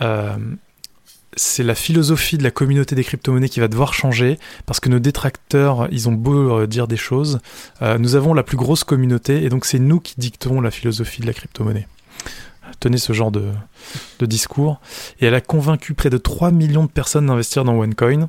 euh, 0.00 0.34
c'est 1.36 1.62
la 1.62 1.74
philosophie 1.74 2.38
de 2.38 2.42
la 2.42 2.50
communauté 2.50 2.94
des 2.94 3.04
crypto-monnaies 3.04 3.48
qui 3.48 3.60
va 3.60 3.68
devoir 3.68 3.92
changer, 3.94 4.38
parce 4.64 4.80
que 4.80 4.88
nos 4.88 4.98
détracteurs, 4.98 5.86
ils 5.92 6.08
ont 6.08 6.12
beau 6.12 6.60
euh, 6.60 6.66
dire 6.66 6.88
des 6.88 6.96
choses, 6.96 7.40
euh, 7.82 7.98
nous 7.98 8.16
avons 8.16 8.34
la 8.34 8.42
plus 8.42 8.56
grosse 8.56 8.84
communauté, 8.84 9.44
et 9.44 9.48
donc 9.50 9.66
c'est 9.66 9.78
nous 9.78 10.00
qui 10.00 10.14
dictons 10.16 10.60
la 10.60 10.70
philosophie 10.70 11.20
de 11.20 11.26
la 11.26 11.34
crypto-monnaie. 11.34 11.86
Tenez 12.80 12.98
ce 12.98 13.12
genre 13.12 13.30
de, 13.30 13.44
de 14.18 14.26
discours. 14.26 14.80
Et 15.20 15.26
elle 15.26 15.34
a 15.34 15.40
convaincu 15.40 15.94
près 15.94 16.10
de 16.10 16.18
3 16.18 16.50
millions 16.50 16.84
de 16.84 16.90
personnes 16.90 17.26
d'investir 17.26 17.64
dans 17.64 17.74
OneCoin. 17.74 18.28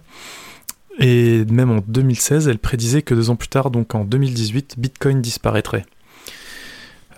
Et 1.00 1.44
même 1.46 1.72
en 1.72 1.84
2016, 1.86 2.48
elle 2.48 2.60
prédisait 2.60 3.02
que 3.02 3.14
deux 3.14 3.30
ans 3.30 3.36
plus 3.36 3.50
tard, 3.50 3.72
donc 3.72 3.94
en 3.94 4.04
2018, 4.04 4.76
Bitcoin 4.78 5.22
disparaîtrait. 5.22 5.86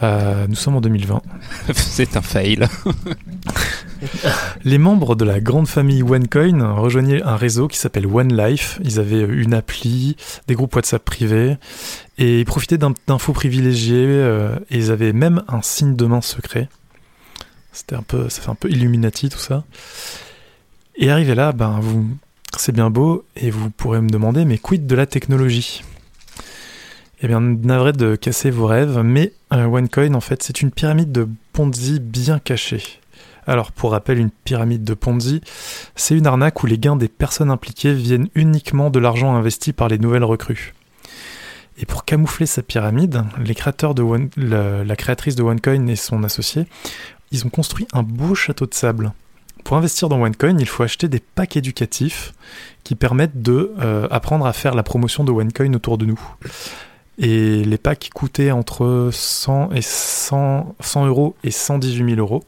Euh, 0.02 0.48
nous 0.48 0.56
sommes 0.56 0.76
en 0.76 0.82
2020. 0.82 1.22
C'est 1.74 2.16
un 2.16 2.22
fail. 2.22 2.68
Les 4.64 4.78
membres 4.78 5.16
de 5.16 5.26
la 5.26 5.42
grande 5.42 5.68
famille 5.68 6.04
OneCoin 6.04 6.74
rejoignaient 6.74 7.22
un 7.22 7.36
réseau 7.36 7.68
qui 7.68 7.78
s'appelle 7.78 8.08
OneLife. 8.08 8.80
Ils 8.84 9.00
avaient 9.00 9.22
une 9.22 9.54
appli, 9.54 10.16
des 10.48 10.56
groupes 10.56 10.76
WhatsApp 10.76 11.04
privés, 11.04 11.58
et 12.18 12.40
ils 12.40 12.46
profitaient 12.46 12.78
d'infos 12.78 13.34
privilégiées, 13.34 14.06
euh, 14.06 14.58
et 14.70 14.78
ils 14.78 14.92
avaient 14.92 15.14
même 15.14 15.44
un 15.48 15.62
signe 15.62 15.96
de 15.96 16.06
main 16.06 16.22
secret. 16.22 16.70
C'était 17.74 17.96
un 17.96 18.02
peu, 18.02 18.30
ça 18.30 18.42
fait 18.42 18.50
un 18.50 18.56
peu 18.56 18.70
Illuminati 18.70 19.30
tout 19.30 19.38
ça. 19.38 19.64
Et 20.96 21.12
arrivé 21.12 21.36
là, 21.36 21.52
ben 21.52 21.80
vous, 21.82 22.08
c'est 22.58 22.72
bien 22.72 22.90
beau, 22.90 23.26
et 23.36 23.52
vous 23.52 23.70
pourrez 23.70 24.02
me 24.02 24.10
demander, 24.10 24.46
mais 24.46 24.58
quid 24.58 24.88
de 24.88 24.96
la 24.96 25.06
technologie? 25.06 25.84
Eh 27.22 27.28
bien, 27.28 27.42
navré 27.42 27.92
de 27.92 28.16
casser 28.16 28.50
vos 28.50 28.66
rêves, 28.66 29.02
mais 29.04 29.34
euh, 29.52 29.66
OneCoin, 29.66 30.14
en 30.14 30.22
fait, 30.22 30.42
c'est 30.42 30.62
une 30.62 30.72
pyramide 30.72 31.12
de 31.12 31.28
Ponzi 31.52 32.00
bien 32.00 32.40
cachée. 32.40 32.82
Alors, 33.46 33.72
pour 33.72 33.92
rappel, 33.92 34.20
une 34.20 34.30
pyramide 34.30 34.84
de 34.84 34.94
Ponzi, 34.94 35.42
c'est 35.96 36.16
une 36.16 36.28
arnaque 36.28 36.64
où 36.64 36.68
les 36.68 36.78
gains 36.78 36.96
des 36.96 37.10
personnes 37.10 37.52
impliquées 37.52 37.94
viennent 37.94 38.30
uniquement 38.36 38.90
de 38.90 39.00
l'argent 39.00 39.36
investi 39.36 39.74
par 39.74 39.90
les 39.90 39.98
nouvelles 39.98 40.24
recrues. 40.24 40.74
Et 41.78 41.86
pour 41.86 42.06
camoufler 42.06 42.46
sa 42.46 42.62
pyramide, 42.62 43.24
les 43.44 43.56
créateurs 43.56 43.96
de 43.96 44.02
One- 44.02 44.30
la, 44.38 44.84
la 44.84 44.96
créatrice 44.96 45.36
de 45.36 45.44
OneCoin 45.44 45.88
et 45.88 45.96
son 45.96 46.24
associé, 46.24 46.68
ils 47.32 47.46
ont 47.46 47.50
construit 47.50 47.88
un 47.92 48.04
beau 48.04 48.36
château 48.36 48.66
de 48.66 48.74
sable. 48.74 49.12
Pour 49.66 49.76
investir 49.76 50.08
dans 50.08 50.22
OneCoin, 50.22 50.58
il 50.58 50.68
faut 50.68 50.84
acheter 50.84 51.10
des 51.10 51.20
packs 51.20 51.58
éducatifs 51.58 52.34
qui 52.84 52.96
permettent 52.96 53.42
de 53.42 53.74
euh, 53.80 54.08
apprendre 54.10 54.46
à 54.46 54.54
faire 54.54 54.74
la 54.74 54.84
promotion 54.84 55.24
de 55.26 55.32
OneCoin 55.32 55.74
autour 55.74 55.98
de 55.98 56.06
nous. 56.06 56.20
Et 57.20 57.64
les 57.66 57.78
packs 57.78 58.10
coûtaient 58.14 58.52
entre 58.52 59.10
100 59.12 59.74
et 59.74 59.82
100, 59.82 60.76
100 60.80 61.06
euros 61.06 61.36
et 61.44 61.52
118 61.52 62.16
000 62.16 62.20
euros 62.20 62.44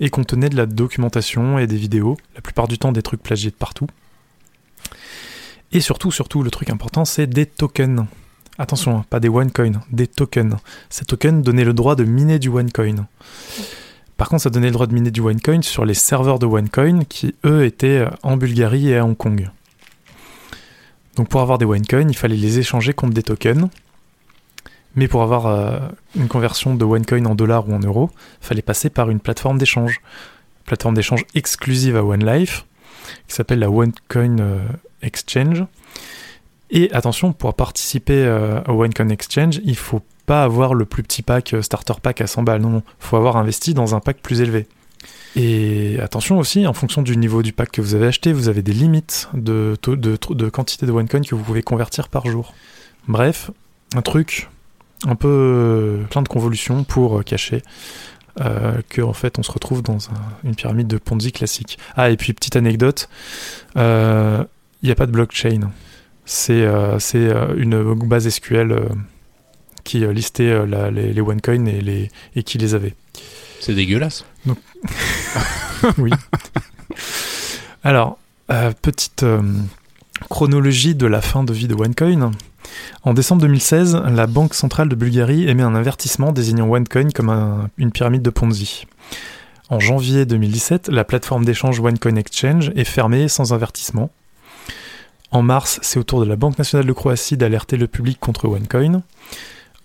et 0.00 0.10
contenait 0.10 0.48
de 0.48 0.56
la 0.56 0.66
documentation 0.66 1.58
et 1.58 1.66
des 1.66 1.76
vidéos, 1.76 2.16
la 2.34 2.40
plupart 2.40 2.66
du 2.66 2.78
temps 2.78 2.92
des 2.92 3.02
trucs 3.02 3.22
plagiés 3.22 3.50
de 3.50 3.56
partout. 3.56 3.86
Et 5.72 5.80
surtout, 5.80 6.12
surtout, 6.12 6.42
le 6.42 6.50
truc 6.50 6.70
important, 6.70 7.04
c'est 7.04 7.26
des 7.26 7.46
tokens. 7.46 8.06
Attention, 8.58 8.98
hein, 8.98 9.04
pas 9.10 9.20
des 9.20 9.28
OneCoin, 9.28 9.72
des 9.90 10.06
tokens. 10.06 10.56
Ces 10.88 11.04
tokens 11.04 11.42
donnaient 11.42 11.64
le 11.64 11.72
droit 11.72 11.96
de 11.96 12.04
miner 12.04 12.38
du 12.38 12.48
OneCoin. 12.48 13.06
Par 14.16 14.28
contre, 14.28 14.42
ça 14.42 14.50
donnait 14.50 14.68
le 14.68 14.72
droit 14.72 14.86
de 14.86 14.94
miner 14.94 15.10
du 15.10 15.20
OneCoin 15.20 15.62
sur 15.62 15.84
les 15.84 15.94
serveurs 15.94 16.38
de 16.38 16.46
OneCoin 16.46 17.04
qui, 17.04 17.34
eux, 17.44 17.64
étaient 17.64 18.06
en 18.22 18.36
Bulgarie 18.36 18.90
et 18.90 18.98
à 18.98 19.04
Hong 19.04 19.16
Kong. 19.16 19.50
Donc 21.16 21.28
pour 21.28 21.40
avoir 21.40 21.58
des 21.58 21.64
OneCoin, 21.64 22.08
il 22.08 22.16
fallait 22.16 22.36
les 22.36 22.58
échanger 22.58 22.92
contre 22.92 23.14
des 23.14 23.22
tokens. 23.22 23.68
Mais 24.96 25.08
pour 25.08 25.22
avoir 25.22 25.46
euh, 25.46 25.78
une 26.14 26.28
conversion 26.28 26.74
de 26.74 26.84
OneCoin 26.84 27.24
en 27.26 27.34
dollars 27.34 27.68
ou 27.68 27.74
en 27.74 27.80
euros, 27.80 28.10
il 28.42 28.46
fallait 28.46 28.62
passer 28.62 28.90
par 28.90 29.10
une 29.10 29.20
plateforme 29.20 29.58
d'échange. 29.58 30.00
Plateforme 30.66 30.94
d'échange 30.94 31.24
exclusive 31.34 31.96
à 31.96 32.04
OneLife, 32.04 32.64
qui 33.28 33.34
s'appelle 33.34 33.58
la 33.58 33.70
OneCoin 33.70 34.38
euh, 34.38 34.60
Exchange. 35.02 35.64
Et 36.70 36.90
attention, 36.92 37.32
pour 37.32 37.54
participer 37.54 38.24
euh, 38.24 38.60
au 38.68 38.82
OneCoin 38.82 39.08
Exchange, 39.10 39.60
il 39.64 39.76
faut 39.76 40.02
pas 40.26 40.42
avoir 40.42 40.74
le 40.74 40.84
plus 40.84 41.02
petit 41.02 41.22
pack, 41.22 41.54
euh, 41.54 41.62
starter 41.62 41.94
pack 42.02 42.20
à 42.20 42.26
100 42.26 42.42
balles. 42.42 42.62
Non, 42.62 42.70
non, 42.70 42.82
il 42.86 43.06
faut 43.06 43.16
avoir 43.16 43.36
investi 43.36 43.74
dans 43.74 43.94
un 43.94 44.00
pack 44.00 44.18
plus 44.18 44.40
élevé. 44.40 44.66
Et 45.36 45.98
attention 46.00 46.38
aussi, 46.38 46.66
en 46.66 46.72
fonction 46.72 47.02
du 47.02 47.16
niveau 47.16 47.42
du 47.42 47.52
pack 47.52 47.72
que 47.72 47.80
vous 47.80 47.94
avez 47.94 48.06
acheté, 48.06 48.32
vous 48.32 48.48
avez 48.48 48.62
des 48.62 48.72
limites 48.72 49.28
de, 49.34 49.76
taux- 49.80 49.96
de, 49.96 50.16
de 50.30 50.48
quantité 50.48 50.86
de 50.86 50.92
OneCoin 50.92 51.22
que 51.22 51.34
vous 51.34 51.42
pouvez 51.42 51.62
convertir 51.62 52.08
par 52.08 52.26
jour. 52.26 52.54
Bref, 53.08 53.50
un 53.96 54.02
truc 54.02 54.48
un 55.06 55.16
peu 55.16 55.28
euh, 55.28 56.02
plein 56.04 56.22
de 56.22 56.28
convolutions 56.28 56.84
pour 56.84 57.18
euh, 57.18 57.22
cacher 57.22 57.62
euh, 58.40 58.80
que 58.88 59.02
en 59.02 59.12
fait 59.12 59.38
on 59.38 59.42
se 59.42 59.50
retrouve 59.52 59.82
dans 59.82 60.08
un- 60.10 60.48
une 60.48 60.54
pyramide 60.54 60.86
de 60.86 60.98
Ponzi 60.98 61.32
classique. 61.32 61.78
Ah 61.96 62.10
et 62.10 62.16
puis 62.16 62.32
petite 62.32 62.56
anecdote, 62.56 63.08
il 63.76 63.80
n'y 64.84 64.90
a 64.90 64.94
pas 64.94 65.06
de 65.06 65.12
blockchain. 65.12 65.70
C'est 66.26 66.62
euh, 66.62 66.98
euh, 67.16 67.54
une 67.58 67.94
base 68.06 68.28
SQL 68.28 68.72
euh, 68.72 68.88
qui 69.82 70.04
euh, 70.04 70.12
listait 70.12 70.44
euh, 70.48 70.64
la- 70.64 70.90
les, 70.90 71.12
les 71.12 71.20
OneCoin 71.20 71.66
et 71.66 72.42
qui 72.44 72.58
les 72.58 72.74
avait. 72.74 72.94
C'est 73.60 73.74
dégueulasse. 73.74 74.24
oui. 75.98 76.10
Alors, 77.82 78.18
euh, 78.50 78.72
petite 78.82 79.22
euh, 79.22 79.42
chronologie 80.30 80.94
de 80.94 81.06
la 81.06 81.20
fin 81.20 81.44
de 81.44 81.52
vie 81.52 81.68
de 81.68 81.74
OneCoin. 81.74 82.30
En 83.02 83.14
décembre 83.14 83.42
2016, 83.42 83.96
la 84.10 84.26
Banque 84.26 84.54
centrale 84.54 84.88
de 84.88 84.94
Bulgarie 84.94 85.48
émet 85.48 85.62
un 85.62 85.74
avertissement 85.74 86.32
désignant 86.32 86.68
OneCoin 86.68 87.10
comme 87.10 87.28
un- 87.30 87.70
une 87.76 87.92
pyramide 87.92 88.22
de 88.22 88.30
Ponzi. 88.30 88.86
En 89.70 89.80
janvier 89.80 90.26
2017, 90.26 90.88
la 90.88 91.04
plateforme 91.04 91.44
d'échange 91.44 91.80
OneCoin 91.80 92.16
Exchange 92.16 92.70
est 92.74 92.84
fermée 92.84 93.28
sans 93.28 93.52
avertissement. 93.52 94.10
En 95.30 95.42
mars, 95.42 95.78
c'est 95.82 95.98
au 95.98 96.04
tour 96.04 96.20
de 96.20 96.26
la 96.26 96.36
Banque 96.36 96.58
nationale 96.58 96.86
de 96.86 96.92
Croatie 96.92 97.36
d'alerter 97.36 97.76
le 97.76 97.86
public 97.88 98.18
contre 98.20 98.46
OneCoin. 98.46 99.02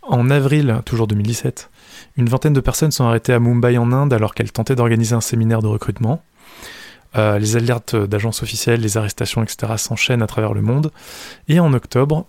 En 0.03 0.29
avril, 0.29 0.79
toujours 0.85 1.07
2017, 1.07 1.69
une 2.17 2.29
vingtaine 2.29 2.53
de 2.53 2.61
personnes 2.61 2.91
sont 2.91 3.05
arrêtées 3.05 3.33
à 3.33 3.39
Mumbai 3.39 3.77
en 3.77 3.91
Inde 3.91 4.13
alors 4.13 4.33
qu'elles 4.33 4.51
tentaient 4.51 4.75
d'organiser 4.75 5.15
un 5.15 5.21
séminaire 5.21 5.61
de 5.61 5.67
recrutement. 5.67 6.21
Euh, 7.17 7.39
les 7.39 7.55
alertes 7.55 7.95
d'agences 7.95 8.43
officielles, 8.43 8.81
les 8.81 8.97
arrestations, 8.97 9.41
etc. 9.41 9.73
s'enchaînent 9.77 10.21
à 10.21 10.27
travers 10.27 10.53
le 10.53 10.61
monde. 10.61 10.91
Et 11.47 11.59
en 11.59 11.73
octobre, 11.73 12.25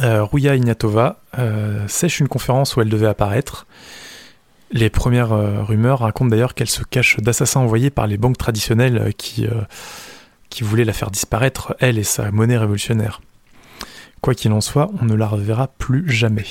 euh, 0.00 0.22
Rouya 0.22 0.54
Ignatova 0.54 1.20
euh, 1.38 1.86
sèche 1.88 2.20
une 2.20 2.28
conférence 2.28 2.76
où 2.76 2.80
elle 2.80 2.88
devait 2.88 3.08
apparaître. 3.08 3.66
Les 4.70 4.90
premières 4.90 5.30
rumeurs 5.66 6.00
racontent 6.00 6.28
d'ailleurs 6.28 6.54
qu'elle 6.54 6.68
se 6.68 6.84
cache 6.84 7.16
d'assassins 7.20 7.60
envoyés 7.60 7.88
par 7.88 8.06
les 8.06 8.18
banques 8.18 8.36
traditionnelles 8.36 9.14
qui 9.16 9.48
voulaient 10.60 10.84
la 10.84 10.92
faire 10.92 11.10
disparaître, 11.10 11.74
elle 11.80 11.96
et 11.96 12.04
sa 12.04 12.30
monnaie 12.30 12.58
révolutionnaire. 12.58 13.22
Quoi 14.20 14.34
qu'il 14.34 14.52
en 14.52 14.60
soit, 14.60 14.90
on 15.00 15.06
ne 15.06 15.14
la 15.14 15.26
reverra 15.26 15.68
plus 15.68 16.10
jamais. 16.10 16.44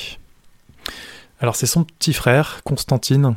Alors 1.39 1.55
c'est 1.55 1.67
son 1.67 1.83
petit 1.83 2.13
frère, 2.13 2.61
Constantine, 2.63 3.35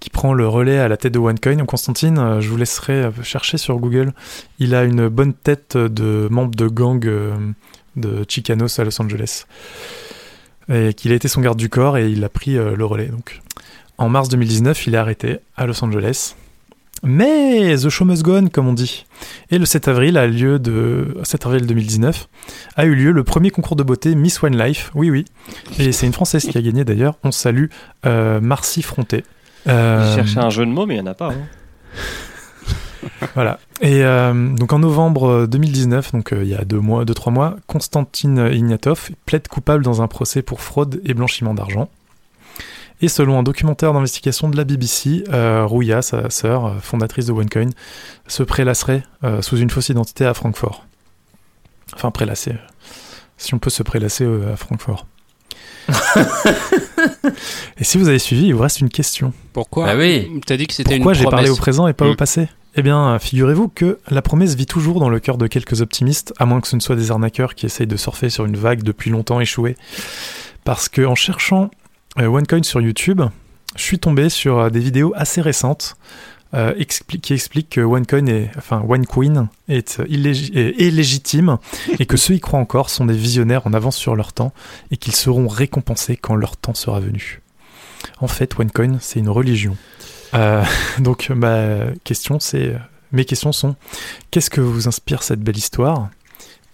qui 0.00 0.10
prend 0.10 0.34
le 0.34 0.48
relais 0.48 0.78
à 0.78 0.88
la 0.88 0.96
tête 0.96 1.14
de 1.14 1.18
OneCoin. 1.20 1.64
Constantine, 1.64 2.18
euh, 2.18 2.40
je 2.40 2.48
vous 2.48 2.56
laisserai 2.56 3.04
euh, 3.04 3.10
chercher 3.22 3.56
sur 3.56 3.78
Google. 3.78 4.12
Il 4.58 4.74
a 4.74 4.82
une 4.82 5.08
bonne 5.08 5.32
tête 5.32 5.76
de 5.76 6.26
membre 6.30 6.56
de 6.56 6.66
gang 6.66 7.06
euh, 7.06 7.36
de 7.94 8.24
Chicanos 8.28 8.80
à 8.80 8.84
Los 8.84 9.00
Angeles. 9.00 9.46
Et 10.68 10.94
qu'il 10.94 11.12
a 11.12 11.14
été 11.14 11.28
son 11.28 11.40
garde 11.40 11.58
du 11.58 11.68
corps 11.68 11.96
et 11.96 12.10
il 12.10 12.24
a 12.24 12.28
pris 12.28 12.54
le 12.54 12.84
relais. 12.84 13.08
En 13.98 14.08
mars 14.08 14.28
2019, 14.28 14.88
il 14.88 14.96
est 14.96 14.98
arrêté 14.98 15.38
à 15.56 15.64
Los 15.64 15.84
Angeles. 15.84 16.34
Mais 17.06 17.76
The 17.76 17.88
Show 17.88 18.04
Must 18.04 18.22
Go 18.22 18.36
On, 18.36 18.48
comme 18.48 18.66
on 18.66 18.72
dit. 18.72 19.06
Et 19.50 19.58
le 19.58 19.64
7 19.64 19.86
avril, 19.88 20.18
a 20.18 20.26
lieu 20.26 20.58
de 20.58 21.16
7 21.22 21.46
avril 21.46 21.64
2019, 21.66 22.28
a 22.76 22.84
eu 22.84 22.94
lieu 22.94 23.12
le 23.12 23.22
premier 23.22 23.50
concours 23.50 23.76
de 23.76 23.82
beauté 23.84 24.14
Miss 24.16 24.42
One 24.42 24.58
Life. 24.58 24.90
Oui, 24.94 25.10
oui. 25.10 25.24
Et 25.78 25.92
c'est 25.92 26.06
une 26.06 26.12
Française 26.12 26.44
qui 26.44 26.58
a 26.58 26.62
gagné 26.62 26.84
d'ailleurs. 26.84 27.14
On 27.22 27.30
salue 27.30 27.66
euh, 28.06 28.40
Marcy 28.40 28.82
Fronté. 28.82 29.24
Euh, 29.68 30.14
cherché 30.16 30.38
un 30.38 30.50
jeu 30.50 30.66
de 30.66 30.70
mots, 30.70 30.84
mais 30.86 30.94
il 30.96 31.02
n'y 31.02 31.08
en 31.08 31.10
a 31.12 31.14
pas. 31.14 31.28
hein. 31.28 31.98
voilà. 33.34 33.60
Et 33.80 34.04
euh, 34.04 34.32
donc 34.54 34.72
en 34.72 34.78
novembre 34.80 35.46
2019, 35.46 36.12
donc 36.12 36.32
euh, 36.32 36.42
il 36.42 36.48
y 36.48 36.54
a 36.54 36.64
deux 36.64 36.80
mois, 36.80 37.04
deux 37.04 37.14
trois 37.14 37.32
mois, 37.32 37.56
Konstantin 37.66 38.50
Ignatov 38.50 39.10
plaide 39.26 39.46
coupable 39.48 39.84
dans 39.84 40.02
un 40.02 40.08
procès 40.08 40.42
pour 40.42 40.60
fraude 40.60 41.00
et 41.04 41.14
blanchiment 41.14 41.54
d'argent. 41.54 41.88
Et 43.02 43.08
selon 43.08 43.38
un 43.38 43.42
documentaire 43.42 43.92
d'investigation 43.92 44.48
de 44.48 44.56
la 44.56 44.64
BBC, 44.64 45.24
euh, 45.30 45.66
Rouya, 45.66 46.00
sa 46.02 46.30
sœur, 46.30 46.66
euh, 46.66 46.70
fondatrice 46.80 47.26
de 47.26 47.32
OneCoin, 47.32 47.68
se 48.26 48.42
prélasserait 48.42 49.02
euh, 49.24 49.42
sous 49.42 49.58
une 49.58 49.68
fausse 49.70 49.90
identité 49.90 50.24
à 50.24 50.32
Francfort. 50.32 50.86
Enfin, 51.94 52.10
prélasser. 52.10 52.52
euh, 52.52 52.56
Si 53.36 53.52
on 53.54 53.58
peut 53.58 53.68
se 53.70 53.82
prélasser 53.82 54.24
euh, 54.24 54.54
à 54.54 54.56
Francfort. 54.56 55.06
et 57.78 57.84
si 57.84 57.98
vous 57.98 58.08
avez 58.08 58.18
suivi, 58.18 58.46
il 58.46 58.54
vous 58.54 58.62
reste 58.62 58.80
une 58.80 58.88
question. 58.88 59.32
Pourquoi 59.52 59.86
Bah 59.86 59.94
oui. 59.96 60.40
T'as 60.46 60.56
dit 60.56 60.66
que 60.66 60.72
c'était 60.74 60.96
une 60.96 61.02
Pourquoi 61.02 61.12
j'ai 61.14 61.24
parlé 61.26 61.50
au 61.50 61.56
présent 61.56 61.86
et 61.88 61.92
pas 61.92 62.06
au 62.06 62.12
Mm. 62.12 62.16
passé? 62.16 62.48
Eh 62.76 62.82
bien, 62.82 63.18
figurez-vous 63.18 63.68
que 63.68 63.98
la 64.08 64.20
promesse 64.22 64.54
vit 64.54 64.66
toujours 64.66 65.00
dans 65.00 65.08
le 65.08 65.18
cœur 65.20 65.38
de 65.38 65.46
quelques 65.46 65.80
optimistes, 65.80 66.34
à 66.38 66.44
moins 66.46 66.60
que 66.60 66.68
ce 66.68 66.76
ne 66.76 66.80
soit 66.80 66.96
des 66.96 67.10
arnaqueurs 67.10 67.54
qui 67.54 67.64
essayent 67.66 67.86
de 67.86 67.96
surfer 67.96 68.28
sur 68.30 68.44
une 68.44 68.56
vague 68.56 68.82
depuis 68.82 69.10
longtemps 69.10 69.40
échouée. 69.40 69.76
Parce 70.64 70.88
que 70.88 71.02
en 71.02 71.14
cherchant 71.14 71.70
OneCoin 72.18 72.62
sur 72.62 72.80
YouTube, 72.80 73.22
je 73.76 73.82
suis 73.82 73.98
tombé 73.98 74.28
sur 74.28 74.58
euh, 74.58 74.70
des 74.70 74.80
vidéos 74.80 75.12
assez 75.16 75.40
récentes 75.40 75.96
euh, 76.54 76.72
expli- 76.74 77.20
qui 77.20 77.34
expliquent 77.34 77.70
que 77.70 77.80
OneCoin 77.80 78.26
est, 78.26 78.50
enfin 78.56 78.82
OneCoin 78.88 79.48
est, 79.68 80.00
euh, 80.00 80.04
illég- 80.06 80.56
est- 80.56 80.80
est 80.80 80.90
légitime 80.90 81.58
et 81.98 82.06
que 82.06 82.16
ceux 82.16 82.34
y 82.34 82.40
croient 82.40 82.60
encore 82.60 82.88
sont 82.88 83.04
des 83.06 83.16
visionnaires 83.16 83.66
en 83.66 83.72
avance 83.74 83.96
sur 83.96 84.16
leur 84.16 84.32
temps 84.32 84.52
et 84.90 84.96
qu'ils 84.96 85.14
seront 85.16 85.48
récompensés 85.48 86.16
quand 86.16 86.36
leur 86.36 86.56
temps 86.56 86.74
sera 86.74 87.00
venu. 87.00 87.42
En 88.20 88.28
fait, 88.28 88.58
OneCoin, 88.58 88.98
c'est 89.00 89.18
une 89.18 89.28
religion. 89.28 89.76
Euh, 90.34 90.62
donc 91.00 91.28
ma 91.30 91.78
question 92.04 92.40
c'est 92.40 92.76
mes 93.12 93.24
questions 93.24 93.52
sont 93.52 93.76
qu'est-ce 94.30 94.50
que 94.50 94.60
vous 94.60 94.88
inspire 94.88 95.22
cette 95.22 95.40
belle 95.40 95.56
histoire? 95.58 96.08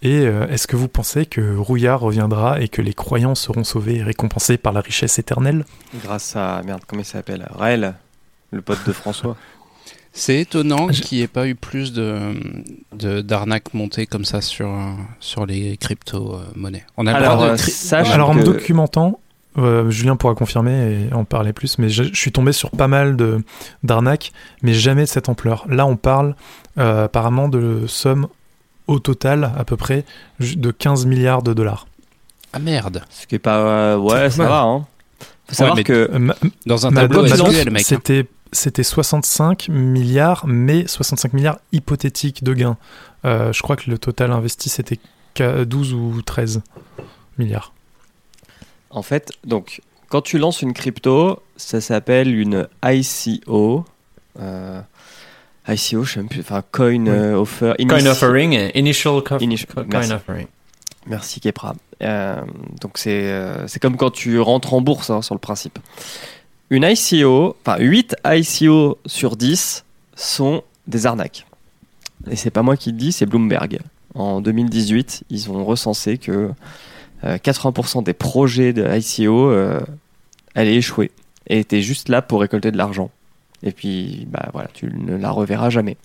Et 0.02 0.26
euh, 0.26 0.46
est-ce 0.48 0.66
que 0.66 0.76
vous 0.76 0.88
pensez 0.88 1.26
que 1.26 1.56
Rouillard 1.56 2.00
reviendra 2.00 2.60
et 2.60 2.68
que 2.68 2.82
les 2.82 2.92
croyants 2.94 3.34
seront 3.34 3.64
sauvés 3.64 3.96
et 3.96 4.02
récompensés 4.02 4.58
par 4.58 4.72
la 4.72 4.80
richesse 4.80 5.18
éternelle? 5.18 5.64
Grâce 6.02 6.34
à. 6.36 6.60
Merde, 6.64 6.82
comment 6.86 7.02
il 7.02 7.06
s'appelle? 7.06 7.46
Raël, 7.54 7.94
le 8.50 8.60
pote 8.62 8.84
de 8.86 8.92
François. 8.92 9.36
C'est 10.14 10.40
étonnant 10.40 10.92
Je- 10.92 11.00
qu'il 11.00 11.16
n'y 11.18 11.24
ait 11.24 11.28
pas 11.28 11.46
eu 11.48 11.54
plus 11.54 11.92
de 11.94 12.34
de- 12.94 13.22
d'arnaques 13.22 13.72
montées 13.72 14.04
comme 14.06 14.26
ça 14.26 14.42
sur, 14.42 14.68
sur 15.20 15.46
les 15.46 15.78
crypto-monnaies. 15.78 16.84
On 16.98 17.06
a 17.06 17.14
Alors, 17.14 17.42
de 17.42 17.48
euh, 17.48 17.56
cri- 17.56 17.70
sache 17.70 18.10
Alors 18.10 18.28
en 18.30 18.34
me 18.34 18.42
documentant, 18.44 19.20
euh, 19.56 19.90
Julien 19.90 20.16
pourra 20.16 20.34
confirmer 20.34 21.08
et 21.10 21.14
en 21.14 21.24
parler 21.24 21.54
plus, 21.54 21.78
mais 21.78 21.88
je, 21.88 22.02
je 22.04 22.14
suis 22.14 22.30
tombé 22.32 22.52
sur 22.52 22.70
pas 22.70 22.88
mal 22.88 23.16
de 23.16 23.42
d'arnaques, 23.84 24.32
mais 24.62 24.74
jamais 24.74 25.02
de 25.02 25.08
cette 25.08 25.30
ampleur. 25.30 25.64
Là 25.68 25.86
on 25.86 25.96
parle 25.96 26.36
euh, 26.78 27.04
apparemment 27.04 27.48
de 27.48 27.86
sommes 27.86 28.28
au 28.86 28.98
total 28.98 29.52
à 29.56 29.64
peu 29.64 29.76
près 29.76 30.04
de 30.40 30.70
15 30.70 31.06
milliards 31.06 31.42
de 31.42 31.52
dollars. 31.54 31.86
Ah 32.52 32.58
merde 32.58 33.02
Ce 33.10 33.26
qui 33.26 33.36
est 33.36 33.38
pas. 33.38 33.58
euh, 33.58 33.96
ouais, 33.96 34.28
ça 34.30 34.46
va, 34.46 34.60
hein. 34.62 34.86
Faut 35.48 35.54
savoir 35.54 35.82
que. 35.82 35.92
Euh, 36.12 36.18
ma- 36.18 36.36
Dans 36.66 36.86
un 36.86 36.92
tableau 36.92 37.22
ma- 37.22 37.28
SQL, 37.36 37.70
mec. 37.70 37.82
hein. 37.82 37.84
C'était 37.86 38.26
c'était 38.54 38.82
65 38.82 39.68
milliards, 39.70 40.44
mais 40.46 40.86
65 40.86 41.32
milliards 41.32 41.58
hypothétiques 41.72 42.44
de 42.44 42.52
gains. 42.52 42.76
Euh, 43.24 43.50
je 43.52 43.62
crois 43.62 43.76
que 43.76 43.90
le 43.90 43.96
total 43.98 44.30
investi 44.32 44.68
c'était 44.68 44.98
qu'à 45.32 45.64
12 45.64 45.94
ou 45.94 46.20
13 46.20 46.60
milliards. 47.38 47.72
En 48.90 49.00
fait, 49.02 49.32
donc, 49.46 49.80
quand 50.10 50.20
tu 50.20 50.36
lances 50.36 50.60
une 50.60 50.74
crypto, 50.74 51.42
ça 51.56 51.80
s'appelle 51.80 52.34
une 52.38 52.68
ICO. 52.84 53.86
Euh, 54.38 54.80
ICO, 55.68 56.02
je 56.04 56.12
sais 56.14 56.20
même 56.20 56.28
plus. 56.28 56.40
Enfin, 56.40 56.62
Coin 56.72 57.06
euh, 57.06 57.34
Offer. 57.36 57.74
Coin 57.88 58.04
offering, 58.06 58.56
euh, 58.56 58.70
initial 58.74 59.22
co- 59.22 59.38
Initial- 59.38 59.68
co- 59.74 59.82
merci. 59.88 60.08
coin 60.08 60.16
offering. 60.16 60.46
Merci 61.06 61.40
Kepra. 61.40 61.74
Euh, 62.02 62.40
donc 62.80 62.98
c'est 62.98 63.22
euh, 63.24 63.66
comme 63.80 63.96
quand 63.96 64.10
tu 64.10 64.38
rentres 64.40 64.74
en 64.74 64.80
bourse 64.80 65.10
hein, 65.10 65.22
sur 65.22 65.34
le 65.34 65.40
principe. 65.40 65.78
Une 66.70 66.84
ICO, 66.84 67.56
enfin 67.64 67.78
8 67.78 68.16
ICO 68.24 68.98
sur 69.06 69.36
10 69.36 69.84
sont 70.16 70.62
des 70.86 71.06
arnaques. 71.06 71.46
Et 72.30 72.36
c'est 72.36 72.50
pas 72.50 72.62
moi 72.62 72.76
qui 72.76 72.92
le 72.92 72.96
dis, 72.98 73.12
c'est 73.12 73.26
Bloomberg. 73.26 73.80
En 74.14 74.40
2018, 74.40 75.24
ils 75.30 75.50
ont 75.50 75.64
recensé 75.64 76.18
que 76.18 76.50
euh, 77.24 77.36
80% 77.38 78.02
des 78.04 78.12
projets 78.14 78.72
de 78.72 78.84
ICO 78.96 79.50
euh, 79.50 79.80
allaient 80.54 80.76
échouer 80.76 81.10
et 81.48 81.58
étaient 81.58 81.82
juste 81.82 82.08
là 82.08 82.22
pour 82.22 82.40
récolter 82.40 82.70
de 82.70 82.76
l'argent. 82.76 83.10
Et 83.62 83.72
puis 83.72 84.26
bah 84.30 84.48
voilà, 84.52 84.68
tu 84.72 84.86
ne 84.86 85.16
la 85.16 85.30
reverras 85.30 85.70
jamais. 85.70 85.96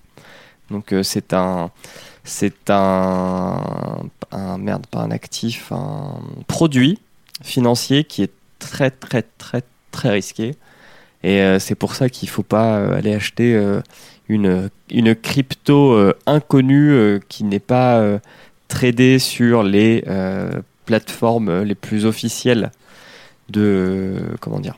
Donc 0.72 0.94
euh, 0.94 1.04
c'est 1.04 1.34
un 1.34 1.72
c'est 2.24 2.70
un, 2.70 3.62
un 4.32 4.58
merde 4.58 4.86
pas 4.88 5.00
un 5.00 5.12
actif 5.12 5.72
un 5.72 6.20
produit 6.48 7.00
financier 7.42 8.04
qui 8.04 8.24
est 8.24 8.32
très 8.60 8.92
très 8.92 9.24
très 9.38 9.64
très 9.92 10.10
risqué 10.10 10.56
et 11.24 11.42
euh, 11.42 11.60
c'est 11.60 11.76
pour 11.76 11.96
ça 11.96 12.10
qu'il 12.10 12.28
faut 12.28 12.44
pas 12.44 12.78
euh, 12.78 12.98
aller 12.98 13.14
acheter 13.14 13.60
une 14.28 14.70
une 14.90 15.16
crypto 15.16 15.98
inconnue 16.26 17.22
qui 17.30 17.44
n'est 17.44 17.60
pas 17.60 18.20
tradée 18.68 19.20
sur 19.20 19.64
les 19.64 20.04
plateformes 20.86 21.64
les 21.64 21.76
plus 21.76 22.06
officielles 22.06 22.72
de 23.50 24.18
comment 24.42 24.60
dire 24.60 24.76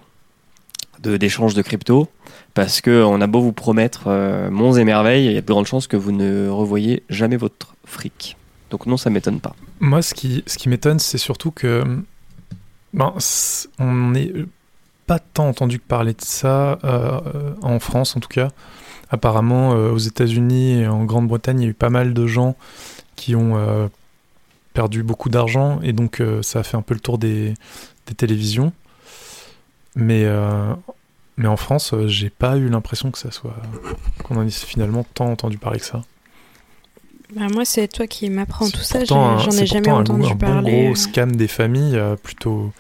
d'échange 1.02 1.54
de 1.54 1.62
crypto 1.62 2.10
parce 2.54 2.82
que 2.82 3.04
on 3.04 3.22
a 3.22 3.28
beau 3.28 3.42
vous 3.42 3.54
promettre 3.54 4.04
euh, 4.08 4.50
monts 4.50 4.74
et 4.74 4.84
merveilles, 4.84 5.26
il 5.26 5.32
y 5.34 5.38
a 5.38 5.42
de 5.42 5.46
grandes 5.46 5.68
chances 5.68 5.88
que 5.88 5.98
vous 5.98 6.12
ne 6.12 6.50
revoyez 6.50 7.04
jamais 7.10 7.38
votre 7.38 7.76
fric. 7.86 8.38
Donc 8.70 8.86
non, 8.86 8.98
ça 8.98 9.10
m'étonne 9.10 9.40
pas. 9.40 9.56
Moi, 9.80 10.02
ce 10.02 10.14
qui, 10.14 10.44
ce 10.46 10.58
qui 10.58 10.70
m'étonne, 10.70 11.00
c'est 11.00 11.18
surtout 11.18 11.52
que. 11.52 11.84
Ben, 12.94 13.14
on 13.78 14.10
n'est 14.10 14.34
pas 15.06 15.20
tant 15.20 15.48
entendu 15.48 15.80
parler 15.80 16.14
de 16.14 16.22
ça, 16.22 16.80
euh, 16.84 17.54
en 17.62 17.80
France 17.80 18.16
en 18.16 18.20
tout 18.20 18.30
cas. 18.30 18.50
Apparemment, 19.12 19.74
euh, 19.74 19.92
aux 19.92 19.98
États-Unis 19.98 20.82
et 20.82 20.88
en 20.88 21.06
Grande-Bretagne, 21.06 21.62
il 21.62 21.64
y 21.64 21.68
a 21.68 21.70
eu 21.72 21.76
pas 21.76 21.90
mal 21.90 22.14
de 22.14 22.28
gens 22.28 22.56
qui 23.16 23.36
ont 23.36 23.90
perdu 24.74 25.04
beaucoup 25.04 25.30
d'argent 25.30 25.80
et 25.84 25.92
donc 25.92 26.24
ça 26.42 26.60
a 26.60 26.64
fait 26.64 26.78
un 26.78 26.82
peu 26.82 26.94
le 26.94 27.02
tour 27.02 27.18
des, 27.18 27.54
des 28.08 28.16
télévisions. 28.16 28.72
Mais, 29.96 30.24
euh, 30.26 30.74
mais 31.38 31.48
en 31.48 31.58
France, 31.58 31.94
euh, 31.94 32.08
j'ai 32.08 32.30
pas 32.30 32.58
eu 32.58 32.70
l'impression 32.70 33.12
que 33.12 33.18
ça 33.18 33.32
soit 33.32 33.56
qu'on 34.24 34.38
en 34.38 34.46
ait 34.46 34.50
finalement 34.52 35.06
tant 35.14 35.32
entendu 35.32 35.58
parler 35.58 35.80
que 35.80 35.86
ça. 35.86 36.02
Bah, 37.36 37.48
moi, 37.54 37.64
c'est 37.66 37.88
toi 37.88 38.08
qui 38.08 38.30
m'apprends 38.30 38.70
tout 38.70 38.82
ça. 38.82 39.04
J'en 39.06 39.38
ai 39.52 39.66
jamais 39.66 39.84
pourtant 39.90 39.98
un- 39.98 40.02
entendu 40.02 40.32
un, 40.32 40.36
parler. 40.36 40.72
bon 40.72 40.84
gros 40.86 40.96
scam 40.96 41.36
des 41.36 41.48
familles 41.48 41.96
euh, 41.98 42.16
plutôt 42.16 42.72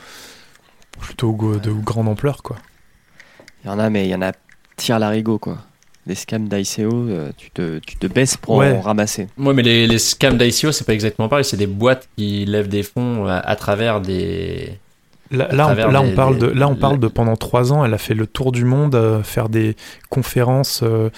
plutôt 0.99 1.31
de 1.63 1.71
grande 1.71 2.07
ampleur 2.09 2.43
quoi. 2.43 2.57
Il 3.63 3.67
y 3.67 3.69
en 3.69 3.79
a, 3.79 3.89
mais 3.89 4.05
il 4.05 4.09
y 4.09 4.15
en 4.15 4.21
a 4.21 4.31
tire 4.75 4.99
l'arigot, 4.99 5.37
quoi. 5.39 5.57
Les 6.05 6.15
scams 6.15 6.47
d'ICO, 6.47 7.07
tu, 7.37 7.51
te, 7.51 7.79
tu 7.79 7.97
te 7.97 8.07
baisses 8.07 8.37
pour 8.37 8.55
Ouais. 8.55 8.71
en 8.71 8.81
ramasser. 8.81 9.27
Ouais, 9.37 9.53
mais 9.53 9.61
les, 9.61 9.85
les 9.85 9.99
scams 9.99 10.37
d'ICO, 10.37 10.71
c'est 10.71 10.85
pas 10.85 10.93
exactement 10.93 11.27
pareil. 11.29 11.45
C'est 11.45 11.57
des 11.57 11.67
boîtes 11.67 12.07
qui 12.17 12.45
lèvent 12.45 12.69
des 12.69 12.83
fonds 12.83 13.27
à, 13.27 13.35
à 13.37 13.55
travers 13.55 14.01
des. 14.01 14.79
Là, 15.31 15.47
là, 15.51 15.67
on, 15.67 15.91
là, 15.91 16.01
parle 16.15 16.39
de, 16.39 16.47
là, 16.47 16.67
on 16.67 16.75
parle 16.75 16.99
de 16.99 17.07
pendant 17.07 17.35
trois 17.35 17.71
ans, 17.71 17.85
elle 17.85 17.93
a 17.93 17.99
fait 17.99 18.15
le 18.15 18.25
tour 18.25 18.51
du 18.51 18.65
monde, 18.65 18.95
euh, 18.95 19.21
faire 19.21 19.47
des 19.47 19.75
conférences 20.09 20.81
euh, 20.81 21.11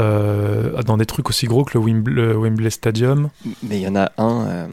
euh, 0.00 0.82
dans 0.82 0.96
des 0.96 1.06
trucs 1.06 1.28
aussi 1.28 1.46
gros 1.46 1.64
que 1.64 1.78
le 1.78 1.84
Wimble- 1.84 2.10
le 2.10 2.36
Wembley 2.36 2.70
Stadium. 2.70 3.28
Mais 3.62 3.76
il 3.78 3.82
y 3.82 3.88
en 3.88 3.94
a 3.94 4.10
un. 4.18 4.46
euh, 4.48 4.66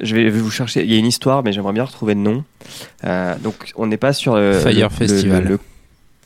je 0.00 0.14
vais 0.16 0.30
vous 0.30 0.50
chercher. 0.50 0.82
Il 0.84 0.90
y 0.92 0.96
a 0.96 0.98
une 0.98 1.06
histoire, 1.06 1.42
mais 1.42 1.52
j'aimerais 1.52 1.72
bien 1.74 1.84
retrouver 1.84 2.14
le 2.14 2.20
nom. 2.20 2.44
Euh, 3.04 3.34
donc, 3.38 3.72
on 3.76 3.86
n'est 3.86 3.96
pas 3.98 4.12
sur 4.14 4.36
le. 4.36 4.54
Fire 4.54 4.88
le- 4.88 4.94
Festival. 4.94 5.44
Le, 5.44 5.58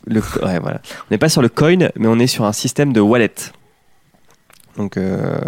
le- 0.06 0.14
le- 0.14 0.44
ouais, 0.46 0.58
voilà. 0.60 0.80
On 1.02 1.06
n'est 1.12 1.18
pas 1.18 1.28
sur 1.28 1.42
le 1.42 1.48
coin, 1.48 1.76
mais 1.96 2.06
on 2.06 2.18
est 2.20 2.26
sur 2.28 2.44
un 2.44 2.52
système 2.52 2.92
de 2.92 3.00
wallet. 3.00 3.34
Donc, 4.76 4.96
euh, 4.96 5.38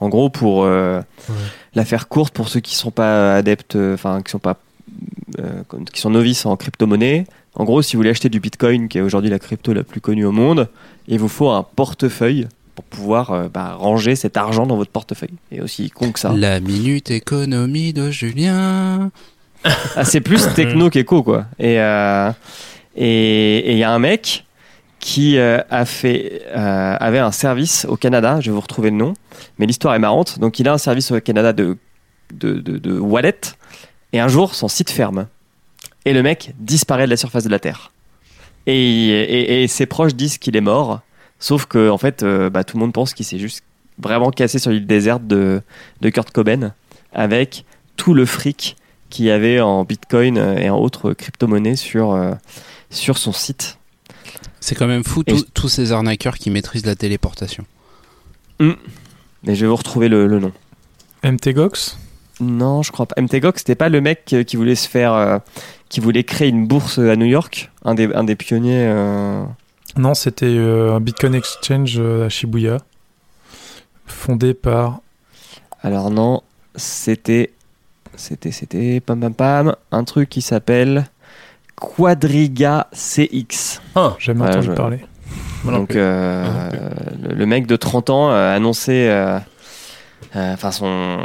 en 0.00 0.08
gros, 0.08 0.28
pour 0.30 0.64
euh, 0.64 1.00
Ouais. 1.28 1.34
la 1.74 1.84
faire 1.84 2.08
courte, 2.08 2.34
pour 2.34 2.48
ceux 2.48 2.60
qui 2.60 2.74
sont 2.74 2.90
pas 2.90 3.34
adeptes, 3.36 3.76
enfin, 3.76 4.22
qui 4.22 4.30
sont 4.30 4.38
pas, 4.40 4.56
qui 5.92 6.00
sont 6.00 6.10
novices 6.10 6.46
en 6.46 6.56
crypto-monnaie. 6.56 7.26
En 7.54 7.64
gros, 7.64 7.82
si 7.82 7.96
vous 7.96 8.00
voulez 8.00 8.10
acheter 8.10 8.28
du 8.28 8.40
Bitcoin, 8.40 8.88
qui 8.88 8.98
est 8.98 9.02
aujourd'hui 9.02 9.30
la 9.30 9.38
crypto 9.38 9.72
la 9.72 9.84
plus 9.84 10.00
connue 10.00 10.24
au 10.24 10.32
monde, 10.32 10.68
il 11.08 11.18
vous 11.18 11.28
faut 11.28 11.50
un 11.50 11.62
portefeuille 11.62 12.48
pour 12.74 12.84
pouvoir 12.84 13.32
euh, 13.32 13.48
bah, 13.48 13.74
ranger 13.74 14.16
cet 14.16 14.36
argent 14.36 14.66
dans 14.66 14.76
votre 14.76 14.90
portefeuille. 14.90 15.34
Et 15.50 15.60
aussi 15.60 15.90
con 15.90 16.12
que 16.12 16.18
ça. 16.18 16.32
La 16.32 16.60
minute 16.60 17.10
économie 17.10 17.92
de 17.92 18.10
Julien. 18.10 19.10
Ah, 19.96 20.04
c'est 20.04 20.20
plus 20.20 20.48
techno 20.54 20.90
qu'éco, 20.90 21.22
quoi. 21.22 21.46
Et 21.58 21.80
euh, 21.80 22.30
et 22.96 23.58
et 23.58 23.72
il 23.72 23.78
y 23.78 23.84
a 23.84 23.92
un 23.92 23.98
mec 23.98 24.44
qui 25.02 25.36
euh, 25.36 25.58
a 25.68 25.84
fait 25.84 26.42
euh, 26.56 26.96
avait 26.98 27.18
un 27.18 27.32
service 27.32 27.86
au 27.88 27.96
Canada. 27.96 28.40
Je 28.40 28.50
vais 28.50 28.54
vous 28.54 28.60
retrouver 28.60 28.90
le 28.90 28.96
nom, 28.96 29.14
mais 29.58 29.66
l'histoire 29.66 29.94
est 29.94 29.98
marrante. 29.98 30.38
Donc, 30.38 30.58
il 30.58 30.68
a 30.68 30.72
un 30.72 30.78
service 30.78 31.10
au 31.10 31.20
Canada 31.20 31.52
de 31.52 31.76
de, 32.32 32.54
de, 32.54 32.78
de 32.78 32.98
wallet. 32.98 33.40
Et 34.12 34.20
un 34.20 34.28
jour, 34.28 34.54
son 34.54 34.68
site 34.68 34.90
ferme. 34.90 35.26
Et 36.04 36.12
le 36.12 36.22
mec 36.22 36.54
disparaît 36.58 37.04
de 37.06 37.10
la 37.10 37.16
surface 37.16 37.44
de 37.44 37.48
la 37.48 37.58
Terre. 37.58 37.92
Et, 38.66 38.74
et, 38.74 39.62
et 39.62 39.68
ses 39.68 39.86
proches 39.86 40.14
disent 40.14 40.38
qu'il 40.38 40.56
est 40.56 40.60
mort. 40.60 41.00
Sauf 41.38 41.66
que, 41.66 41.90
en 41.90 41.98
fait, 41.98 42.22
euh, 42.22 42.50
bah, 42.50 42.64
tout 42.64 42.76
le 42.76 42.80
monde 42.82 42.92
pense 42.92 43.14
qu'il 43.14 43.24
s'est 43.26 43.38
juste 43.38 43.64
vraiment 43.98 44.30
cassé 44.30 44.58
sur 44.58 44.70
l'île 44.70 44.86
déserte 44.86 45.26
de, 45.26 45.60
de 46.00 46.08
Kurt 46.10 46.30
Cobain 46.30 46.72
avec 47.12 47.64
tout 47.96 48.14
le 48.14 48.24
fric 48.26 48.76
qu'il 49.10 49.26
y 49.26 49.30
avait 49.30 49.60
en 49.60 49.84
bitcoin 49.84 50.38
et 50.58 50.70
en 50.70 50.78
autres 50.78 51.12
crypto-monnaies 51.12 51.76
sur, 51.76 52.12
euh, 52.12 52.32
sur 52.90 53.18
son 53.18 53.32
site. 53.32 53.78
C'est 54.60 54.74
quand 54.74 54.86
même 54.86 55.04
fou 55.04 55.22
tous- 55.24 55.68
ces 55.68 55.92
arnaqueurs 55.92 56.36
qui 56.38 56.50
maîtrisent 56.50 56.86
la 56.86 56.94
téléportation. 56.96 57.64
Mais 58.60 59.54
je 59.54 59.62
vais 59.62 59.66
vous 59.66 59.76
retrouver 59.76 60.08
le, 60.08 60.26
le 60.28 60.38
nom. 60.38 60.52
MTGOX 61.24 61.96
Non, 62.42 62.82
je 62.82 62.90
crois 62.92 63.06
pas. 63.06 63.20
MTGOX, 63.20 63.58
c'était 63.58 63.74
pas 63.74 63.88
le 63.88 64.00
mec 64.00 64.30
euh, 64.32 64.42
qui 64.42 64.56
voulait 64.56 64.74
se 64.74 64.88
faire. 64.88 65.12
euh, 65.14 65.38
qui 65.88 66.00
voulait 66.00 66.24
créer 66.24 66.48
une 66.48 66.66
bourse 66.66 66.98
à 66.98 67.16
New 67.16 67.26
York? 67.26 67.70
Un 67.84 67.94
des, 67.94 68.12
un 68.14 68.24
des 68.24 68.34
pionniers. 68.34 68.86
euh, 68.86 69.44
Non, 69.96 70.14
c'était 70.14 70.46
euh, 70.46 70.94
un 70.94 71.00
Bitcoin 71.00 71.34
Exchange 71.34 71.96
euh, 71.98 72.26
à 72.26 72.28
Shibuya, 72.28 72.78
fondé 74.06 74.54
par. 74.54 75.00
Alors 75.82 76.10
non, 76.10 76.42
c'était. 76.76 77.52
C'était, 78.16 78.52
c'était. 78.52 79.00
Pam 79.00 79.20
pam 79.20 79.34
pam. 79.34 79.76
Un 79.90 80.04
truc 80.04 80.28
qui 80.28 80.42
s'appelle. 80.42 81.06
Quadriga 81.76 82.86
CX. 82.92 83.80
Jamais 84.18 84.42
Ouais, 84.42 84.48
entendu 84.50 84.66
je- 84.68 84.72
parler. 84.72 85.04
Donc 85.64 85.94
euh, 85.94 86.70
le, 87.22 87.34
le 87.34 87.46
mec 87.46 87.66
de 87.66 87.76
30 87.76 88.10
ans 88.10 88.30
a 88.30 88.50
annoncé, 88.50 89.06
euh, 89.08 89.38
euh, 90.36 90.54
enfin 90.54 90.70
son, 90.72 91.18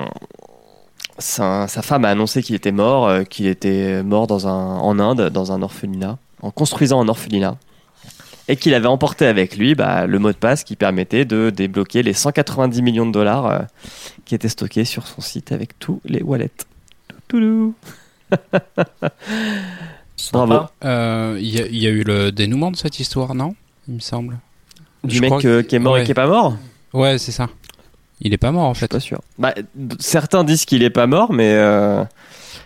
sa, 1.18 1.68
sa 1.68 1.82
femme 1.82 2.06
a 2.06 2.10
annoncé 2.10 2.42
qu'il 2.44 2.56
était 2.56 2.72
mort, 2.72 3.08
euh, 3.08 3.24
qu'il 3.24 3.48
était 3.48 4.04
mort 4.04 4.28
dans 4.28 4.48
un, 4.48 4.78
en 4.80 5.00
Inde, 5.00 5.30
dans 5.30 5.52
un 5.52 5.62
orphelinat, 5.62 6.18
en 6.42 6.52
construisant 6.52 7.02
un 7.02 7.08
orphelinat, 7.08 7.58
et 8.48 8.56
qu'il 8.56 8.74
avait 8.74 8.88
emporté 8.88 9.26
avec 9.26 9.58
lui 9.58 9.76
bah, 9.76 10.06
le 10.08 10.20
mot 10.20 10.32
de 10.32 10.38
passe 10.38 10.64
qui 10.64 10.76
permettait 10.76 11.26
de 11.26 11.50
débloquer 11.50 12.02
les 12.04 12.14
190 12.14 12.82
millions 12.82 13.06
de 13.06 13.12
dollars 13.12 13.46
euh, 13.48 13.60
qui 14.26 14.36
étaient 14.36 14.48
stockés 14.50 14.86
sur 14.86 15.06
son 15.08 15.22
site 15.22 15.52
avec 15.52 15.78
tous 15.80 16.00
les 16.06 16.22
wallets. 16.22 16.50
Toutoulou. 17.28 17.74
Bravo. 20.34 20.60
Euh, 20.84 21.38
Il 21.40 21.48
y, 21.50 21.62
a- 21.62 21.68
il 21.68 21.78
y 21.78 21.88
a 21.88 21.90
eu 21.90 22.04
le 22.04 22.32
dénouement 22.32 22.72
de 22.72 22.76
cette 22.78 23.00
histoire, 23.00 23.36
non? 23.36 23.56
Il 23.88 23.96
me 23.96 24.00
semble. 24.00 24.38
Du 25.04 25.16
Je 25.16 25.22
mec 25.22 25.46
euh, 25.46 25.62
qui 25.64 25.76
est 25.76 25.80
mort 25.80 25.94
ouais. 25.94 26.02
et 26.02 26.06
qui 26.06 26.12
est 26.12 26.16
pas 26.16 26.28
mort? 26.28 26.58
Ouais, 26.94 27.18
c'est 27.18 27.32
ça. 27.32 27.48
Il 28.22 28.34
est 28.34 28.38
pas 28.38 28.52
mort 28.52 28.64
en 28.66 28.74
Je 28.74 28.80
suis 28.80 28.88
fait. 28.88 28.92
pas 28.94 29.00
sûr. 29.00 29.20
Bah, 29.38 29.54
certains 30.00 30.44
disent 30.44 30.66
qu'il 30.66 30.82
est 30.84 30.90
pas 30.90 31.06
mort, 31.08 31.32
mais 31.34 31.52
euh, 31.54 32.04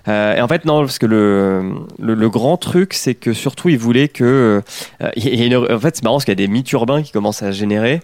euh, 0.08 0.36
et 0.36 0.42
en 0.42 0.48
fait 0.48 0.64
non, 0.66 0.80
parce 0.80 0.98
que 0.98 1.06
le 1.06 1.74
le, 2.00 2.14
le 2.16 2.30
grand 2.30 2.56
truc, 2.58 2.94
c'est 2.94 3.14
que 3.16 3.34
surtout 3.34 3.68
il 3.70 3.78
voulait 3.78 4.08
que 4.08 4.62
euh, 5.04 5.10
y 5.18 5.42
a 5.42 5.46
une- 5.46 5.58
en 5.58 5.80
fait 5.80 5.96
c'est 5.98 6.04
marrant 6.04 6.16
parce 6.16 6.26
qu'il 6.26 6.32
y 6.32 6.42
a 6.42 6.48
des 6.48 6.48
mythes 6.48 6.72
urbains 6.72 7.04
qui 7.04 7.12
commencent 7.12 7.44
à 7.44 7.52
se 7.52 7.58
générer 7.58 8.00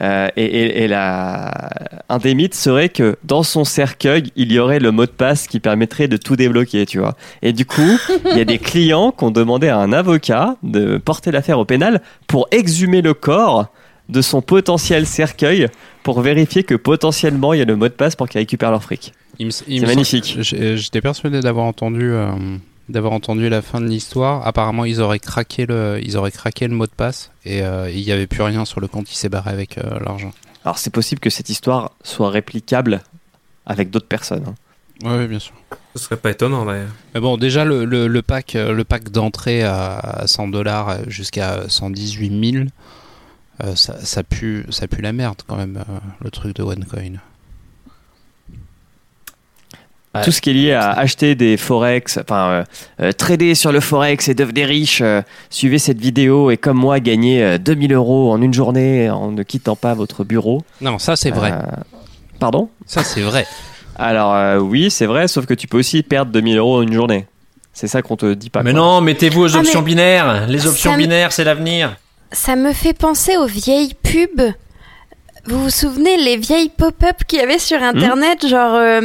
euh, 0.00 0.28
et, 0.36 0.44
et, 0.44 0.82
et 0.82 0.88
la 0.88 1.70
un 2.10 2.18
des 2.18 2.34
mythes 2.34 2.54
serait 2.56 2.88
que 2.90 3.16
dans 3.24 3.44
son 3.44 3.64
cercueil 3.64 4.32
il 4.36 4.52
y 4.52 4.58
aurait 4.58 4.80
le 4.80 4.90
mot 4.90 5.06
de 5.06 5.10
passe 5.10 5.46
qui 5.46 5.60
permettrait 5.60 6.08
de 6.08 6.16
tout 6.18 6.36
débloquer, 6.36 6.84
tu 6.84 6.98
vois. 6.98 7.14
Et 7.42 7.52
du 7.54 7.64
coup 7.64 7.96
il 8.32 8.36
y 8.36 8.40
a 8.40 8.44
des 8.44 8.58
clients 8.70 9.12
qui 9.12 9.24
ont 9.24 9.30
demandé 9.30 9.68
à 9.68 9.78
un 9.78 9.92
avocat 9.92 10.56
de 10.64 10.98
porter 10.98 11.30
l'affaire 11.30 11.58
au 11.60 11.64
pénal 11.64 12.02
pour 12.26 12.48
exhumer 12.50 13.00
le 13.02 13.14
corps 13.14 13.68
de 14.08 14.22
son 14.22 14.40
potentiel 14.42 15.06
cercueil 15.06 15.68
pour 16.02 16.20
vérifier 16.22 16.64
que 16.64 16.74
potentiellement 16.74 17.52
il 17.52 17.58
y 17.58 17.62
a 17.62 17.64
le 17.66 17.76
mot 17.76 17.88
de 17.88 17.92
passe 17.92 18.16
pour 18.16 18.28
qu'ils 18.28 18.38
récupèrent 18.40 18.70
leur 18.70 18.82
fric. 18.82 19.12
C'est 19.50 19.80
magnifique. 19.80 20.36
j'ai- 20.40 20.76
J'étais 20.76 21.00
persuadé 21.00 21.40
d'avoir 21.40 21.66
entendu, 21.66 22.10
euh, 22.10 22.30
d'avoir 22.88 23.12
entendu 23.12 23.48
la 23.48 23.62
fin 23.62 23.80
de 23.80 23.86
l'histoire. 23.86 24.46
Apparemment, 24.46 24.84
ils 24.84 25.00
auraient 25.00 25.18
craqué 25.20 25.66
le, 25.66 26.00
ils 26.02 26.16
auraient 26.16 26.30
craqué 26.32 26.66
le 26.66 26.74
mot 26.74 26.86
de 26.86 26.90
passe 26.96 27.30
et 27.44 27.62
euh, 27.62 27.90
il 27.90 28.02
n'y 28.04 28.10
avait 28.12 28.26
plus 28.26 28.42
rien 28.42 28.64
sur 28.64 28.80
le 28.80 28.88
compte. 28.88 29.10
Il 29.12 29.14
s'est 29.16 29.28
barré 29.28 29.50
avec 29.50 29.78
euh, 29.78 29.98
l'argent. 30.04 30.32
Alors 30.64 30.78
c'est 30.78 30.90
possible 30.90 31.20
que 31.20 31.30
cette 31.30 31.50
histoire 31.50 31.92
soit 32.02 32.30
réplicable 32.30 33.00
avec 33.66 33.90
d'autres 33.90 34.08
personnes. 34.08 34.44
hein. 34.48 34.54
Oui, 35.04 35.28
bien 35.28 35.38
sûr. 35.38 35.54
Ce 35.94 36.02
serait 36.02 36.16
pas 36.16 36.30
étonnant 36.30 36.64
d'ailleurs. 36.64 36.88
Mais 37.14 37.20
bon, 37.20 37.36
déjà 37.36 37.64
le, 37.64 37.84
le, 37.84 38.08
le 38.08 38.22
pack, 38.22 38.56
euh, 38.56 38.72
le 38.72 38.82
pack 38.82 39.10
d'entrée 39.10 39.62
à 39.62 40.24
100 40.26 40.48
dollars 40.48 40.96
jusqu'à 41.08 41.68
118 41.68 42.52
000, 42.52 42.64
euh, 43.64 43.74
ça, 43.76 43.96
ça 44.04 44.22
pue, 44.22 44.64
ça 44.70 44.86
pue 44.88 45.02
la 45.02 45.12
merde 45.12 45.42
quand 45.46 45.56
même. 45.56 45.76
euh, 45.88 45.98
le 46.22 46.30
truc 46.30 46.54
de 46.56 46.62
OneCoin. 46.62 47.14
Ouais. 50.14 50.22
Tout 50.24 50.32
ce 50.32 50.40
qui 50.40 50.50
est 50.50 50.54
lié 50.54 50.72
à 50.72 50.90
acheter 50.92 51.34
des 51.34 51.58
forex, 51.58 52.18
enfin 52.18 52.48
euh, 52.48 52.64
euh, 53.02 53.12
trader 53.12 53.54
sur 53.54 53.72
le 53.72 53.80
forex 53.80 54.28
et 54.28 54.34
devenir 54.34 54.66
riche, 54.68 55.00
euh, 55.02 55.20
suivez 55.50 55.78
cette 55.78 56.00
vidéo 56.00 56.50
et 56.50 56.56
comme 56.56 56.78
moi 56.78 56.98
gagner 56.98 57.42
euh, 57.44 57.58
2000 57.58 57.92
euros 57.92 58.32
en 58.32 58.40
une 58.40 58.54
journée 58.54 59.10
en 59.10 59.30
ne 59.32 59.42
quittant 59.42 59.76
pas 59.76 59.92
votre 59.92 60.24
bureau. 60.24 60.62
Non, 60.80 60.98
ça 60.98 61.14
c'est 61.14 61.30
vrai. 61.30 61.52
Euh, 61.52 61.60
pardon? 62.40 62.70
Ça 62.86 63.04
c'est 63.04 63.20
vrai. 63.20 63.46
Alors 63.96 64.34
euh, 64.34 64.58
oui 64.58 64.90
c'est 64.90 65.06
vrai, 65.06 65.28
sauf 65.28 65.44
que 65.44 65.54
tu 65.54 65.66
peux 65.68 65.78
aussi 65.78 66.02
perdre 66.02 66.32
2000 66.32 66.56
euros 66.56 66.78
en 66.78 66.82
une 66.82 66.94
journée. 66.94 67.26
C'est 67.74 67.86
ça 67.86 68.00
qu'on 68.00 68.16
te 68.16 68.32
dit 68.32 68.48
pas. 68.50 68.62
mais 68.62 68.72
quoi. 68.72 68.80
non, 68.80 69.00
mettez-vous 69.02 69.42
aux 69.42 69.56
Ah, 69.56 69.60
options 69.60 69.82
mais- 69.82 69.88
binaires. 69.90 70.46
Les 70.48 70.66
options 70.66 70.92
Ça 70.92 70.96
binaires, 70.96 71.32
c'est 71.32 71.44
l'avenir. 71.44 71.96
Ça 72.32 72.56
me 72.56 72.72
fait 72.72 72.92
penser 72.94 73.36
aux 73.36 73.46
vieilles 73.46 73.94
pubs. 73.94 74.52
Vous 75.46 75.62
vous 75.62 75.70
souvenez 75.70 76.16
les 76.18 76.36
vieilles 76.36 76.68
pop-up 76.70 77.16
qu'il 77.26 77.38
y 77.38 77.42
avait 77.42 77.58
sur 77.58 77.82
internet 77.82 78.46
genre 78.46 78.74
euh, 78.74 79.00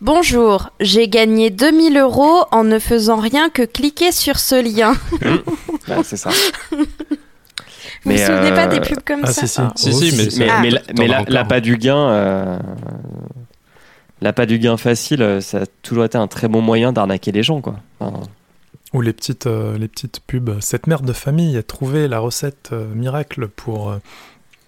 Bonjour, 0.00 0.70
j'ai 0.80 1.08
gagné 1.08 1.50
2000 1.50 1.96
euros 1.98 2.44
en 2.50 2.64
ne 2.64 2.78
faisant 2.78 3.16
rien 3.16 3.48
que 3.50 3.62
cliquer 3.62 4.12
sur 4.12 4.38
ce 4.38 4.54
lien. 4.62 4.94
Ouais, 5.86 5.96
c'est 6.02 6.16
ça. 6.16 6.30
Vous 6.70 6.78
Mais, 8.06 8.16
vous 8.16 8.22
souvenez 8.24 8.52
pas 8.52 8.64
euh, 8.64 8.68
des 8.68 8.80
pubs 8.80 9.02
comme 9.04 9.20
Ah, 9.24 9.30
ça 9.32 9.46
si, 9.76 9.92
si. 9.92 9.92
Si, 9.92 10.30
si, 10.30 10.38
mais 10.40 10.46
mais, 10.46 10.50
Ah. 10.50 10.60
mais, 10.98 11.06
la- 11.06 11.20
encore. 11.20 11.30
l'appât 11.34 11.60
du 11.60 11.76
gain, 11.76 12.08
euh, 12.08 12.58
l'appât 14.22 14.46
du 14.46 14.58
gain 14.58 14.78
facile, 14.78 15.20
euh, 15.20 15.40
ça 15.42 15.58
a 15.58 15.66
toujours 15.82 16.06
été 16.06 16.16
un 16.16 16.26
très 16.26 16.48
bon 16.48 16.62
moyen 16.62 16.94
d'arnaquer 16.94 17.32
les 17.32 17.42
gens, 17.42 17.60
quoi. 17.60 17.76
Enfin, 18.00 18.18
Ou 18.94 19.00
les 19.02 19.12
petites, 19.12 19.46
euh, 19.46 19.76
les 19.76 19.88
petites 19.88 20.20
pubs. 20.26 20.58
Cette 20.60 20.86
mère 20.86 21.02
de 21.02 21.12
famille 21.12 21.56
a 21.58 21.62
trouvé 21.62 22.08
la 22.08 22.20
recette 22.20 22.70
euh, 22.72 22.86
miracle 22.94 23.48
pour 23.48 23.90
euh, 23.90 23.98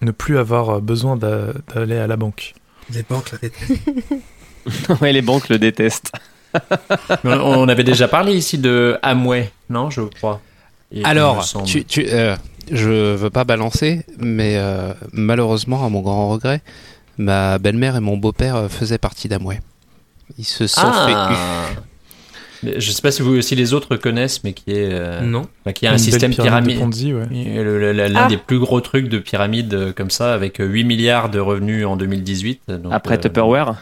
ne 0.03 0.11
plus 0.11 0.37
avoir 0.37 0.81
besoin 0.83 1.17
d'a- 1.17 1.53
d'aller 1.75 1.97
à 1.97 2.07
la 2.07 2.17
banque. 2.17 2.53
Les 2.93 3.03
banques, 3.03 3.33
la 3.33 4.95
ouais, 5.01 5.13
les 5.13 5.23
banques 5.23 5.49
le 5.49 5.59
détestent. 5.59 6.13
on, 7.25 7.31
on 7.31 7.69
avait 7.69 7.85
déjà 7.85 8.09
parlé 8.09 8.35
ici 8.35 8.59
de 8.59 8.99
Amway, 9.03 9.51
non, 9.71 9.91
je 9.91 10.03
crois. 10.03 10.41
Et- 10.93 11.05
Alors, 11.05 11.45
tu, 11.65 11.85
tu, 11.85 12.07
euh, 12.09 12.37
je 12.71 13.15
veux 13.15 13.31
pas 13.31 13.45
balancer, 13.45 14.05
mais 14.19 14.57
euh, 14.57 14.93
malheureusement, 15.13 15.85
à 15.85 15.89
mon 15.89 16.01
grand 16.01 16.29
regret, 16.31 16.63
ma 17.19 17.59
belle-mère 17.59 17.97
et 17.97 18.01
mon 18.01 18.17
beau-père 18.17 18.71
faisaient 18.71 18.99
partie 18.99 19.29
d'Amway. 19.29 19.61
Ils 20.39 20.45
se 20.45 20.67
sont 20.67 20.81
fait 20.81 21.13
Ah. 21.15 21.31
Mais 21.71 21.77
Je 22.79 22.91
sais 22.91 23.03
pas 23.03 23.11
si 23.11 23.23
vous 23.23 23.41
si 23.43 23.55
les 23.55 23.73
autres 23.75 23.97
connaissent, 23.97 24.43
mais 24.45 24.53
qui 24.53 24.73
est 24.73 24.89
euh, 24.93 25.21
Non. 25.21 25.47
bah, 25.65 25.73
qui 25.73 25.87
est 25.87 25.89
un 25.89 25.93
Une 25.93 25.99
système 25.99 26.35
pyramide 26.35 26.65
de 26.65 26.69
pyramide. 26.75 26.79
Ponzi, 26.79 27.15
ouais. 27.15 28.09
L'un 28.09 28.23
Ah. 28.25 28.29
des 28.29 28.37
plus 28.37 28.59
gros 28.59 28.81
trucs 28.81 29.09
de 29.09 29.19
pyramide 29.19 29.73
euh, 29.75 29.93
comme 29.93 30.11
ça, 30.11 30.35
avec 30.35 30.61
euh, 30.61 30.67
8 30.67 30.85
milliards 30.85 31.29
de 31.31 31.39
revenus 31.39 31.87
en 31.87 31.97
2018. 31.97 32.63
donc, 32.69 32.93
Après 32.93 33.15
euh, 33.17 33.21
Tupperware 33.21 33.75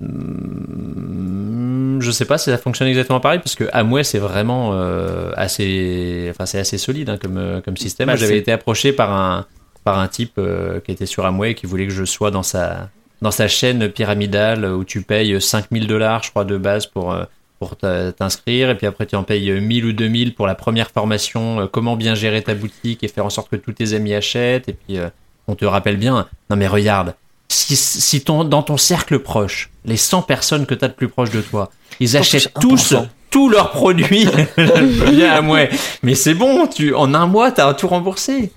Hmm, 0.00 2.00
Je 2.00 2.10
sais 2.10 2.24
pas 2.24 2.38
si 2.38 2.50
ça 2.50 2.58
fonctionne 2.58 2.88
exactement 2.88 3.20
pareil 3.20 3.38
parce 3.38 3.54
que 3.54 3.64
Amway 3.72 4.04
c'est 4.04 4.18
vraiment 4.18 4.70
euh, 4.72 5.30
assez, 5.36 6.28
enfin 6.30 6.46
c'est 6.46 6.58
assez 6.58 6.78
solide 6.78 7.10
hein, 7.10 7.18
comme 7.20 7.38
euh, 7.38 7.60
comme 7.60 7.76
système. 7.76 8.06
Bah, 8.06 8.16
J'avais 8.16 8.38
été 8.38 8.52
approché 8.52 8.92
par 8.92 9.12
un 9.12 9.46
par 9.84 9.98
un 9.98 10.08
type 10.08 10.32
euh, 10.38 10.80
qui 10.80 10.92
était 10.92 11.06
sur 11.06 11.24
Amway 11.26 11.52
et 11.52 11.54
qui 11.54 11.66
voulait 11.66 11.86
que 11.86 11.92
je 11.92 12.04
sois 12.04 12.30
dans 12.30 12.42
sa 12.42 12.90
dans 13.22 13.30
sa 13.30 13.48
chaîne 13.48 13.88
pyramidale 13.88 14.64
où 14.64 14.84
tu 14.84 15.02
payes 15.02 15.40
5000 15.40 15.86
dollars 15.86 16.22
je 16.22 16.30
crois 16.30 16.44
de 16.44 16.56
base 16.58 16.86
pour 16.86 17.12
euh, 17.12 17.24
pour 17.64 17.76
t'inscrire 17.76 18.70
et 18.70 18.76
puis 18.76 18.86
après 18.86 19.06
tu 19.06 19.16
en 19.16 19.22
payes 19.22 19.50
1000 19.60 19.86
ou 19.86 19.92
2000 19.92 20.34
pour 20.34 20.46
la 20.46 20.54
première 20.54 20.90
formation 20.90 21.60
euh, 21.60 21.66
comment 21.66 21.96
bien 21.96 22.14
gérer 22.14 22.42
ta 22.42 22.54
boutique 22.54 23.02
et 23.02 23.08
faire 23.08 23.24
en 23.24 23.30
sorte 23.30 23.50
que 23.50 23.56
tous 23.56 23.72
tes 23.72 23.94
amis 23.94 24.14
achètent 24.14 24.68
et 24.68 24.74
puis 24.74 24.98
euh, 24.98 25.08
on 25.48 25.54
te 25.54 25.64
rappelle 25.64 25.96
bien 25.96 26.26
non 26.50 26.56
mais 26.56 26.66
regarde 26.66 27.14
si, 27.48 27.76
si 27.76 28.20
ton, 28.22 28.44
dans 28.44 28.62
ton 28.62 28.76
cercle 28.76 29.18
proche, 29.18 29.70
les 29.84 29.96
100 29.96 30.22
personnes 30.22 30.66
que 30.66 30.74
tu 30.74 30.84
as 30.84 30.88
de 30.88 30.94
plus 30.94 31.08
proche 31.08 31.30
de 31.30 31.40
toi, 31.40 31.70
ils 32.00 32.16
achètent 32.16 32.52
tous 32.60 32.92
1%. 32.92 33.06
tous 33.30 33.48
leurs 33.48 33.70
produits, 33.70 34.26
bien 35.10 35.32
à 35.32 35.40
moi. 35.40 35.66
Mais 36.02 36.14
c'est 36.14 36.34
bon, 36.34 36.66
tu, 36.66 36.94
en 36.94 37.14
un 37.14 37.26
mois, 37.26 37.52
tu 37.52 37.60
as 37.60 37.72
tout 37.74 37.86
remboursé. 37.86 38.50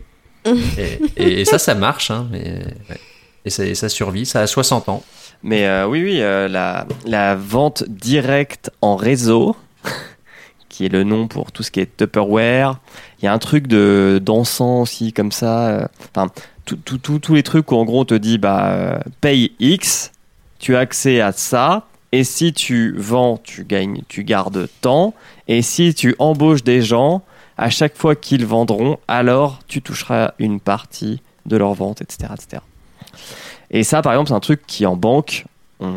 et, 0.45 1.41
et 1.41 1.45
ça, 1.45 1.59
ça 1.59 1.75
marche. 1.75 2.11
Hein, 2.11 2.27
mais, 2.31 2.61
ouais. 2.89 2.99
et, 3.45 3.49
ça, 3.49 3.65
et 3.65 3.75
ça 3.75 3.89
survit, 3.89 4.25
ça 4.25 4.41
a 4.41 4.47
60 4.47 4.89
ans. 4.89 5.03
Mais 5.43 5.67
euh, 5.67 5.87
oui, 5.87 6.03
oui, 6.03 6.21
euh, 6.21 6.47
la, 6.47 7.35
vente 7.35 7.83
directe 7.87 8.71
en 8.81 8.95
réseau, 8.95 9.55
qui 10.69 10.85
est 10.85 10.89
le 10.89 11.03
nom 11.03 11.27
pour 11.27 11.51
tout 11.51 11.63
ce 11.63 11.71
qui 11.71 11.79
est 11.79 11.97
Tupperware. 11.97 12.79
Il 13.21 13.25
y 13.25 13.27
a 13.27 13.33
un 13.33 13.39
truc 13.39 13.67
de 13.67 14.19
d'encens 14.23 14.81
aussi, 14.81 15.13
comme 15.13 15.31
ça. 15.31 15.67
euh, 15.67 15.87
Enfin, 16.13 16.31
tous 16.65 17.33
les 17.33 17.43
trucs 17.43 17.71
où 17.71 17.75
en 17.75 17.85
gros 17.85 18.01
on 18.01 18.05
te 18.05 18.13
dit, 18.13 18.37
bah, 18.37 18.99
paye 19.21 19.53
X, 19.59 20.11
tu 20.59 20.75
as 20.75 20.79
accès 20.79 21.21
à 21.21 21.31
ça. 21.31 21.87
Et 22.11 22.23
si 22.23 22.53
tu 22.53 22.95
vends, 22.97 23.37
tu 23.37 23.65
gagnes, 23.65 24.01
tu 24.07 24.23
gardes 24.23 24.69
tant. 24.81 25.13
Et 25.47 25.61
si 25.61 25.93
tu 25.93 26.15
embauches 26.19 26.63
des 26.63 26.81
gens, 26.81 27.21
à 27.57 27.69
chaque 27.69 27.97
fois 27.97 28.15
qu'ils 28.15 28.45
vendront, 28.45 28.97
alors 29.07 29.59
tu 29.67 29.81
toucheras 29.81 30.31
une 30.39 30.59
partie 30.59 31.21
de 31.45 31.57
leur 31.57 31.73
vente, 31.73 32.01
etc., 32.01 32.33
etc. 32.33 32.61
Et 33.71 33.83
ça, 33.83 34.01
par 34.01 34.13
exemple, 34.13 34.29
c'est 34.29 34.35
un 34.35 34.39
truc 34.39 34.61
qui 34.65 34.85
en 34.85 34.95
banque, 34.95 35.45
on, 35.79 35.93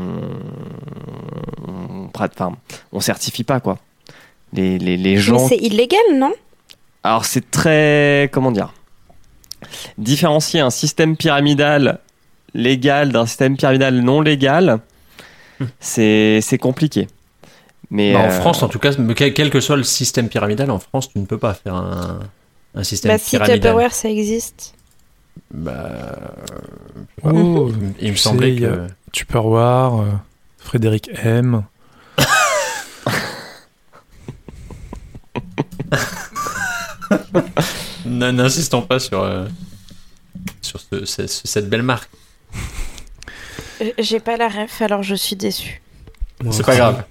on, 1.67 2.09
prête- 2.09 2.33
enfin, 2.35 2.57
on 2.93 3.01
certifie 3.01 3.45
pas 3.45 3.61
quoi. 3.61 3.79
Les, 4.53 4.79
les, 4.79 4.97
les 4.97 5.15
Mais 5.15 5.21
gens. 5.21 5.47
c'est 5.49 5.57
illégal, 5.57 6.01
non? 6.15 6.33
Alors 7.05 7.25
c'est 7.25 7.51
très, 7.51 8.29
comment 8.33 8.51
dire, 8.53 8.73
différencier 9.99 10.61
un 10.61 10.71
système 10.71 11.17
pyramidal 11.17 12.01
légal 12.55 13.13
d'un 13.13 13.27
système 13.27 13.57
pyramidal 13.57 13.95
non 14.01 14.21
légal, 14.21 14.81
c'est 15.79 16.41
c'est 16.43 16.59
compliqué. 16.59 17.07
Mais 17.91 18.13
Bah, 18.13 18.21
en 18.21 18.25
euh, 18.27 18.31
France, 18.31 18.63
en 18.63 18.69
tout 18.69 18.79
cas, 18.79 18.93
quel, 19.15 19.51
que 19.51 19.61
soit 19.61 19.77
le 19.77 19.83
système 19.85 20.29
pyramidal, 20.29 20.71
en 20.71 20.79
France, 20.79 21.11
tu 21.13 21.19
ne 21.19 21.27
peux 21.27 21.39
pas 21.39 21.55
faire 21.55 21.75
un, 21.75 22.21
un 22.75 22.85
système 22.85 23.13
Bah, 23.13 23.19
si 23.19 23.31
pyramidal. 23.31 23.61
Tupperware 23.61 23.95
ça 23.95 24.09
existe. 24.09 24.75
Bah, 25.53 26.35
Oh, 27.25 27.71
il 28.01 28.09
me 28.11 28.15
tu 28.15 28.17
semblait 28.17 28.57
que. 28.57 28.65
a- 28.65 28.87
Tupperware, 29.13 30.01
euh, 30.01 30.07
Frédéric 30.59 31.11
M. 31.23 31.65
N'insistons 38.07 38.83
pas 38.83 38.99
sur, 38.99 39.23
euh, 39.23 39.47
sur 40.63 40.81
ce- 40.81 41.05
ce- 41.05 41.27
ce- 41.27 41.47
cette 41.47 41.69
belle 41.69 41.83
marque. 41.83 42.11
Euh, 43.83 43.91
J'ai 43.99 44.21
pas 44.21 44.37
la 44.37 44.49
ref, 44.49 44.83
alors 44.83 45.03
je 45.03 45.15
suis 45.15 45.37
déçue. 45.37 45.81
Moi 46.43 46.53
C'est 46.53 46.65
pas 46.65 46.77
grave. 46.77 47.05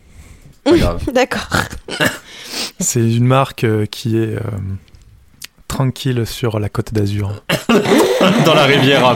Grave. 0.66 1.04
D'accord. 1.14 1.48
C'est 2.80 3.00
une 3.00 3.26
marque 3.26 3.64
euh, 3.64 3.86
qui 3.88 4.18
est 4.18 4.36
euh, 4.36 4.42
tranquille 5.70 6.26
sur 6.26 6.60
la 6.60 6.68
côte 6.68 6.94
d'Azur. 6.94 7.32
Dans 8.46 8.54
la 8.54 8.66
Riviera. 8.66 9.16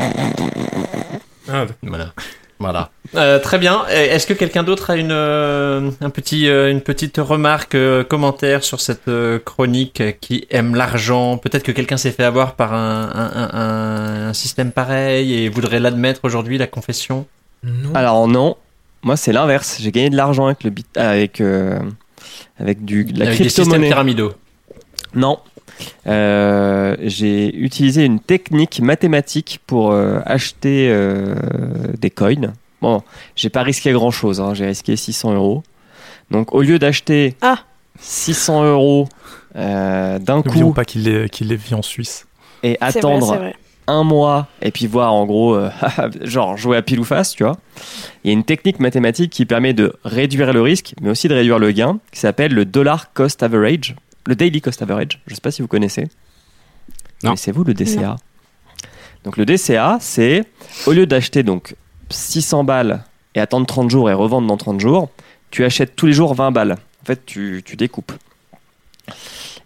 Ah, 1.51 1.66
Voilà. 1.82 2.14
Voilà. 2.60 2.91
Euh, 3.16 3.39
très 3.39 3.58
bien. 3.60 3.86
Est-ce 3.89 4.26
que 4.26 4.34
quelqu'un 4.34 4.64
d'autre 4.64 4.89
a 4.91 4.95
une, 4.95 5.12
euh, 5.12 5.89
un 5.99 6.10
petit, 6.10 6.47
euh, 6.47 6.72
une 6.72 6.80
petite 6.80 7.18
remarque, 7.18 7.76
commentaire 8.08 8.64
sur 8.64 8.80
cette 8.80 9.10
chronique 9.43 10.01
qui 10.22 10.47
aime 10.49 10.74
l'argent? 10.76 11.38
Peut-être 11.38 11.64
que 11.64 11.74
quelqu'un 11.74 11.97
s'est 11.97 12.12
fait 12.12 12.24
avoir 12.24 12.56
par 12.56 12.74
un, 12.74 13.10
un- 13.14 13.32
un- 13.36 13.49
un- 13.60 14.28
un 14.30 14.34
système 14.34 14.72
pareil 14.72 15.34
et 15.34 15.49
voudrait 15.49 15.82
l'admettre 15.82 16.22
aujourd'hui, 16.24 16.58
la 16.58 16.68
confession? 16.68 17.26
Non. 17.64 17.93
Alors 17.95 18.28
non, 18.30 18.56
moi 19.01 19.18
c'est 19.18 19.34
l'inverse. 19.34 19.80
J'ai 19.82 19.91
gagné 19.91 20.10
de 20.10 20.16
l'argent 20.16 20.45
avec 20.45 20.64
le 20.64 20.70
bit, 20.70 20.97
avec 20.97 21.41
euh, 21.41 21.78
avec 22.60 22.86
du 22.86 23.04
de 23.04 23.20
la 23.20 23.26
Avec 23.26 23.39
des 23.39 23.43
systèmes 23.45 23.64
crypto-monnaie. 23.66 23.88
pyramidaux. 23.89 24.34
Non. 25.16 25.39
Euh, 26.08 26.96
j'ai 27.02 27.56
utilisé 27.56 28.06
une 28.06 28.20
technique 28.20 28.80
mathématique 28.82 29.60
pour 29.68 29.92
euh, 29.92 30.20
acheter 30.26 30.90
euh, 30.92 31.36
des 32.00 32.10
coins. 32.10 32.54
Bon, 32.82 33.02
j'ai 33.36 33.50
pas 33.50 33.64
risqué 33.64 33.92
grand 33.94 34.12
chose, 34.12 34.44
j'ai 34.54 34.66
risqué 34.66 34.96
600 34.96 35.34
euros. 35.36 35.64
Donc 36.32 36.54
au 36.54 36.62
lieu 36.62 36.80
d'acheter 36.80 37.36
Ah. 37.42 37.60
600 38.00 38.66
euros 38.66 39.08
euh, 39.56 40.20
d'un 40.20 40.38
N'oublions 40.38 40.70
coup 40.70 40.74
pas 40.74 40.84
qu'il 40.86 41.08
est 41.08 41.56
vit 41.56 41.76
en 41.76 41.82
Suisse. 41.82 42.26
et 42.64 42.78
vrai, 42.82 42.88
attendre 42.98 43.36
vrai. 43.36 43.56
un 43.88 44.04
mois 44.04 44.48
et 44.62 44.72
puis 44.72 44.88
voir 44.88 45.14
en 45.14 45.26
gros, 45.26 45.54
euh, 45.56 45.70
genre 46.24 46.58
jouer 46.58 46.76
à 46.78 46.82
pile 46.82 47.00
ou 47.00 47.04
face, 47.04 47.36
tu 47.36 47.44
vois. 47.44 47.58
Il 48.24 48.28
y 48.28 48.32
a 48.32 48.34
une 48.34 48.44
technique 48.44 48.80
mathématique 48.80 49.32
qui 49.32 49.46
permet 49.46 49.74
de 49.74 49.94
réduire 50.04 50.52
le 50.54 50.62
risque, 50.62 50.94
mais 51.02 51.10
aussi 51.12 51.28
de 51.28 51.36
réduire 51.36 51.60
le 51.60 51.72
gain, 51.72 52.00
qui 52.12 52.20
s'appelle 52.20 52.54
le 52.54 52.66
dollar 52.66 53.14
cost 53.14 53.44
average, 53.44 53.96
le 54.26 54.36
daily 54.36 54.62
cost 54.62 54.82
average. 54.82 55.20
Je 55.28 55.36
sais 55.36 55.42
pas 55.42 55.52
si 55.52 55.62
vous 55.62 55.68
connaissez. 55.68 56.04
Non. 57.24 57.32
Connaissez-vous 57.32 57.64
le 57.64 57.74
DCA 57.74 58.18
Donc 59.24 59.38
le 59.38 59.46
DCA, 59.46 59.98
c'est 60.02 60.46
au 60.86 60.92
lieu 60.92 61.06
d'acheter 61.06 61.44
donc 61.44 61.76
600 62.10 62.64
balles 62.64 63.04
et 63.36 63.40
attendre 63.40 63.66
30 63.66 63.90
jours 63.90 64.10
et 64.10 64.14
revendre 64.14 64.48
dans 64.48 64.58
30 64.58 64.80
jours, 64.80 65.10
tu 65.52 65.64
achètes 65.64 65.96
tous 65.96 66.06
les 66.06 66.14
jours 66.14 66.34
20 66.34 66.52
balles. 66.52 66.74
En 66.74 67.06
fait, 67.06 67.26
tu, 67.26 67.62
tu 67.66 67.76
découpes. 67.76 68.14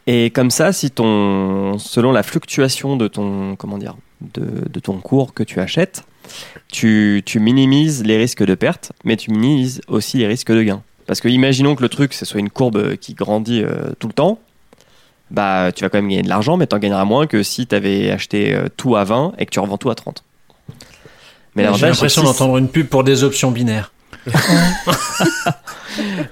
Et 0.07 0.29
comme 0.31 0.51
ça, 0.51 0.71
si 0.71 0.89
ton, 0.89 1.77
selon 1.77 2.11
la 2.11 2.23
fluctuation 2.23 2.95
de 2.95 3.07
ton, 3.07 3.55
comment 3.57 3.77
dire, 3.77 3.95
de, 4.21 4.67
de 4.69 4.79
ton 4.79 4.99
cours 4.99 5.33
que 5.33 5.43
tu 5.43 5.59
achètes, 5.59 6.03
tu, 6.71 7.23
tu 7.25 7.39
minimises 7.39 8.03
les 8.03 8.17
risques 8.17 8.43
de 8.43 8.55
perte, 8.55 8.91
mais 9.03 9.17
tu 9.17 9.31
minimises 9.31 9.81
aussi 9.87 10.17
les 10.17 10.27
risques 10.27 10.51
de 10.51 10.63
gain. 10.63 10.81
Parce 11.05 11.21
que 11.21 11.27
imaginons 11.27 11.75
que 11.75 11.81
le 11.81 11.89
truc, 11.89 12.13
ce 12.13 12.25
soit 12.25 12.39
une 12.39 12.49
courbe 12.49 12.95
qui 12.97 13.13
grandit 13.13 13.63
euh, 13.63 13.91
tout 13.99 14.07
le 14.07 14.13
temps, 14.13 14.39
bah 15.31 15.71
tu 15.75 15.83
vas 15.83 15.89
quand 15.89 15.97
même 15.97 16.07
gagner 16.09 16.21
de 16.23 16.29
l'argent, 16.29 16.57
mais 16.57 16.67
tu 16.67 16.75
en 16.75 16.79
gagneras 16.79 17.05
moins 17.05 17.27
que 17.27 17.43
si 17.43 17.67
tu 17.67 17.75
avais 17.75 18.11
acheté 18.11 18.53
euh, 18.53 18.67
tout 18.77 18.95
à 18.95 19.03
20 19.03 19.33
et 19.37 19.45
que 19.45 19.51
tu 19.51 19.59
revends 19.59 19.77
tout 19.77 19.89
à 19.89 19.95
30. 19.95 20.23
Mais 21.55 21.67
J'ai 21.75 21.87
l'impression 21.87 22.23
d'entendre 22.23 22.57
une 22.57 22.69
pub 22.69 22.87
pour 22.87 23.03
des 23.03 23.23
options 23.23 23.51
binaires. 23.51 23.91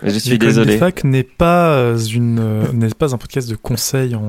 Je 0.04 0.20
suis 0.20 0.32
L'école 0.32 0.48
désolé. 0.50 0.78
facs 0.78 1.04
n'est 1.04 1.24
pas 1.24 1.70
euh, 1.70 1.98
une 1.98 2.40
euh, 2.40 2.72
n'est 2.74 2.90
pas 2.90 3.14
un 3.16 3.18
podcast 3.18 3.50
de 3.50 3.56
conseil 3.56 4.16
en, 4.16 4.22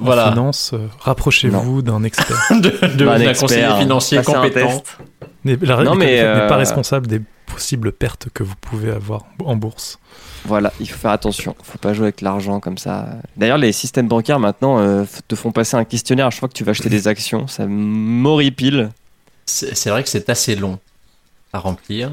finance. 0.00 0.72
Euh, 0.74 0.86
Rapprochez-vous 1.00 1.82
d'un 1.82 2.02
expert. 2.02 2.36
de, 2.50 2.58
de- 2.96 3.06
un 3.06 3.18
d'un 3.18 3.28
expert, 3.28 3.38
conseiller 3.48 3.68
financier 3.80 4.18
passer 4.18 4.32
compétent. 4.32 4.82
la 5.44 5.84
Non, 5.84 5.94
mais, 5.94 6.04
facs 6.04 6.08
n'est 6.16 6.20
euh, 6.22 6.48
pas 6.48 6.56
responsable 6.56 7.06
des 7.06 7.20
possibles 7.52 7.92
pertes 7.92 8.28
que 8.34 8.42
vous 8.42 8.54
pouvez 8.60 8.90
avoir 8.90 9.24
en 9.44 9.56
bourse. 9.56 9.98
Voilà, 10.44 10.72
il 10.80 10.88
faut 10.88 10.98
faire 10.98 11.10
attention. 11.12 11.54
faut 11.62 11.78
pas 11.78 11.92
jouer 11.94 12.06
avec 12.06 12.20
l'argent 12.20 12.58
comme 12.60 12.78
ça. 12.78 13.08
D'ailleurs, 13.36 13.58
les 13.58 13.72
systèmes 13.72 14.08
bancaires 14.08 14.40
maintenant 14.40 14.78
euh, 14.80 15.04
te 15.28 15.34
font 15.36 15.52
passer 15.52 15.76
un 15.76 15.84
questionnaire 15.84 16.26
à 16.26 16.30
chaque 16.30 16.40
fois 16.40 16.48
que 16.48 16.54
tu 16.54 16.64
vas 16.64 16.70
acheter 16.70 16.88
des 16.88 17.06
actions. 17.08 17.46
Ça 17.46 17.66
m'horripile. 17.66 18.90
C'est 19.46 19.90
vrai 19.90 20.02
que 20.02 20.08
c'est 20.08 20.28
assez 20.30 20.56
long 20.56 20.78
à 21.52 21.58
remplir. 21.58 22.10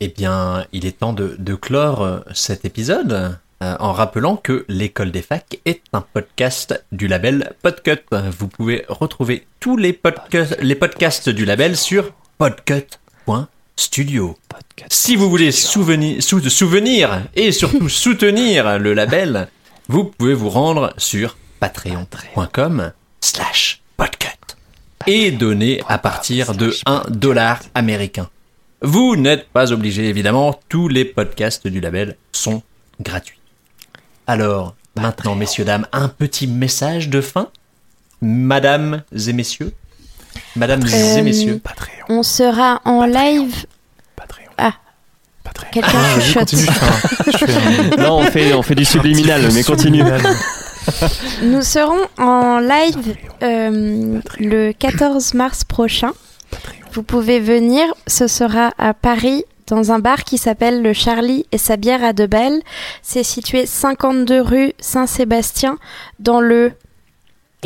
Eh 0.00 0.08
bien, 0.08 0.64
il 0.72 0.86
est 0.86 0.98
temps 0.98 1.12
de, 1.12 1.36
de 1.38 1.54
clore 1.54 2.02
euh, 2.02 2.20
cet 2.34 2.64
épisode 2.64 3.38
euh, 3.62 3.76
en 3.80 3.92
rappelant 3.92 4.36
que 4.36 4.64
l'école 4.68 5.10
des 5.10 5.22
facs 5.22 5.58
est 5.64 5.80
un 5.92 6.00
podcast 6.02 6.84
du 6.92 7.08
label 7.08 7.54
Podcut. 7.62 8.02
Vous 8.38 8.48
pouvez 8.48 8.84
retrouver 8.88 9.46
tous 9.60 9.76
les, 9.76 9.92
podca- 9.92 10.60
les 10.60 10.74
podcasts 10.74 11.28
du 11.30 11.44
label 11.46 11.76
sur 11.76 12.12
podcut.fr. 12.38 13.46
Studio. 13.78 14.36
Si 14.90 15.16
vous 15.16 15.28
voulez 15.28 15.52
souvenir, 15.52 16.22
sou- 16.22 16.48
souvenir 16.48 17.22
et 17.34 17.52
surtout 17.52 17.88
soutenir 17.90 18.78
le 18.78 18.94
label, 18.94 19.48
vous 19.88 20.04
pouvez 20.04 20.34
vous 20.34 20.48
rendre 20.50 20.92
sur 20.96 21.36
patreon.com 21.60 22.92
slash 23.20 23.82
podcut 23.96 24.28
et 25.06 25.30
donner 25.30 25.82
à 25.88 25.98
partir 25.98 26.54
de 26.54 26.74
1 26.86 27.04
dollar 27.10 27.60
américain. 27.74 28.28
Vous 28.82 29.16
n'êtes 29.16 29.48
pas 29.50 29.72
obligé, 29.72 30.08
évidemment, 30.08 30.58
tous 30.68 30.88
les 30.88 31.04
podcasts 31.04 31.66
du 31.66 31.80
label 31.80 32.16
sont 32.32 32.62
gratuits. 33.00 33.38
Alors, 34.26 34.74
maintenant, 34.96 35.34
messieurs, 35.34 35.64
dames, 35.64 35.86
un 35.92 36.08
petit 36.08 36.46
message 36.46 37.08
de 37.08 37.20
fin 37.20 37.48
Madames 38.22 39.02
et 39.26 39.32
messieurs 39.34 39.72
Madames 40.56 40.84
Euh, 40.92 41.16
et 41.16 41.22
messieurs 41.22 41.60
On 42.08 42.22
sera 42.22 42.80
en 42.84 43.04
live. 43.04 43.66
Ah. 44.58 44.72
Quelqu'un 45.72 45.88
Ah, 45.94 46.18
continue, 46.34 46.66
je 47.32 47.36
fais 47.38 47.52
un- 47.54 47.96
Non, 48.02 48.18
on 48.18 48.22
fait, 48.24 48.52
on 48.54 48.62
fait 48.62 48.74
du 48.74 48.84
subliminal, 48.84 49.42
mais 49.54 49.62
continue. 49.62 50.02
Nous 51.42 51.62
serons 51.62 52.06
en 52.18 52.58
live 52.58 53.16
euh, 53.42 54.20
le 54.38 54.72
14 54.72 55.34
mars 55.34 55.64
prochain. 55.64 56.12
Vous 56.92 57.02
pouvez 57.02 57.40
venir, 57.40 57.82
ce 58.06 58.26
sera 58.26 58.72
à 58.78 58.94
Paris 58.94 59.44
dans 59.66 59.92
un 59.92 59.98
bar 59.98 60.24
qui 60.24 60.38
s'appelle 60.38 60.82
le 60.82 60.92
Charlie 60.92 61.44
et 61.52 61.58
sa 61.58 61.76
bière 61.76 62.04
à 62.04 62.12
deux 62.12 62.26
balles. 62.28 62.60
C'est 63.02 63.24
situé 63.24 63.66
52 63.66 64.40
rue 64.40 64.72
Saint-Sébastien 64.78 65.76
dans 66.20 66.40
le 66.40 66.72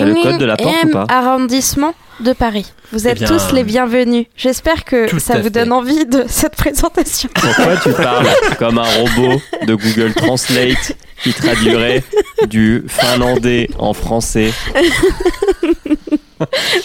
T'as 0.01 0.07
le 0.07 0.15
code 0.23 0.39
de 0.39 0.45
la 0.45 0.57
porte 0.57 0.85
ou 0.85 0.89
pas 0.91 1.07
arrondissement 1.09 1.95
de 2.21 2.33
Paris. 2.33 2.73
Vous 2.93 3.07
Eh 3.07 3.11
êtes 3.13 3.19
bien, 3.19 3.29
tous 3.29 3.53
les 3.55 3.65
bienvenus. 3.65 4.27
J'espère 4.37 4.85
que 4.85 5.19
ça 5.21 5.37
vous 5.39 5.45
fait. 5.45 5.51
donne 5.51 5.73
envie 5.73 6.05
de 6.07 6.25
cette 6.29 6.57
présentation. 6.57 7.29
Pourquoi 7.35 7.77
tu 7.83 7.93
parles 7.93 8.27
comme 8.59 8.79
un 8.79 8.83
robot 8.83 9.41
de 9.67 9.75
Google 9.75 10.13
Translate 10.15 10.93
qui 11.23 11.33
traduirait 11.33 12.03
du 12.49 12.85
finlandais 12.89 13.69
en 13.79 13.93
français 13.95 14.53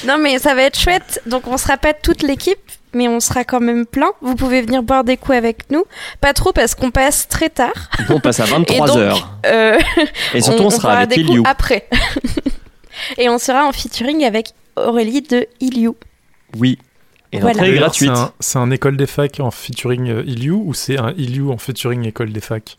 Non 0.05 0.17
mais 0.19 0.37
ça 0.39 0.53
va 0.55 0.63
être 0.63 0.79
chouette. 0.79 1.21
Donc 1.25 1.47
on 1.47 1.57
sera 1.57 1.77
pas 1.77 1.93
toute 1.93 2.21
l'équipe, 2.21 2.59
mais 2.93 3.07
on 3.07 3.19
sera 3.19 3.43
quand 3.43 3.61
même 3.61 3.85
plein. 3.85 4.11
Vous 4.21 4.35
pouvez 4.35 4.61
venir 4.61 4.83
boire 4.83 5.03
des 5.03 5.17
coups 5.17 5.37
avec 5.37 5.69
nous. 5.71 5.85
Pas 6.21 6.33
trop 6.33 6.51
parce 6.51 6.75
qu'on 6.75 6.91
passe 6.91 7.27
très 7.27 7.49
tard. 7.49 7.73
On 8.09 8.19
passe 8.19 8.39
à 8.41 8.45
Et 8.47 8.49
23 8.49 8.87
donc, 8.87 8.97
heures. 8.97 9.29
euh, 9.45 9.77
Et 10.33 10.41
surtout, 10.41 10.63
on, 10.63 10.69
sera 10.69 10.81
boira 10.89 10.97
avec 11.03 11.17
des 11.17 11.25
coups 11.25 11.41
après. 11.49 11.87
Et 13.17 13.29
on 13.29 13.37
sera 13.37 13.65
en 13.65 13.71
featuring 13.71 14.23
avec 14.25 14.49
Aurélie 14.75 15.21
de 15.21 15.47
Iliou. 15.59 15.95
Oui. 16.57 16.77
Et 17.31 17.39
Voilà. 17.39 17.53
l'entrée 17.53 17.67
est 17.67 17.71
D'ailleurs, 17.71 17.83
gratuite. 17.89 18.11
C'est 18.13 18.19
un, 18.21 18.31
c'est 18.39 18.59
un 18.59 18.71
école 18.71 18.97
des 18.97 19.07
facs 19.07 19.39
en 19.39 19.51
featuring 19.51 20.09
euh, 20.09 20.23
Iliou 20.25 20.63
ou 20.65 20.73
c'est 20.73 20.97
un 20.97 21.11
Iliou 21.17 21.51
en 21.51 21.57
featuring 21.57 22.05
école 22.07 22.31
des 22.31 22.39
facs? 22.41 22.77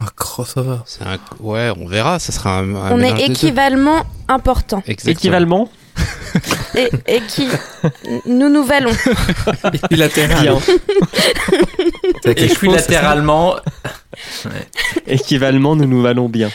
Un 0.00 0.06
crossover. 0.16 0.78
C'est 0.86 1.02
un- 1.04 1.18
Ouais, 1.40 1.70
on 1.78 1.86
verra. 1.86 2.18
Ça 2.18 2.32
sera 2.32 2.58
un, 2.58 2.74
un 2.74 2.92
on 2.92 3.00
est 3.00 3.26
équivalement 3.28 4.04
important. 4.28 4.82
Exactement. 4.86 5.18
Équivalement? 5.18 5.70
Et, 6.74 6.88
et 7.06 7.20
qui 7.28 7.46
nous 8.24 8.48
nous 8.48 8.64
valons. 8.64 8.92
Bilatéral. 9.90 10.40
Bien. 10.42 10.58
C'est 12.24 12.34
quelque 12.34 12.54
chose, 12.54 12.62
Équilatéralement, 12.62 13.56
Équivalement, 15.06 15.76
nous 15.76 15.86
nous 15.86 16.00
valons 16.00 16.30
bien. 16.30 16.50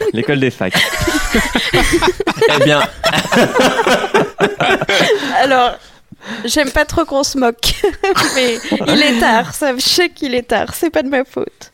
L'école 0.12 0.40
des 0.40 0.50
facs. 0.50 0.74
eh 2.60 2.64
bien, 2.64 2.80
Alors, 5.42 5.72
j'aime 6.44 6.70
pas 6.70 6.84
trop 6.84 7.04
qu'on 7.04 7.22
se 7.22 7.38
moque. 7.38 7.74
mais 8.34 8.58
il 8.88 9.02
est 9.02 9.18
tard. 9.20 9.54
Sachez 9.54 10.10
qu'il 10.10 10.34
est 10.34 10.48
tard. 10.48 10.68
C'est 10.74 10.90
pas 10.90 11.02
de 11.02 11.08
ma 11.08 11.24
faute. 11.24 11.72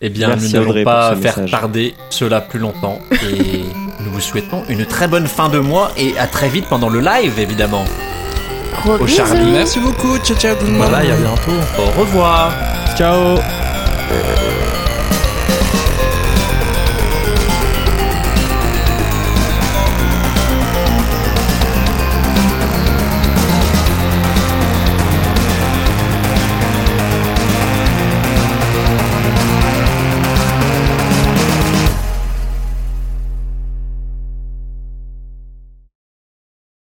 eh 0.00 0.08
bien 0.08 0.28
Merci, 0.28 0.54
nous 0.54 0.64
n'allons 0.66 0.84
pas 0.84 1.10
faire 1.16 1.38
message. 1.38 1.50
tarder 1.50 1.94
cela 2.10 2.40
plus 2.40 2.58
longtemps 2.58 2.98
et 3.12 3.62
nous 4.00 4.10
vous 4.12 4.20
souhaitons 4.20 4.64
une 4.68 4.84
très 4.86 5.08
bonne 5.08 5.26
fin 5.26 5.48
de 5.48 5.58
mois 5.58 5.90
et 5.96 6.16
à 6.18 6.26
très 6.26 6.48
vite 6.48 6.66
pendant 6.68 6.88
le 6.88 7.00
live 7.00 7.38
évidemment. 7.38 7.84
Gros 8.82 8.94
Au 8.94 9.04
bisous. 9.04 9.16
Charlie. 9.16 9.50
Merci 9.50 9.80
beaucoup. 9.80 10.18
Ciao, 10.18 10.36
ciao. 10.36 10.54
tout 10.56 10.66
le 10.66 10.72
monde. 10.72 10.88
Voilà, 10.88 11.04
et 11.04 11.10
à 11.10 11.16
bientôt. 11.16 11.50
Au 11.78 12.00
revoir. 12.00 12.52
Ciao 12.96 13.38